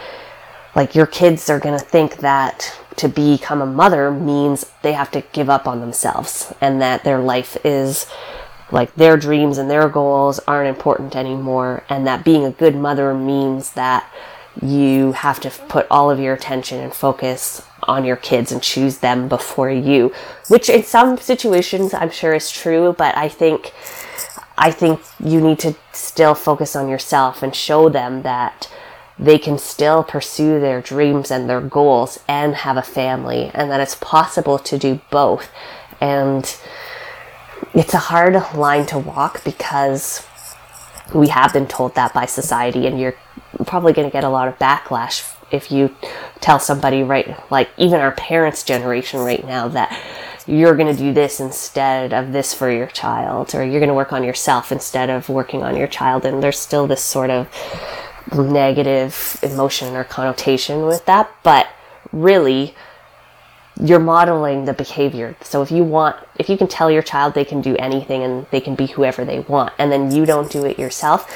like 0.75 0.95
your 0.95 1.07
kids 1.07 1.49
are 1.49 1.61
going 1.61 1.79
to 1.79 1.85
think 1.85 2.19
that 2.19 2.79
to 2.97 3.09
become 3.09 3.63
a 3.63 3.67
mother 3.67 4.11
means 4.11 4.71
they 4.83 4.93
have 4.93 5.11
to 5.13 5.23
give 5.33 5.49
up 5.49 5.67
on 5.67 5.81
themselves 5.81 6.53
and 6.61 6.81
that 6.81 7.05
their 7.05 7.19
life 7.19 7.57
is 7.65 8.07
like 8.71 8.95
their 8.95 9.17
dreams 9.17 9.59
and 9.59 9.71
their 9.71 9.89
goals 9.89 10.41
aren't 10.47 10.69
important 10.69 11.15
anymore 11.15 11.85
and 11.89 12.07
that 12.07 12.25
being 12.25 12.45
a 12.45 12.51
good 12.51 12.75
mother 12.75 13.15
means 13.15 13.73
that 13.73 14.11
you 14.63 15.13
have 15.13 15.39
to 15.41 15.51
put 15.51 15.87
all 15.91 16.11
of 16.11 16.19
your 16.19 16.35
attention 16.35 16.81
and 16.81 16.93
focus 16.93 17.63
on 17.83 18.05
your 18.05 18.17
kids 18.17 18.51
and 18.51 18.63
choose 18.63 18.99
them 18.99 19.29
before 19.29 19.71
you. 19.71 20.13
Which 20.49 20.69
in 20.71 20.83
some 20.83 21.19
situations 21.19 21.95
i'm 21.95 22.11
sure 22.11 22.35
is 22.35 22.51
true 22.51 22.95
but 22.97 23.17
i 23.17 23.29
think 23.29 23.73
i 24.57 24.71
think 24.71 25.01
you 25.23 25.41
need 25.41 25.59
to 25.61 25.75
still 25.93 26.35
focus 26.35 26.75
on 26.75 26.89
yourself 26.89 27.43
and 27.43 27.55
show 27.55 27.89
them 27.89 28.23
that 28.23 28.71
they 29.19 29.39
can 29.39 29.59
still 29.59 30.05
pursue 30.05 30.61
their 30.61 30.81
dreams 30.81 31.31
and 31.31 31.49
their 31.49 31.61
goals 31.61 32.19
and 32.29 32.55
have 32.55 32.77
a 32.77 32.83
family 32.83 33.51
and 33.55 33.71
that 33.71 33.81
it's 33.81 33.97
possible 33.97 34.59
to 34.59 34.79
do 34.79 35.01
both. 35.11 35.51
And 36.01 36.55
it's 37.75 37.95
a 37.95 37.99
hard 37.99 38.35
line 38.55 38.87
to 38.87 38.99
walk 38.99 39.45
because 39.45 40.27
we 41.15 41.29
have 41.29 41.53
been 41.53 41.67
told 41.67 41.95
that 41.95 42.13
by 42.13 42.27
society 42.27 42.87
and 42.87 43.01
you're 43.01 43.15
probably 43.67 43.93
going 43.93 44.09
to 44.09 44.13
get 44.13 44.25
a 44.25 44.29
lot 44.29 44.49
of 44.49 44.59
backlash 44.59 45.33
if 45.53 45.71
you 45.71 45.95
tell 46.41 46.59
somebody 46.59 47.03
right 47.03 47.51
like 47.51 47.69
even 47.77 48.01
our 48.01 48.13
parents 48.13 48.65
generation 48.65 49.21
right 49.21 49.47
now 49.47 49.69
that 49.69 49.97
you're 50.49 50.77
going 50.77 50.93
to 50.93 51.01
do 51.01 51.13
this 51.13 51.41
instead 51.41 52.13
of 52.13 52.33
this 52.33 52.53
for 52.53 52.71
your 52.71 52.87
child 52.89 53.55
or 53.55 53.65
you're 53.65 53.81
going 53.81 53.89
to 53.89 53.95
work 53.95 54.13
on 54.13 54.25
yourself 54.25 54.73
instead 54.73 55.11
of 55.11 55.29
working 55.29 55.63
on 55.63 55.77
your 55.77 55.87
child 55.87 56.25
and 56.25 56.43
there's 56.43 56.59
still 56.59 56.87
this 56.87 57.03
sort 57.03 57.31
of 57.31 57.49
negative 58.35 59.39
emotion 59.43 59.95
or 59.95 60.05
connotation 60.05 60.83
with 60.87 61.05
that. 61.07 61.31
But 61.43 61.69
really 62.13 62.75
you're 63.83 64.01
modeling 64.01 64.65
the 64.65 64.73
behavior. 64.73 65.37
So 65.43 65.63
if 65.63 65.71
you 65.71 65.85
want, 65.85 66.17
if 66.39 66.49
you 66.49 66.57
can 66.57 66.67
tell 66.67 66.91
your 66.91 67.03
child 67.03 67.35
they 67.35 67.45
can 67.45 67.61
do 67.61 67.77
anything 67.77 68.23
and 68.23 68.47
they 68.51 68.61
can 68.61 68.75
be 68.75 68.87
whoever 68.87 69.25
they 69.25 69.41
want, 69.41 69.73
and 69.79 69.93
then 69.93 70.11
you 70.11 70.25
don't 70.25 70.51
do 70.51 70.65
it 70.65 70.79
yourself, 70.79 71.31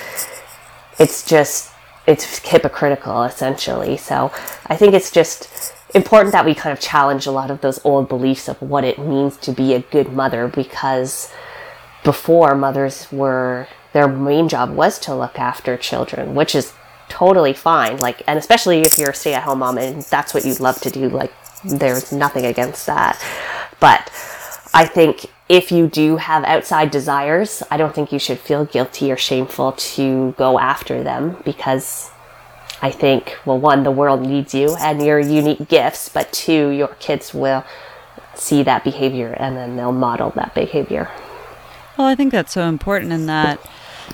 it's 0.99 1.25
just, 1.27 1.71
it's 2.07 2.39
hypocritical 2.39 3.23
essentially. 3.25 3.97
So 3.97 4.33
I 4.67 4.77
think 4.77 4.95
it's 4.95 5.11
just 5.11 5.75
important 5.95 6.33
that 6.33 6.45
we 6.45 6.55
kind 6.55 6.73
of 6.73 6.81
challenge 6.81 7.27
a 7.27 7.31
lot 7.31 7.51
of 7.51 7.61
those 7.61 7.85
old 7.85 8.09
beliefs 8.09 8.49
of 8.49 8.61
what 8.63 8.85
it 8.85 8.99
means 8.99 9.37
to 9.39 9.53
be 9.53 9.75
a 9.75 9.81
good 9.81 10.13
mother 10.13 10.49
because 10.49 11.31
before 12.05 12.55
mothers 12.55 13.11
were, 13.13 13.69
their 13.93 14.09
main 14.09 14.49
job 14.49 14.71
was 14.71 14.99
to 15.01 15.15
look 15.15 15.39
after 15.39 15.77
children, 15.77 16.35
which 16.35 16.55
is 16.55 16.73
totally 17.09 17.53
fine. 17.53 17.99
Like, 17.99 18.23
and 18.27 18.39
especially 18.39 18.83
if 18.83 18.97
you're 18.97 19.11
a 19.11 19.15
stay 19.15 19.35
at 19.35 19.43
home 19.43 19.59
mom 19.59 19.77
and 19.77 20.03
that's 20.03 20.33
what 20.33 20.45
you 20.45 20.55
love 20.55 20.81
to 20.83 20.91
do, 20.91 21.09
like, 21.09 21.33
there's 21.65 22.13
nothing 22.13 22.47
against 22.47 22.87
that. 22.87 23.23
But 23.81 24.11
I 24.73 24.87
think 24.87 25.27
if 25.49 25.73
you 25.73 25.89
do 25.89 26.17
have 26.17 26.45
outside 26.45 26.91
desires, 26.91 27.63
I 27.71 27.77
don't 27.77 27.95
think 27.95 28.13
you 28.13 28.19
should 28.19 28.39
feel 28.39 28.65
guilty 28.65 29.11
or 29.11 29.17
shameful 29.17 29.73
to 29.73 30.33
go 30.39 30.59
after 30.59 31.03
them 31.03 31.37
because 31.45 32.11
I 32.83 32.91
think, 32.91 33.37
well, 33.45 33.59
one, 33.59 33.83
the 33.83 33.91
world 33.91 34.23
needs 34.23 34.55
you 34.55 34.77
and 34.77 35.05
your 35.05 35.19
unique 35.19 35.69
gifts, 35.69 36.09
but 36.09 36.33
two, 36.33 36.69
your 36.69 36.89
kids 37.01 37.35
will 37.35 37.65
see 38.35 38.63
that 38.63 38.85
behavior 38.85 39.35
and 39.39 39.57
then 39.57 39.77
they'll 39.77 39.93
model 39.93 40.31
that 40.31 40.55
behavior. 40.55 41.11
Well, 41.99 42.07
I 42.07 42.15
think 42.15 42.33
that's 42.33 42.53
so 42.53 42.69
important 42.69 43.13
in 43.13 43.27
that 43.27 43.61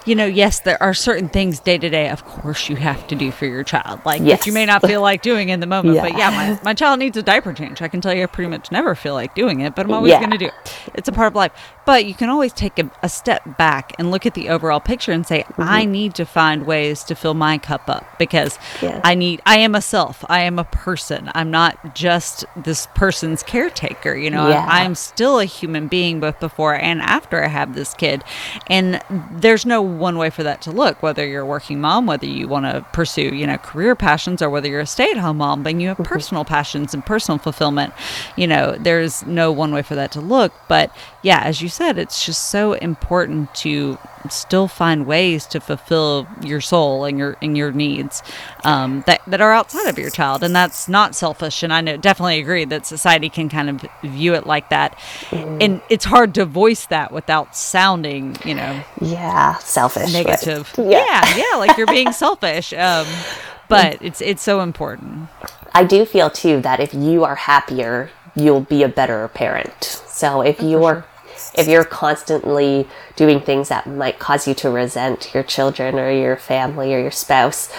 you 0.05 0.15
know, 0.15 0.27
yes, 0.27 0.61
there 0.61 0.81
are 0.83 0.95
certain 0.95 1.29
things 1.29 1.61
day 1.61 1.79
to 1.79 1.89
day, 1.89 2.09
of 2.09 2.25
course, 2.25 2.69
you 2.69 2.77
have 2.77 3.07
to 3.09 3.15
do 3.15 3.31
for 3.31 3.47
your 3.47 3.65
child. 3.65 4.01
Like, 4.05 4.23
yes. 4.23 4.47
you 4.47 4.53
may 4.53 4.67
not 4.67 4.83
feel 4.87 5.01
like 5.01 5.23
doing 5.23 5.49
in 5.49 5.61
the 5.61 5.67
moment. 5.67 5.97
Yeah. 5.97 6.03
But 6.03 6.19
yeah, 6.19 6.31
my, 6.31 6.61
my 6.63 6.75
child 6.75 6.99
needs 6.99 7.17
a 7.17 7.23
diaper 7.23 7.53
change. 7.53 7.83
I 7.83 7.89
can 7.89 8.01
tell 8.01 8.15
you 8.15 8.23
I 8.25 8.27
pretty 8.27 8.51
much 8.51 8.71
never 8.71 8.95
feel 8.95 9.15
like 9.15 9.35
doing 9.35 9.61
it, 9.61 9.75
but 9.75 9.87
I'm 9.87 9.93
always 9.93 10.11
yeah. 10.11 10.21
going 10.21 10.31
to 10.31 10.39
do 10.39 10.47
it. 10.47 10.55
It's 10.95 11.09
a 11.09 11.13
part 11.13 11.29
of 11.29 11.35
life. 11.35 11.53
But 11.87 12.05
you 12.05 12.15
can 12.15 12.29
always 12.29 12.53
take 12.53 12.79
a, 12.81 12.91
a 13.03 13.09
step 13.09 13.57
back 13.57 13.93
and 13.99 14.11
look 14.11 14.27
at 14.27 14.35
the 14.35 14.49
overall 14.49 14.81
picture 14.81 15.13
and 15.13 15.25
say, 15.25 15.43
mm-hmm. 15.43 15.63
I 15.63 15.85
need 15.85 16.15
to 16.17 16.25
find 16.25 16.67
ways 16.67 17.05
to 17.05 17.15
fill 17.15 17.35
my 17.35 17.59
cup 17.59 17.89
up 17.89 18.05
because 18.19 18.59
yeah. 18.83 19.01
I 19.05 19.15
need, 19.15 19.41
I 19.47 19.59
am 19.59 19.77
a 19.77 19.81
self, 19.81 20.25
I 20.29 20.41
am 20.41 20.59
a 20.59 20.65
person. 20.65 21.31
I'm 21.35 21.51
not 21.51 21.95
just 21.95 22.45
this 22.57 22.89
person's 22.97 23.45
caretaker. 23.45 24.17
You 24.17 24.31
know, 24.31 24.49
yeah. 24.49 24.67
I'm 24.69 24.97
still 24.97 25.39
a 25.39 25.45
human 25.45 25.87
being 25.87 26.19
both 26.19 26.41
before 26.41 26.75
and 26.75 27.01
after 27.01 27.45
I 27.45 27.49
have 27.49 27.75
this 27.77 27.95
kid. 27.95 28.25
And 28.67 29.01
there's 29.31 29.65
no 29.65 29.86
one 29.87 30.19
way 30.19 30.31
for 30.31 30.43
that 30.43 30.61
to 30.63 30.71
look, 30.71 31.03
whether 31.03 31.27
you're 31.27 31.43
a 31.43 31.47
working 31.47 31.81
mom, 31.81 32.07
whether 32.07 32.27
you 32.27 32.49
want 32.49 32.67
to 32.67 32.85
pursue, 32.93 33.35
you 33.35 33.47
know, 33.47 33.57
career 33.59 33.95
passions 33.95 34.43
or 34.43 34.51
whether 34.51 34.69
you're 34.69 34.81
a 34.81 34.87
stay 34.87 35.11
at 35.11 35.17
home 35.17 35.39
mom, 35.39 35.63
but 35.63 35.75
you 35.77 35.89
have 35.89 35.97
mm-hmm. 35.97 36.13
personal 36.13 36.45
passions 36.45 36.95
and 36.95 37.05
personal 37.05 37.39
fulfillment. 37.39 37.93
You 38.37 38.47
know, 38.47 38.77
there's 38.79 39.25
no 39.27 39.53
one 39.53 39.73
way 39.73 39.83
for 39.83 39.95
that 39.95 40.13
to 40.13 40.21
look. 40.21 40.53
But 40.69 40.95
yeah, 41.27 41.41
as 41.43 41.61
you 41.61 41.69
said, 41.69 41.99
it's 41.99 42.25
just 42.25 42.51
so 42.51 42.75
important 42.75 43.53
to 43.57 43.99
still 44.31 44.69
find 44.69 45.07
ways 45.07 45.45
to 45.47 45.59
fulfill 45.59 46.25
your 46.41 46.61
soul 46.61 47.05
and 47.05 47.19
your 47.19 47.37
and 47.43 47.57
your 47.57 47.73
needs 47.73 48.23
um, 48.63 49.03
that 49.09 49.23
that 49.27 49.41
are 49.41 49.53
outside 49.53 49.89
of 49.89 49.99
your 49.99 50.11
child, 50.11 50.45
and 50.45 50.55
that's 50.55 50.89
not 50.89 51.17
selfish. 51.17 51.65
And 51.65 51.73
I 51.73 51.81
know 51.81 51.97
definitely 51.97 52.39
agree 52.39 52.65
that 52.67 52.87
society 52.87 53.29
can 53.29 53.49
kind 53.49 53.69
of 53.69 53.85
view 54.03 54.35
it 54.35 54.47
like 54.47 54.69
that, 54.69 54.97
mm. 55.31 55.61
and 55.61 55.83
it's 55.91 56.05
hard 56.05 56.33
to 56.37 56.45
voice 56.45 56.87
that 56.87 57.11
without 57.11 57.57
sounding, 57.57 58.37
you 58.45 58.55
know, 58.55 58.85
yeah, 59.01 59.57
selfish, 59.59 60.13
negative. 60.13 60.73
Yeah. 60.79 61.05
yeah, 61.05 61.37
yeah, 61.39 61.59
like 61.59 61.77
you're 61.77 61.89
being 61.89 62.13
selfish. 62.27 62.73
Um, 62.73 63.05
but 63.69 64.01
it's 64.01 64.21
it's 64.21 64.45
so 64.45 64.61
important. 64.61 65.29
I 65.75 65.83
do 65.83 66.05
feel 66.05 66.31
too 66.31 66.61
that 66.61 66.79
if 66.79 66.95
you 66.95 67.25
are 67.25 67.35
happier, 67.35 68.11
you'll 68.37 68.61
be 68.61 68.85
a 68.85 68.89
better 68.89 69.27
parent. 69.27 69.83
So 69.83 70.41
if 70.41 70.63
you're 70.63 71.03
sure 71.03 71.16
if 71.57 71.69
you're 71.69 71.85
constantly 71.85 72.87
doing 73.17 73.41
things 73.41 73.69
that 73.69 73.87
might 73.87 74.19
cause 74.19 74.47
you 74.47 74.55
to 74.55 74.71
resent 74.71 75.33
your 75.35 75.43
children 75.43 75.99
or 75.99 76.11
your 76.11 76.37
family 76.37 76.95
or 76.95 77.01
your 77.01 77.11
spouse 77.11 77.73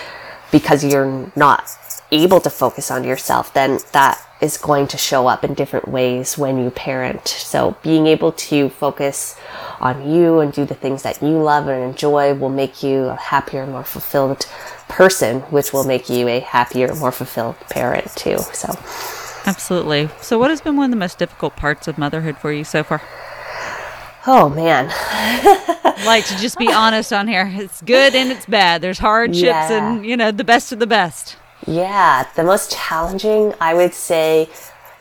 because 0.52 0.84
you're 0.84 1.32
not 1.36 1.70
able 2.12 2.40
to 2.40 2.50
focus 2.50 2.90
on 2.90 3.04
yourself, 3.04 3.54
then 3.54 3.80
that 3.92 4.22
is 4.40 4.58
going 4.58 4.88
to 4.88 4.98
show 4.98 5.28
up 5.28 5.44
in 5.44 5.54
different 5.54 5.88
ways 5.88 6.38
when 6.38 6.58
you 6.58 6.70
parent. 6.70 7.28
So 7.28 7.76
being 7.82 8.08
able 8.08 8.32
to 8.32 8.70
focus 8.70 9.36
on 9.80 10.10
you 10.10 10.40
and 10.40 10.54
do 10.54 10.64
the 10.64 10.76
things 10.76 11.04
that 11.04 11.22
you 11.22 11.42
love 11.42 11.68
and 11.68 11.84
enjoy 11.84 12.34
will 12.34 12.50
make 12.50 12.84
you 12.84 13.06
a 13.06 13.16
happier, 13.16 13.66
more 13.66 13.84
fulfilled 13.84 14.46
person, 14.88 15.42
which 15.42 15.74
will 15.74 15.84
make 15.84 16.10
you 16.10 16.28
a 16.28 16.40
happier, 16.40 16.94
more 16.96 17.12
fulfilled 17.12 17.56
parent 17.70 18.16
too. 18.16 18.38
So 18.54 18.70
Absolutely. 19.46 20.10
So 20.22 20.38
what 20.38 20.50
has 20.50 20.62
been 20.62 20.76
one 20.76 20.86
of 20.86 20.92
the 20.92 20.98
most 20.98 21.18
difficult 21.18 21.56
parts 21.56 21.88
of 21.88 21.98
motherhood 21.98 22.38
for 22.38 22.52
you 22.52 22.64
so 22.64 22.84
far? 22.84 23.02
Oh 24.30 24.50
man. 24.50 24.88
like 26.06 26.26
to 26.26 26.38
just 26.38 26.58
be 26.58 26.72
honest 26.72 27.14
on 27.14 27.30
here. 27.30 27.50
It's 27.50 27.82
good 27.82 28.14
and 28.14 28.30
it's 28.30 28.46
bad. 28.46 28.82
There's 28.82 29.00
hardships 29.00 29.42
yeah. 29.42 29.72
and 29.72 30.06
you 30.06 30.18
know 30.18 30.32
the 30.32 30.44
best 30.44 30.74
of 30.74 30.80
the 30.80 30.88
best. 30.88 31.38
Yeah, 31.66 32.28
the 32.36 32.44
most 32.44 32.72
challenging 32.72 33.54
I 33.62 33.74
would 33.74 33.94
say 33.94 34.50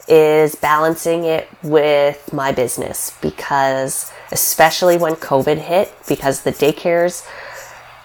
is 0.09 0.55
balancing 0.55 1.25
it 1.25 1.49
with 1.65 2.33
my 2.33 2.53
business 2.53 3.17
because 3.21 4.13
especially 4.31 4.97
when 4.97 5.15
COVID 5.17 5.59
hit 5.59 5.93
because 6.07 6.43
the 6.43 6.53
daycares 6.53 7.27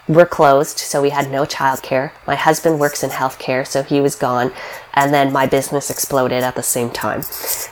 were 0.07 0.25
closed, 0.25 0.79
so 0.79 1.01
we 1.01 1.09
had 1.09 1.31
no 1.31 1.43
childcare. 1.43 2.11
My 2.27 2.35
husband 2.35 2.79
works 2.79 3.03
in 3.03 3.11
healthcare, 3.11 3.65
so 3.65 3.83
he 3.83 4.01
was 4.01 4.15
gone, 4.15 4.51
and 4.93 5.13
then 5.13 5.31
my 5.31 5.45
business 5.45 5.89
exploded 5.89 6.43
at 6.43 6.55
the 6.55 6.63
same 6.63 6.89
time, 6.89 7.23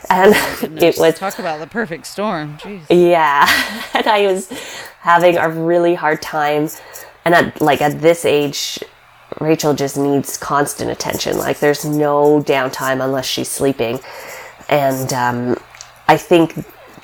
and 0.10 0.34
it 0.82 0.98
was 0.98 1.16
talk 1.16 1.40
about 1.40 1.60
the 1.60 1.68
perfect 1.68 2.06
storm. 2.06 2.58
Jeez. 2.58 2.86
yeah, 2.90 3.48
and 3.94 4.08
I 4.08 4.28
was 4.28 4.50
having 5.02 5.38
a 5.38 5.50
really 5.50 5.96
hard 5.96 6.22
time, 6.22 6.70
and 7.26 7.36
at 7.36 7.62
like 7.62 7.82
at 7.82 8.02
this 8.02 8.26
age. 8.26 8.80
Rachel 9.40 9.76
just 9.76 9.96
needs 9.96 10.38
constant 10.38 10.90
attention. 10.90 11.38
Like, 11.38 11.60
there's 11.60 11.86
no 11.86 12.42
downtime 12.42 13.02
unless 13.02 13.28
she's 13.28 13.48
sleeping. 13.48 14.00
And 14.68 15.14
um, 15.14 15.56
I 16.08 16.18
think 16.18 16.58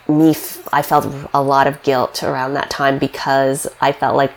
me, 0.09 0.31
f- 0.31 0.67
I 0.73 0.81
felt 0.81 1.05
a 1.35 1.41
lot 1.41 1.67
of 1.67 1.81
guilt 1.83 2.23
around 2.23 2.55
that 2.55 2.71
time 2.71 2.97
because 2.97 3.67
I 3.79 3.91
felt 3.91 4.15
like 4.15 4.33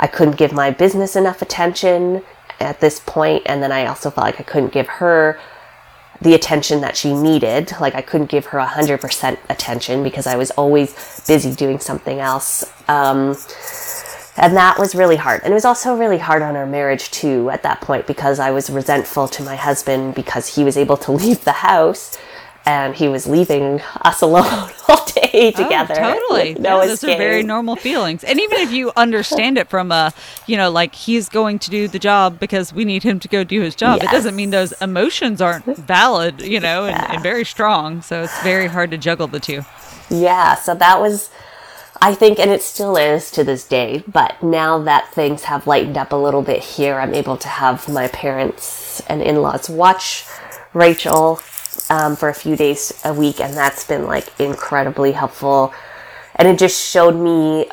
I 0.00 0.06
couldn't 0.06 0.36
give 0.38 0.52
my 0.52 0.70
business 0.70 1.14
enough 1.14 1.42
attention 1.42 2.22
at 2.58 2.80
this 2.80 3.00
point, 3.00 3.42
and 3.46 3.62
then 3.62 3.70
I 3.70 3.86
also 3.86 4.10
felt 4.10 4.26
like 4.26 4.40
I 4.40 4.42
couldn't 4.42 4.72
give 4.72 4.88
her 4.88 5.38
the 6.22 6.34
attention 6.34 6.80
that 6.80 6.96
she 6.96 7.14
needed. 7.14 7.72
Like 7.80 7.94
I 7.94 8.00
couldn't 8.00 8.30
give 8.30 8.46
her 8.46 8.58
100% 8.58 9.38
attention 9.48 10.02
because 10.02 10.26
I 10.26 10.36
was 10.36 10.50
always 10.52 11.22
busy 11.26 11.54
doing 11.54 11.78
something 11.80 12.18
else. 12.18 12.64
Um, 12.88 13.36
and 14.36 14.56
that 14.56 14.78
was 14.78 14.94
really 14.94 15.16
hard. 15.16 15.42
And 15.44 15.52
it 15.52 15.54
was 15.54 15.64
also 15.66 15.96
really 15.96 16.18
hard 16.18 16.42
on 16.42 16.56
our 16.56 16.66
marriage 16.66 17.10
too 17.10 17.50
at 17.50 17.62
that 17.62 17.82
point 17.82 18.06
because 18.06 18.38
I 18.38 18.50
was 18.50 18.70
resentful 18.70 19.28
to 19.28 19.42
my 19.42 19.56
husband 19.56 20.14
because 20.14 20.54
he 20.54 20.64
was 20.64 20.76
able 20.76 20.96
to 20.98 21.12
leave 21.22 21.44
the 21.44 21.52
house 21.52 22.18
and 22.70 22.94
he 22.94 23.08
was 23.08 23.26
leaving 23.26 23.80
us 24.02 24.22
alone 24.22 24.70
all 24.88 25.04
day 25.06 25.52
oh, 25.56 25.62
together. 25.62 25.94
Oh, 25.98 26.14
totally. 26.14 26.54
No 26.60 26.80
yeah, 26.80 26.86
those 26.86 27.04
are 27.04 27.16
very 27.16 27.42
normal 27.42 27.74
feelings. 27.74 28.22
And 28.22 28.38
even 28.38 28.58
if 28.58 28.70
you 28.70 28.92
understand 28.96 29.58
it 29.58 29.68
from 29.68 29.90
a, 29.90 30.12
you 30.46 30.56
know, 30.56 30.70
like 30.70 30.94
he's 30.94 31.28
going 31.28 31.58
to 31.60 31.70
do 31.70 31.88
the 31.88 31.98
job 31.98 32.38
because 32.38 32.72
we 32.72 32.84
need 32.84 33.02
him 33.02 33.18
to 33.20 33.28
go 33.28 33.42
do 33.42 33.60
his 33.60 33.74
job, 33.74 34.02
it 34.02 34.10
doesn't 34.10 34.36
mean 34.36 34.50
those 34.50 34.72
emotions 34.80 35.40
aren't 35.40 35.64
valid, 35.64 36.42
you 36.42 36.60
know, 36.60 36.84
and, 36.84 36.96
and 37.10 37.22
very 37.22 37.44
strong. 37.44 38.02
So 38.02 38.22
it's 38.22 38.42
very 38.42 38.66
hard 38.66 38.90
to 38.92 38.98
juggle 38.98 39.26
the 39.26 39.40
two. 39.40 39.62
Yeah, 40.10 40.54
so 40.54 40.74
that 40.74 41.00
was, 41.00 41.30
I 42.00 42.14
think, 42.14 42.38
and 42.38 42.50
it 42.50 42.62
still 42.62 42.96
is 42.96 43.30
to 43.32 43.42
this 43.42 43.66
day, 43.66 44.04
but 44.06 44.40
now 44.42 44.78
that 44.82 45.12
things 45.12 45.44
have 45.44 45.66
lightened 45.66 45.96
up 45.96 46.12
a 46.12 46.16
little 46.16 46.42
bit 46.42 46.62
here, 46.62 47.00
I'm 47.00 47.14
able 47.14 47.36
to 47.38 47.48
have 47.48 47.88
my 47.88 48.08
parents 48.08 49.00
and 49.08 49.22
in 49.22 49.42
laws 49.42 49.70
watch 49.70 50.24
Rachel 50.72 51.40
um, 51.88 52.16
for 52.16 52.28
a 52.28 52.34
few 52.34 52.56
days 52.56 53.00
a 53.04 53.12
week, 53.12 53.40
and 53.40 53.54
that's 53.54 53.84
been 53.84 54.06
like 54.06 54.28
incredibly 54.40 55.12
helpful. 55.12 55.72
And 56.36 56.48
it 56.48 56.58
just 56.58 56.90
showed 56.90 57.16
me 57.16 57.70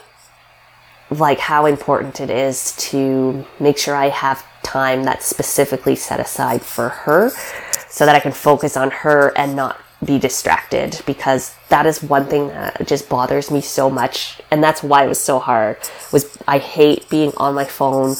like 1.09 1.39
how 1.39 1.65
important 1.65 2.19
it 2.19 2.29
is 2.29 2.75
to 2.77 3.45
make 3.59 3.77
sure 3.77 3.95
I 3.95 4.09
have 4.09 4.45
time 4.63 5.03
that's 5.03 5.25
specifically 5.25 5.95
set 5.95 6.19
aside 6.19 6.61
for 6.61 6.89
her 6.89 7.29
so 7.89 8.05
that 8.05 8.15
I 8.15 8.19
can 8.19 8.33
focus 8.33 8.75
on 8.75 8.91
her 8.91 9.31
and 9.37 9.55
not 9.55 9.79
be 10.03 10.19
distracted 10.19 11.01
because 11.05 11.55
that 11.69 11.85
is 11.85 12.03
one 12.03 12.25
thing 12.25 12.49
that 12.49 12.87
just 12.87 13.09
bothers 13.09 13.49
me 13.49 13.61
so 13.61 13.89
much 13.89 14.39
and 14.51 14.63
that's 14.63 14.83
why 14.83 15.03
it 15.03 15.07
was 15.07 15.19
so 15.19 15.39
hard 15.39 15.77
was 16.11 16.37
I 16.47 16.59
hate 16.59 17.09
being 17.09 17.31
on 17.37 17.55
my 17.55 17.65
phone 17.65 18.15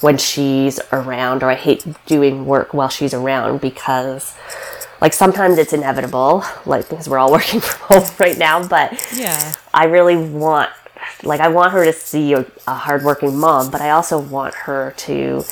when 0.00 0.18
she's 0.18 0.78
around 0.92 1.42
or 1.42 1.50
I 1.50 1.54
hate 1.54 1.86
doing 2.04 2.44
work 2.44 2.74
while 2.74 2.90
she's 2.90 3.14
around 3.14 3.62
because 3.62 4.36
like 5.04 5.12
sometimes 5.12 5.58
it's 5.58 5.74
inevitable 5.74 6.42
like 6.64 6.88
because 6.88 7.06
we're 7.10 7.18
all 7.18 7.32
working 7.38 7.60
from 7.60 8.00
home 8.00 8.10
right 8.18 8.38
now 8.38 8.56
but 8.66 8.88
Yeah. 9.14 9.52
I 9.74 9.84
really 9.86 10.16
want, 10.16 10.70
like, 11.24 11.40
I 11.40 11.48
want 11.48 11.72
her 11.72 11.84
to 11.84 11.92
see 11.92 12.32
a, 12.32 12.46
a 12.66 12.74
hardworking 12.74 13.36
mom, 13.36 13.70
but 13.72 13.80
I 13.80 13.90
also 13.90 14.18
want 14.18 14.54
her 14.54 14.94
to 15.08 15.44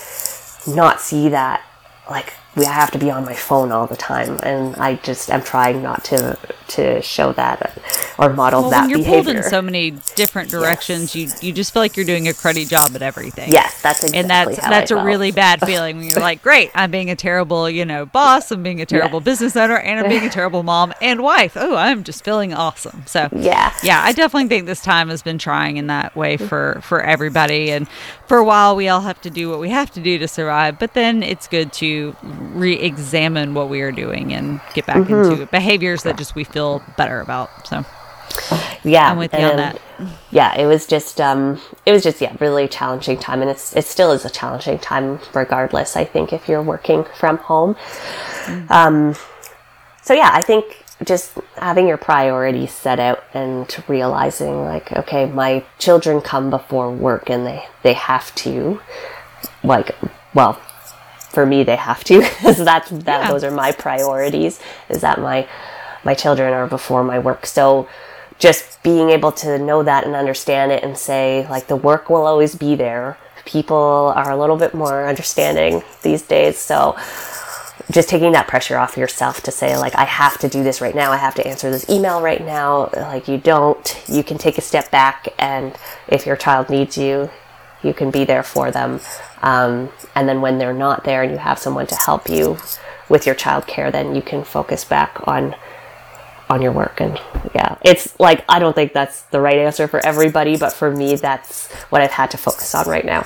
not 0.66 1.00
see 1.00 1.28
that, 1.30 1.60
like, 2.08 2.32
we 2.54 2.64
have 2.66 2.90
to 2.90 2.98
be 2.98 3.10
on 3.10 3.24
my 3.24 3.34
phone 3.34 3.72
all 3.72 3.86
the 3.86 3.96
time, 3.96 4.38
and 4.42 4.76
I 4.76 4.96
just 4.96 5.30
am 5.30 5.42
trying 5.42 5.82
not 5.82 6.04
to 6.04 6.38
to 6.68 7.02
show 7.02 7.32
that 7.32 7.78
or 8.18 8.32
model 8.32 8.62
Well, 8.62 8.70
that 8.70 8.80
when 8.82 8.90
you're 8.90 8.98
behavior. 8.98 9.24
pulled 9.34 9.36
in 9.36 9.42
so 9.42 9.60
many 9.62 9.90
different 10.16 10.50
directions, 10.50 11.14
you 11.14 11.28
you 11.40 11.52
just 11.52 11.72
feel 11.72 11.82
like 11.82 11.96
you're 11.96 12.06
doing 12.06 12.28
a 12.28 12.32
cruddy 12.32 12.68
job 12.68 12.94
at 12.94 13.02
everything. 13.02 13.50
yes, 13.52 13.80
that's 13.82 14.04
exactly 14.04 14.18
and 14.20 14.30
that's 14.30 14.56
that's 14.56 14.90
I 14.90 14.94
a 14.94 14.96
felt. 14.96 15.06
really 15.06 15.32
bad 15.32 15.60
feeling 15.66 15.96
when 15.98 16.08
you're 16.08 16.20
like, 16.20 16.42
great, 16.42 16.70
I'm 16.74 16.90
being 16.90 17.10
a 17.10 17.16
terrible, 17.16 17.68
you 17.70 17.84
know, 17.84 18.06
boss, 18.06 18.50
I'm 18.50 18.62
being 18.62 18.80
a 18.80 18.86
terrible 18.86 19.20
business 19.20 19.56
owner, 19.56 19.76
and 19.78 20.00
I'm 20.00 20.08
being 20.08 20.24
a 20.24 20.30
terrible 20.40 20.62
mom 20.62 20.92
and 21.00 21.22
wife. 21.22 21.52
Oh, 21.56 21.76
I'm 21.76 22.04
just 22.04 22.24
feeling 22.24 22.52
awesome. 22.54 23.04
So 23.06 23.28
Yeah. 23.32 23.72
yeah, 23.82 24.02
I 24.02 24.12
definitely 24.12 24.48
think 24.48 24.66
this 24.66 24.82
time 24.82 25.08
has 25.08 25.22
been 25.22 25.38
trying 25.38 25.76
in 25.78 25.86
that 25.88 26.14
way 26.16 26.36
mm-hmm. 26.36 26.46
for 26.46 26.80
for 26.82 27.02
everybody. 27.02 27.70
And 27.70 27.88
for 28.26 28.38
a 28.38 28.44
while, 28.44 28.76
we 28.76 28.88
all 28.88 29.00
have 29.02 29.20
to 29.22 29.30
do 29.30 29.48
what 29.50 29.58
we 29.58 29.70
have 29.70 29.90
to 29.92 30.00
do 30.00 30.18
to 30.18 30.28
survive, 30.28 30.78
but 30.78 30.94
then 30.94 31.22
it's 31.22 31.48
good 31.48 31.72
to 31.74 32.14
re-examine 32.54 33.54
what 33.54 33.68
we 33.68 33.80
are 33.82 33.92
doing 33.92 34.32
and 34.32 34.60
get 34.74 34.86
back 34.86 34.96
Mm-hmm. 34.98 35.32
into 35.32 35.46
behaviors 35.46 36.02
that 36.04 36.16
just 36.18 36.34
we 36.34 36.44
feel 36.44 36.82
better 36.96 37.20
about. 37.20 37.66
So 37.66 37.84
yeah, 38.84 39.10
I'm 39.10 39.18
with 39.18 39.32
you 39.34 39.40
on 39.40 39.56
that. 39.56 39.80
Yeah, 40.30 40.54
it 40.56 40.66
was 40.66 40.86
just 40.86 41.20
um, 41.20 41.60
it 41.86 41.92
was 41.92 42.02
just 42.02 42.20
yeah, 42.20 42.34
really 42.40 42.66
challenging 42.68 43.18
time, 43.18 43.42
and 43.42 43.50
it's 43.50 43.74
it 43.76 43.84
still 43.84 44.12
is 44.12 44.24
a 44.24 44.30
challenging 44.30 44.78
time 44.78 45.20
regardless. 45.34 45.96
I 45.96 46.04
think 46.04 46.32
if 46.32 46.48
you're 46.48 46.62
working 46.62 47.04
from 47.18 47.38
home, 47.38 47.76
um, 48.70 49.14
so 50.02 50.14
yeah, 50.14 50.30
I 50.32 50.42
think 50.42 50.84
just 51.04 51.32
having 51.56 51.86
your 51.88 51.96
priorities 51.96 52.72
set 52.72 52.98
out 53.00 53.22
and 53.34 53.68
realizing 53.88 54.64
like, 54.64 54.92
okay, 54.92 55.26
my 55.26 55.64
children 55.78 56.20
come 56.20 56.50
before 56.50 56.90
work, 56.92 57.28
and 57.30 57.46
they 57.46 57.64
they 57.82 57.92
have 57.92 58.34
to, 58.36 58.80
like, 59.62 59.94
well, 60.34 60.60
for 61.32 61.44
me 61.46 61.62
they 61.64 61.76
have 61.76 62.04
to 62.04 62.20
because 62.28 62.58
that's 62.64 62.90
that 62.90 63.22
Yeah. 63.22 63.30
those 63.30 63.42
are 63.44 63.50
my 63.50 63.72
priorities 63.72 64.60
is 64.88 65.00
that 65.00 65.18
my 65.20 65.46
my 66.04 66.14
children 66.14 66.52
are 66.52 66.66
before 66.66 67.04
my 67.04 67.18
work. 67.18 67.46
So 67.46 67.88
just 68.38 68.82
being 68.82 69.10
able 69.10 69.30
to 69.30 69.56
know 69.58 69.82
that 69.84 70.04
and 70.04 70.14
understand 70.16 70.72
it 70.72 70.82
and 70.82 70.98
say 70.98 71.46
like 71.48 71.68
the 71.68 71.76
work 71.76 72.10
will 72.10 72.26
always 72.26 72.54
be 72.56 72.74
there. 72.74 73.16
People 73.44 74.12
are 74.16 74.30
a 74.30 74.36
little 74.36 74.56
bit 74.56 74.74
more 74.74 75.06
understanding 75.06 75.82
these 76.02 76.22
days. 76.22 76.58
So 76.58 76.96
just 77.90 78.08
taking 78.08 78.32
that 78.32 78.48
pressure 78.48 78.78
off 78.78 78.96
yourself 78.96 79.42
to 79.42 79.50
say 79.50 79.76
like 79.76 79.94
i 79.96 80.04
have 80.04 80.38
to 80.38 80.48
do 80.48 80.62
this 80.64 80.80
right 80.80 80.94
now. 80.94 81.12
I 81.12 81.16
have 81.18 81.34
to 81.36 81.46
answer 81.46 81.70
this 81.70 81.88
email 81.88 82.20
right 82.20 82.40
now. 82.44 82.90
Like 82.94 83.28
you 83.28 83.38
don't. 83.38 83.86
You 84.08 84.22
can 84.24 84.38
take 84.38 84.58
a 84.58 84.62
step 84.62 84.90
back 84.90 85.28
and 85.38 85.76
if 86.08 86.26
your 86.26 86.36
child 86.36 86.68
needs 86.68 86.98
you 86.98 87.30
you 87.82 87.94
can 87.94 88.10
be 88.10 88.24
there 88.24 88.42
for 88.42 88.70
them 88.70 89.00
um, 89.42 89.90
and 90.14 90.28
then 90.28 90.40
when 90.40 90.58
they're 90.58 90.72
not 90.72 91.04
there 91.04 91.22
and 91.22 91.32
you 91.32 91.38
have 91.38 91.58
someone 91.58 91.86
to 91.86 91.96
help 91.96 92.28
you 92.28 92.56
with 93.08 93.26
your 93.26 93.34
child 93.34 93.66
care 93.66 93.90
then 93.90 94.14
you 94.14 94.22
can 94.22 94.44
focus 94.44 94.84
back 94.84 95.26
on 95.26 95.54
on 96.48 96.60
your 96.60 96.72
work 96.72 97.00
and 97.00 97.20
yeah 97.54 97.76
it's 97.82 98.18
like 98.20 98.44
i 98.48 98.58
don't 98.58 98.74
think 98.74 98.92
that's 98.92 99.22
the 99.24 99.40
right 99.40 99.58
answer 99.58 99.88
for 99.88 100.04
everybody 100.04 100.56
but 100.56 100.72
for 100.72 100.90
me 100.90 101.14
that's 101.16 101.70
what 101.90 102.00
i've 102.00 102.10
had 102.10 102.30
to 102.30 102.36
focus 102.36 102.74
on 102.74 102.86
right 102.86 103.04
now 103.04 103.24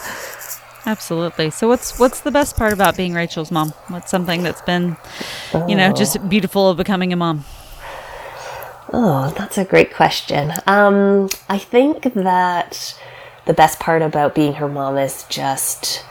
Absolutely. 0.87 1.51
So 1.51 1.67
what's 1.67 1.99
what's 1.99 2.21
the 2.21 2.31
best 2.31 2.57
part 2.57 2.73
about 2.73 2.97
being 2.97 3.13
Rachel's 3.13 3.51
mom? 3.51 3.71
What's 3.89 4.09
something 4.09 4.45
that's 4.45 4.63
been, 4.63 4.97
you 5.67 5.75
know, 5.75 5.93
just 5.93 6.29
beautiful 6.29 6.71
of 6.71 6.77
becoming 6.77 7.13
a 7.13 7.17
mom? 7.17 7.45
Oh, 8.93 9.35
that's 9.37 9.59
a 9.59 9.65
great 9.65 9.93
question. 9.93 10.53
Um, 10.65 11.29
I 11.49 11.59
think 11.59 12.15
that 12.15 12.97
the 13.47 13.55
best 13.55 13.79
part 13.81 14.03
about 14.03 14.35
being 14.35 14.55
her 14.55 14.69
mom 14.69 14.99
is 14.99 15.25
just 15.29 16.05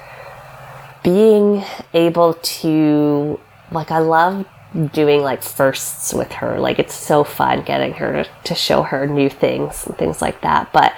being 1.03 1.63
able 1.93 2.33
to, 2.35 3.39
like, 3.71 3.91
I 3.91 3.99
love 3.99 4.45
doing 4.93 5.21
like 5.21 5.41
firsts 5.43 6.13
with 6.13 6.31
her. 6.33 6.59
Like, 6.59 6.79
it's 6.79 6.93
so 6.93 7.23
fun 7.23 7.63
getting 7.63 7.93
her 7.93 8.25
to, 8.43 8.55
show 8.55 8.83
her 8.83 9.05
new 9.05 9.29
things 9.29 9.85
and 9.85 9.97
things 9.97 10.21
like 10.21 10.41
that. 10.41 10.73
But 10.73 10.93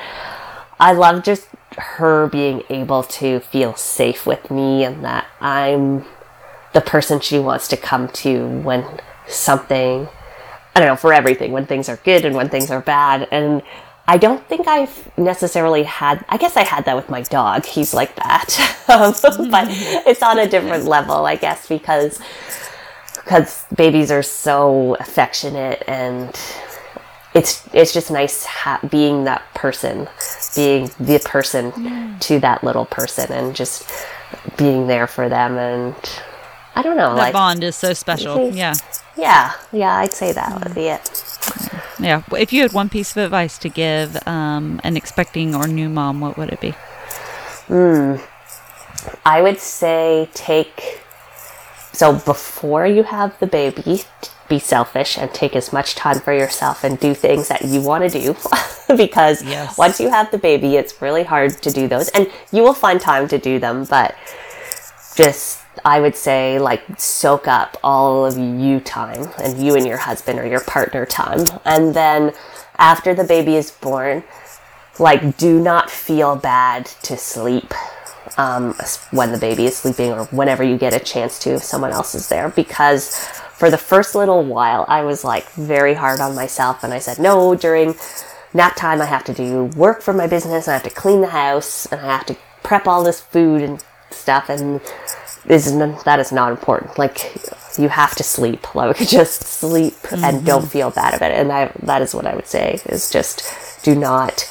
I 0.80 0.94
love 0.94 1.24
just 1.24 1.48
her 1.78 2.28
being 2.28 2.64
able 2.70 3.04
to 3.04 3.40
feel 3.40 3.76
safe 3.76 4.26
with 4.26 4.50
me 4.50 4.84
and 4.84 5.04
that 5.04 5.28
I'm 5.42 6.06
the 6.74 6.82
person 6.82 7.20
she 7.20 7.40
wants 7.40 7.68
to 7.70 7.78
come 7.78 8.08
to 8.10 8.48
when 8.62 8.86
something 9.28 10.08
I 10.78 10.80
don't 10.80 10.90
know, 10.90 10.96
for 10.96 11.12
everything, 11.12 11.54
when 11.54 11.66
things 11.66 11.90
are 11.90 11.96
good 11.98 12.24
and 12.24 12.36
when 12.36 12.50
things 12.50 12.70
are 12.70 12.82
bad. 12.82 13.28
And 13.32 13.64
I 14.10 14.18
don't 14.18 14.46
think 14.48 14.68
I've 14.68 15.12
necessarily 15.18 15.84
had, 15.84 16.24
I 16.30 16.38
guess 16.38 16.56
I 16.56 16.64
had 16.64 16.86
that 16.86 16.96
with 16.96 17.10
my 17.10 17.24
dog. 17.24 17.66
He's 17.66 17.94
like 17.94 18.16
that. 18.16 18.86
um, 18.88 19.52
but 19.52 19.68
it's 19.70 20.24
on 20.24 20.40
a 20.40 20.48
different 20.48 20.86
level, 20.86 21.26
I 21.26 21.36
guess, 21.36 21.68
because, 21.68 22.20
because 23.16 23.66
babies 23.76 24.10
are 24.10 24.24
so 24.24 24.96
affectionate 25.02 25.84
and 25.88 26.30
it's, 27.36 27.68
it's 27.74 27.94
just 27.94 28.10
nice 28.10 28.46
ha- 28.46 28.80
being 28.90 29.26
that 29.26 29.44
person, 29.54 30.08
being 30.56 30.90
the 31.00 31.20
person 31.26 32.18
to 32.20 32.40
that 32.40 32.64
little 32.64 32.86
person 32.86 33.32
and 33.32 33.54
just 33.54 33.92
being 34.56 34.88
there 34.88 35.08
for 35.08 35.28
them. 35.28 35.58
And 35.58 35.96
I 36.78 36.84
don't 36.84 36.96
know, 36.96 37.16
That 37.16 37.18
like, 37.18 37.34
bond 37.34 37.64
is 37.64 37.76
so 37.76 37.94
special. 37.94 38.52
Yeah. 38.52 38.76
yeah, 39.16 39.54
yeah, 39.72 39.96
I'd 39.96 40.14
say 40.14 40.32
that 40.32 40.64
would 40.64 40.76
be 40.76 40.88
it. 40.90 41.24
Yeah. 42.00 42.22
If 42.34 42.54
you 42.54 42.62
had 42.62 42.72
one 42.72 42.88
piece 42.88 43.12
of 43.18 43.18
advice 43.24 43.58
to 43.60 43.70
give 43.70 44.16
um, 44.28 44.80
an 44.84 44.96
expecting 44.96 45.56
or 45.56 45.68
new 45.68 45.90
mom, 45.90 46.20
what 46.20 46.38
would 46.38 46.50
it 46.50 46.62
be? 46.62 46.76
Hmm. 47.68 48.18
I 49.26 49.42
would 49.42 49.60
say 49.60 50.30
take 50.36 51.02
so 51.94 52.14
before 52.14 52.86
you 52.86 53.02
have 53.02 53.40
the 53.40 53.48
baby, 53.48 54.02
be 54.48 54.60
selfish 54.60 55.18
and 55.18 55.34
take 55.34 55.56
as 55.56 55.74
much 55.74 55.96
time 55.96 56.20
for 56.20 56.32
yourself 56.32 56.84
and 56.84 57.00
do 57.00 57.16
things 57.16 57.48
that 57.48 57.66
you 57.66 57.82
want 57.82 58.04
to 58.04 58.22
do 58.22 58.36
because 58.96 59.42
Yes. 59.44 59.80
once 59.80 60.00
you 60.00 60.12
have 60.12 60.30
the 60.30 60.38
baby, 60.38 60.76
it's 60.76 61.02
really 61.02 61.24
hard 61.24 61.60
to 61.64 61.72
do 61.72 61.88
those 61.88 62.10
and 62.10 62.30
you 62.52 62.62
will 62.62 62.76
find 62.76 63.02
time 63.02 63.28
to 63.30 63.40
do 63.40 63.58
them, 63.58 63.86
but 63.86 64.14
just 65.16 65.60
I 65.86 66.00
would 66.00 66.16
say 66.16 66.60
like 66.60 66.84
soak 66.98 67.48
up 67.48 67.78
all 67.84 68.26
of 68.26 68.38
you 68.38 68.80
time 68.80 69.30
and 69.42 69.64
you 69.64 69.76
and 69.76 69.86
your 69.86 69.98
husband 69.98 70.40
or 70.40 70.46
your 70.46 70.62
partner 70.62 71.06
time. 71.06 71.46
And 71.66 71.94
then 71.94 72.34
after 72.78 73.14
the 73.14 73.24
baby 73.24 73.56
is 73.56 73.72
born, 73.72 74.24
like 75.00 75.38
do 75.38 75.60
not 75.60 75.90
feel 75.90 76.36
bad 76.36 76.86
to 77.04 77.18
sleep 77.18 77.74
um, 78.38 78.76
when 79.12 79.32
the 79.32 79.38
baby 79.38 79.66
is 79.66 79.76
sleeping 79.78 80.12
or 80.12 80.26
whenever 80.26 80.64
you 80.64 80.78
get 80.78 80.94
a 80.94 81.00
chance 81.00 81.40
to 81.40 81.52
if 81.56 81.64
someone 81.64 81.92
else 81.92 82.16
is 82.16 82.30
there 82.30 82.50
because 82.50 83.16
for 83.54 83.72
the 83.72 83.78
first 83.78 84.16
little 84.16 84.44
while 84.44 84.86
i 84.88 85.02
was 85.02 85.24
like 85.24 85.50
very 85.52 85.94
hard 85.94 86.20
on 86.20 86.36
myself 86.36 86.84
and 86.84 86.94
i 86.94 87.00
said 87.00 87.18
no 87.20 87.56
during 87.56 87.96
nap 88.54 88.76
time 88.76 89.02
i 89.02 89.06
have 89.06 89.24
to 89.24 89.34
do 89.34 89.66
work 89.76 90.02
for 90.02 90.14
my 90.14 90.28
business 90.28 90.68
i 90.68 90.74
have 90.74 90.84
to 90.84 90.90
clean 90.90 91.22
the 91.22 91.28
house 91.28 91.86
and 91.88 92.02
i 92.02 92.06
have 92.06 92.26
to 92.26 92.38
prep 92.64 92.88
all 92.88 93.04
this 93.04 93.22
food 93.22 93.62
and 93.62 93.84
stuff 94.12 94.50
and 94.50 94.82
is 95.48 95.78
that 96.04 96.20
is 96.20 96.32
not 96.32 96.52
important 96.52 96.98
like 96.98 97.36
you 97.78 97.90
have 97.90 98.16
to 98.16 98.24
sleep 98.24 98.76
like 98.76 98.98
just 98.98 99.44
sleep 99.44 99.96
and 100.12 100.46
don't 100.46 100.70
feel 100.70 100.92
bad 100.92 101.14
about 101.14 101.32
it 101.32 101.40
and 101.40 101.52
I, 101.52 101.72
that 101.84 102.02
is 102.02 102.14
what 102.14 102.26
i 102.26 102.36
would 102.36 102.48
say 102.48 102.80
is 102.86 103.10
just 103.10 103.44
do 103.84 103.96
not 103.96 104.46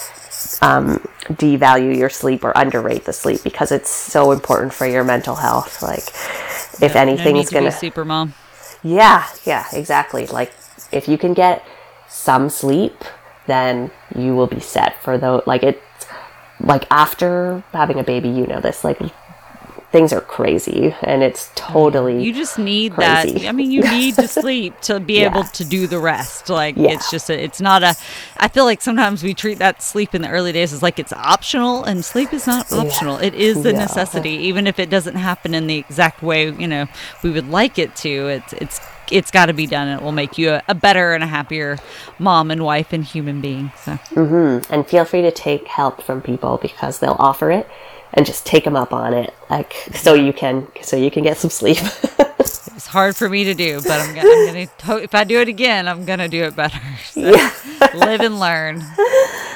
um, 0.63 0.99
devalue 1.29 1.97
your 1.97 2.11
sleep 2.11 2.45
or 2.45 2.53
underrate 2.57 3.05
the 3.05 3.13
sleep 3.13 3.43
because 3.43 3.73
it's 3.73 3.91
so 3.91 4.33
important 4.33 4.73
for 4.73 4.87
your 4.87 5.05
mental 5.05 5.37
health. 5.37 5.83
Like, 5.83 6.09
if 6.81 6.97
need 7.33 7.41
is 7.41 7.49
to 7.49 7.55
gonna, 7.55 7.69
a 7.69 7.73
super 7.73 8.05
mom. 8.05 8.35
yeah, 8.83 9.27
yeah, 9.45 9.67
exactly. 9.73 10.27
Like, 10.27 10.53
if 10.93 11.09
you 11.09 11.19
can 11.19 11.35
get 11.35 11.65
some 12.09 12.49
sleep, 12.49 13.05
then 13.47 13.91
you 14.17 14.35
will 14.35 14.47
be 14.47 14.61
set 14.61 15.01
for 15.03 15.19
the 15.19 15.43
like 15.47 15.63
it's 15.63 15.81
like 16.61 16.87
after 16.91 17.63
having 17.73 17.99
a 17.99 18.05
baby, 18.05 18.29
you 18.29 18.47
know 18.47 18.61
this 18.61 18.85
like 18.85 19.01
things 19.97 20.13
are 20.13 20.21
crazy 20.21 20.95
and 21.01 21.23
it's 21.23 21.51
totally 21.55 22.23
You 22.23 22.35
just 22.35 22.59
need 22.59 22.93
Crazy. 22.93 23.33
that. 23.39 23.49
I 23.49 23.53
mean, 23.53 23.71
you 23.71 23.81
need 23.99 24.15
to 24.17 24.29
sleep 24.29 24.79
to 24.83 25.01
be 25.01 25.15
Yeah. 25.21 25.31
able 25.31 25.45
to 25.45 25.65
do 25.65 25.87
the 25.87 25.99
rest. 25.99 26.51
Like 26.51 26.77
Yeah. 26.77 26.91
it's 26.91 27.11
just 27.11 27.31
a, 27.31 27.43
it's 27.43 27.63
not 27.63 27.83
a. 27.83 27.95
I 28.37 28.49
feel 28.49 28.67
like 28.67 28.83
sometimes 28.83 29.23
we 29.23 29.33
treat 29.33 29.59
that 29.59 29.83
sleep 29.83 30.15
in 30.15 30.21
the 30.21 30.29
early 30.29 30.53
days 30.53 30.75
as 30.75 30.83
like 30.83 30.99
it's 30.99 31.15
optional, 31.15 31.83
and 31.85 32.05
sleep 32.05 32.35
is 32.35 32.47
not 32.47 32.71
optional. 32.71 33.17
It 33.17 33.33
is 33.33 33.65
Yeah. 33.65 33.73
necessity, 33.73 34.33
even 34.51 34.67
if 34.67 34.79
it 34.79 34.91
doesn't 34.91 35.15
happen 35.17 35.55
in 35.55 35.67
the 35.67 35.79
exact 35.79 36.23
way 36.23 36.51
you 36.51 36.69
know 36.69 36.87
we 37.23 37.31
would 37.31 37.49
like 37.49 37.79
it 37.79 37.97
to. 38.05 38.29
It's 38.29 38.53
it's 38.53 38.81
it's 39.11 39.31
got 39.31 39.47
to 39.47 39.55
be 39.55 39.67
done. 39.67 39.89
and 39.89 39.99
It 40.01 40.05
will 40.05 40.13
make 40.13 40.37
you 40.37 40.51
a, 40.51 40.63
a 40.69 40.75
better 40.75 41.15
and 41.15 41.25
a 41.25 41.27
happier 41.27 41.79
mom 42.19 42.51
and 42.51 42.63
wife 42.63 42.93
and 42.93 43.03
human 43.03 43.41
being. 43.41 43.73
So 43.83 43.93
mm-hmm. 44.15 44.71
and 44.71 44.87
feel 44.87 45.07
free 45.07 45.23
to 45.23 45.31
take 45.31 45.67
help 45.69 46.03
from 46.03 46.21
people 46.21 46.59
because 46.61 46.99
they'll 46.99 47.17
offer 47.19 47.51
it 47.51 47.67
and 48.17 48.27
just 48.27 48.47
take 48.47 48.65
them 48.65 48.77
up 48.77 48.93
on 48.93 49.15
it 49.15 49.35
like 49.51 49.75
so 49.95 50.15
you 50.15 50.33
can 50.33 50.67
so 50.83 50.97
you 50.97 51.11
can 51.11 51.23
get 51.23 51.37
some 51.37 51.51
sleep 51.51 51.79
it's 52.87 52.93
hard 52.93 53.17
for 53.17 53.29
me 53.29 53.43
to 53.43 53.53
do, 53.53 53.83
but 53.83 53.91
I'm 53.91 54.15
gonna, 54.15 54.29
I'm 54.29 54.47
gonna 54.47 54.67
to- 54.67 55.03
if 55.03 55.13
I 55.13 55.25
do 55.25 55.41
it 55.41 55.49
again, 55.49 55.89
I'm 55.89 56.05
gonna 56.05 56.29
do 56.29 56.45
it 56.45 56.55
better. 56.55 56.79
So, 57.07 57.21
live 57.95 58.21
and 58.21 58.39
learn. 58.39 58.85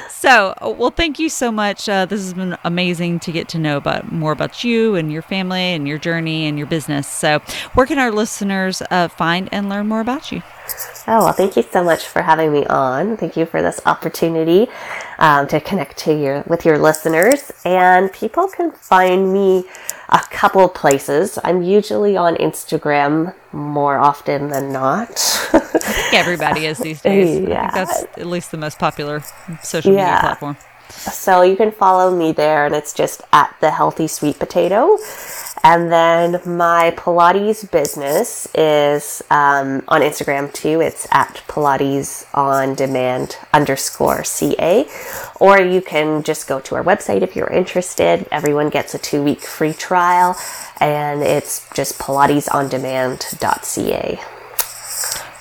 So, 0.08 0.54
well, 0.60 0.90
thank 0.90 1.18
you 1.18 1.28
so 1.28 1.52
much. 1.52 1.88
Uh, 1.88 2.06
this 2.06 2.20
has 2.22 2.34
been 2.34 2.56
amazing 2.64 3.20
to 3.20 3.32
get 3.32 3.48
to 3.50 3.58
know 3.58 3.76
about 3.76 4.10
more 4.10 4.32
about 4.32 4.64
you 4.64 4.94
and 4.96 5.12
your 5.12 5.22
family 5.22 5.60
and 5.60 5.86
your 5.86 5.98
journey 5.98 6.46
and 6.46 6.58
your 6.58 6.66
business. 6.66 7.06
So, 7.06 7.38
where 7.74 7.86
can 7.86 7.98
our 7.98 8.10
listeners 8.10 8.82
uh, 8.90 9.08
find 9.08 9.48
and 9.52 9.68
learn 9.68 9.86
more 9.86 10.00
about 10.00 10.32
you? 10.32 10.42
Oh, 11.06 11.24
well, 11.24 11.32
thank 11.32 11.56
you 11.56 11.62
so 11.62 11.82
much 11.84 12.06
for 12.06 12.22
having 12.22 12.52
me 12.52 12.66
on. 12.66 13.16
Thank 13.16 13.36
you 13.36 13.46
for 13.46 13.62
this 13.62 13.80
opportunity 13.86 14.68
um, 15.18 15.46
to 15.48 15.60
connect 15.60 15.96
to 15.98 16.14
your 16.14 16.42
with 16.46 16.64
your 16.64 16.78
listeners. 16.78 17.52
And 17.64 18.12
people 18.12 18.48
can 18.48 18.72
find 18.72 19.32
me 19.32 19.64
a 20.10 20.20
couple 20.30 20.68
places. 20.68 21.38
I'm 21.44 21.62
usually 21.62 22.16
on 22.16 22.34
Instagram 22.36 23.34
more 23.52 23.96
often 23.98 24.48
than 24.48 24.72
not. 24.72 25.10
Everybody 26.12 26.66
is 26.66 26.78
these 26.78 27.00
days. 27.00 27.38
I 27.46 27.50
Yeah. 27.50 27.70
think 27.70 27.72
that's 27.88 28.02
at 28.18 28.26
least 28.26 28.50
the 28.50 28.56
most 28.58 28.78
popular 28.78 29.22
social 29.62 29.92
media 29.92 30.18
platform. 30.20 30.56
so 30.90 31.42
you 31.42 31.56
can 31.56 31.70
follow 31.70 32.14
me 32.14 32.32
there, 32.32 32.66
and 32.66 32.74
it's 32.74 32.92
just 32.92 33.22
at 33.32 33.54
the 33.60 33.70
healthy 33.70 34.08
sweet 34.08 34.38
potato. 34.38 34.96
And 35.62 35.92
then 35.92 36.40
my 36.46 36.92
Pilates 36.96 37.70
business 37.70 38.48
is 38.54 39.22
um, 39.30 39.82
on 39.88 40.00
Instagram 40.00 40.52
too. 40.52 40.80
It's 40.80 41.06
at 41.10 41.42
Pilates 41.48 42.26
on 42.34 42.74
demand 42.74 43.36
underscore 43.52 44.24
CA. 44.24 44.88
Or 45.38 45.60
you 45.60 45.82
can 45.82 46.22
just 46.22 46.48
go 46.48 46.60
to 46.60 46.76
our 46.76 46.84
website 46.84 47.20
if 47.22 47.36
you're 47.36 47.50
interested. 47.50 48.26
Everyone 48.30 48.70
gets 48.70 48.94
a 48.94 48.98
two 48.98 49.22
week 49.22 49.40
free 49.40 49.74
trial, 49.74 50.36
and 50.80 51.22
it's 51.22 51.68
just 51.74 51.98
Pilates 51.98 52.48
on 52.54 52.70
pilatesondemand.ca. 52.70 54.39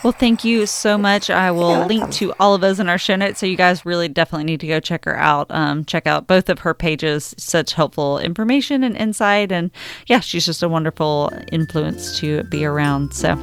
Well, 0.01 0.13
thank 0.13 0.45
you 0.45 0.65
so 0.65 0.97
much. 0.97 1.29
I 1.29 1.51
will 1.51 1.85
link 1.85 2.09
to 2.13 2.33
all 2.39 2.55
of 2.55 2.61
those 2.61 2.79
in 2.79 2.87
our 2.87 2.97
show 2.97 3.17
notes. 3.17 3.41
So 3.41 3.45
you 3.45 3.57
guys 3.57 3.85
really 3.85 4.07
definitely 4.07 4.45
need 4.45 4.61
to 4.61 4.67
go 4.67 4.79
check 4.79 5.03
her 5.03 5.17
out. 5.17 5.47
Um, 5.49 5.83
check 5.83 6.07
out 6.07 6.25
both 6.25 6.47
of 6.47 6.59
her 6.59 6.73
pages. 6.73 7.35
Such 7.37 7.73
helpful 7.73 8.17
information 8.17 8.85
and 8.85 8.95
insight. 8.95 9.51
And 9.51 9.71
yeah, 10.07 10.21
she's 10.21 10.45
just 10.45 10.63
a 10.63 10.69
wonderful 10.69 11.33
influence 11.51 12.17
to 12.19 12.43
be 12.43 12.63
around. 12.63 13.13
So 13.13 13.35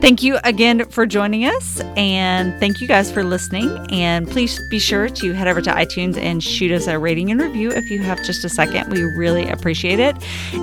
thank 0.00 0.22
you 0.22 0.38
again 0.44 0.88
for 0.88 1.04
joining 1.04 1.44
us. 1.44 1.80
And 1.94 2.58
thank 2.58 2.80
you 2.80 2.88
guys 2.88 3.12
for 3.12 3.22
listening. 3.22 3.68
And 3.90 4.26
please 4.26 4.58
be 4.70 4.78
sure 4.78 5.10
to 5.10 5.32
head 5.34 5.46
over 5.46 5.60
to 5.60 5.70
iTunes 5.70 6.16
and 6.16 6.42
shoot 6.42 6.72
us 6.72 6.86
a 6.86 6.98
rating 6.98 7.30
and 7.30 7.38
review 7.38 7.70
if 7.70 7.90
you 7.90 7.98
have 8.00 8.24
just 8.24 8.46
a 8.46 8.48
second. 8.48 8.90
We 8.90 9.02
really 9.02 9.46
appreciate 9.46 10.00
it. 10.00 10.16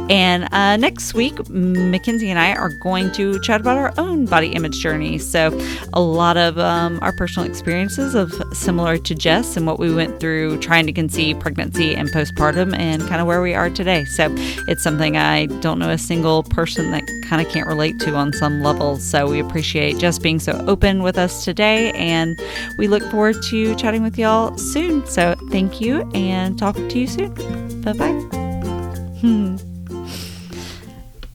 And 0.10 0.52
uh, 0.52 0.78
next 0.78 1.14
week, 1.14 1.48
Mackenzie 1.50 2.32
and 2.32 2.40
I 2.40 2.56
are 2.56 2.70
going 2.70 3.12
to 3.12 3.40
chat 3.42 3.62
about 3.62 3.78
our 3.78 3.94
own 4.00 4.26
body 4.26 4.48
image 4.48 4.80
journey. 4.80 5.20
So, 5.36 5.52
a 5.92 6.00
lot 6.00 6.38
of 6.38 6.58
um, 6.58 6.98
our 7.02 7.12
personal 7.12 7.46
experiences 7.46 8.16
of 8.16 8.32
similar 8.54 8.98
to 9.00 9.14
Jess 9.14 9.58
and 9.58 9.68
what 9.68 9.80
we 9.80 9.94
went 9.94 10.22
through 10.22 10.60
trying 10.60 10.86
to 10.86 10.94
conceive 10.94 11.38
pregnancy 11.42 11.94
and 11.94 12.08
postpartum 12.08 12.74
and 12.74 13.02
kind 13.10 13.20
of 13.20 13.28
where 13.28 13.42
we 13.42 13.54
are 13.54 13.70
today. 13.70 14.06
So, 14.06 14.30
it's 14.70 14.82
something 14.82 15.18
I 15.18 15.48
don't 15.60 15.78
know 15.78 15.90
a 15.90 15.98
single 15.98 16.44
person 16.44 16.92
that 16.92 17.04
kind 17.26 17.46
of 17.46 17.52
can't 17.52 17.68
relate 17.68 18.00
to 18.00 18.16
on 18.16 18.32
some 18.32 18.62
level. 18.62 18.96
So, 18.96 19.30
we 19.30 19.42
appreciate 19.42 19.98
Jess 19.98 20.20
being 20.20 20.40
so 20.40 20.54
open 20.68 21.04
with 21.04 21.18
us 21.18 21.44
today. 21.44 21.92
And 21.92 22.40
we 22.78 22.88
look 22.88 23.04
forward 23.12 23.36
to 23.50 23.76
chatting 23.76 24.04
with 24.04 24.18
y'all 24.18 24.58
soon. 24.58 25.06
So, 25.06 25.36
thank 25.52 25.82
you 25.82 26.10
and 26.14 26.58
talk 26.58 26.76
to 26.76 26.98
you 26.98 27.08
soon. 27.08 27.82
Bye 27.82 27.92
bye. 27.92 29.66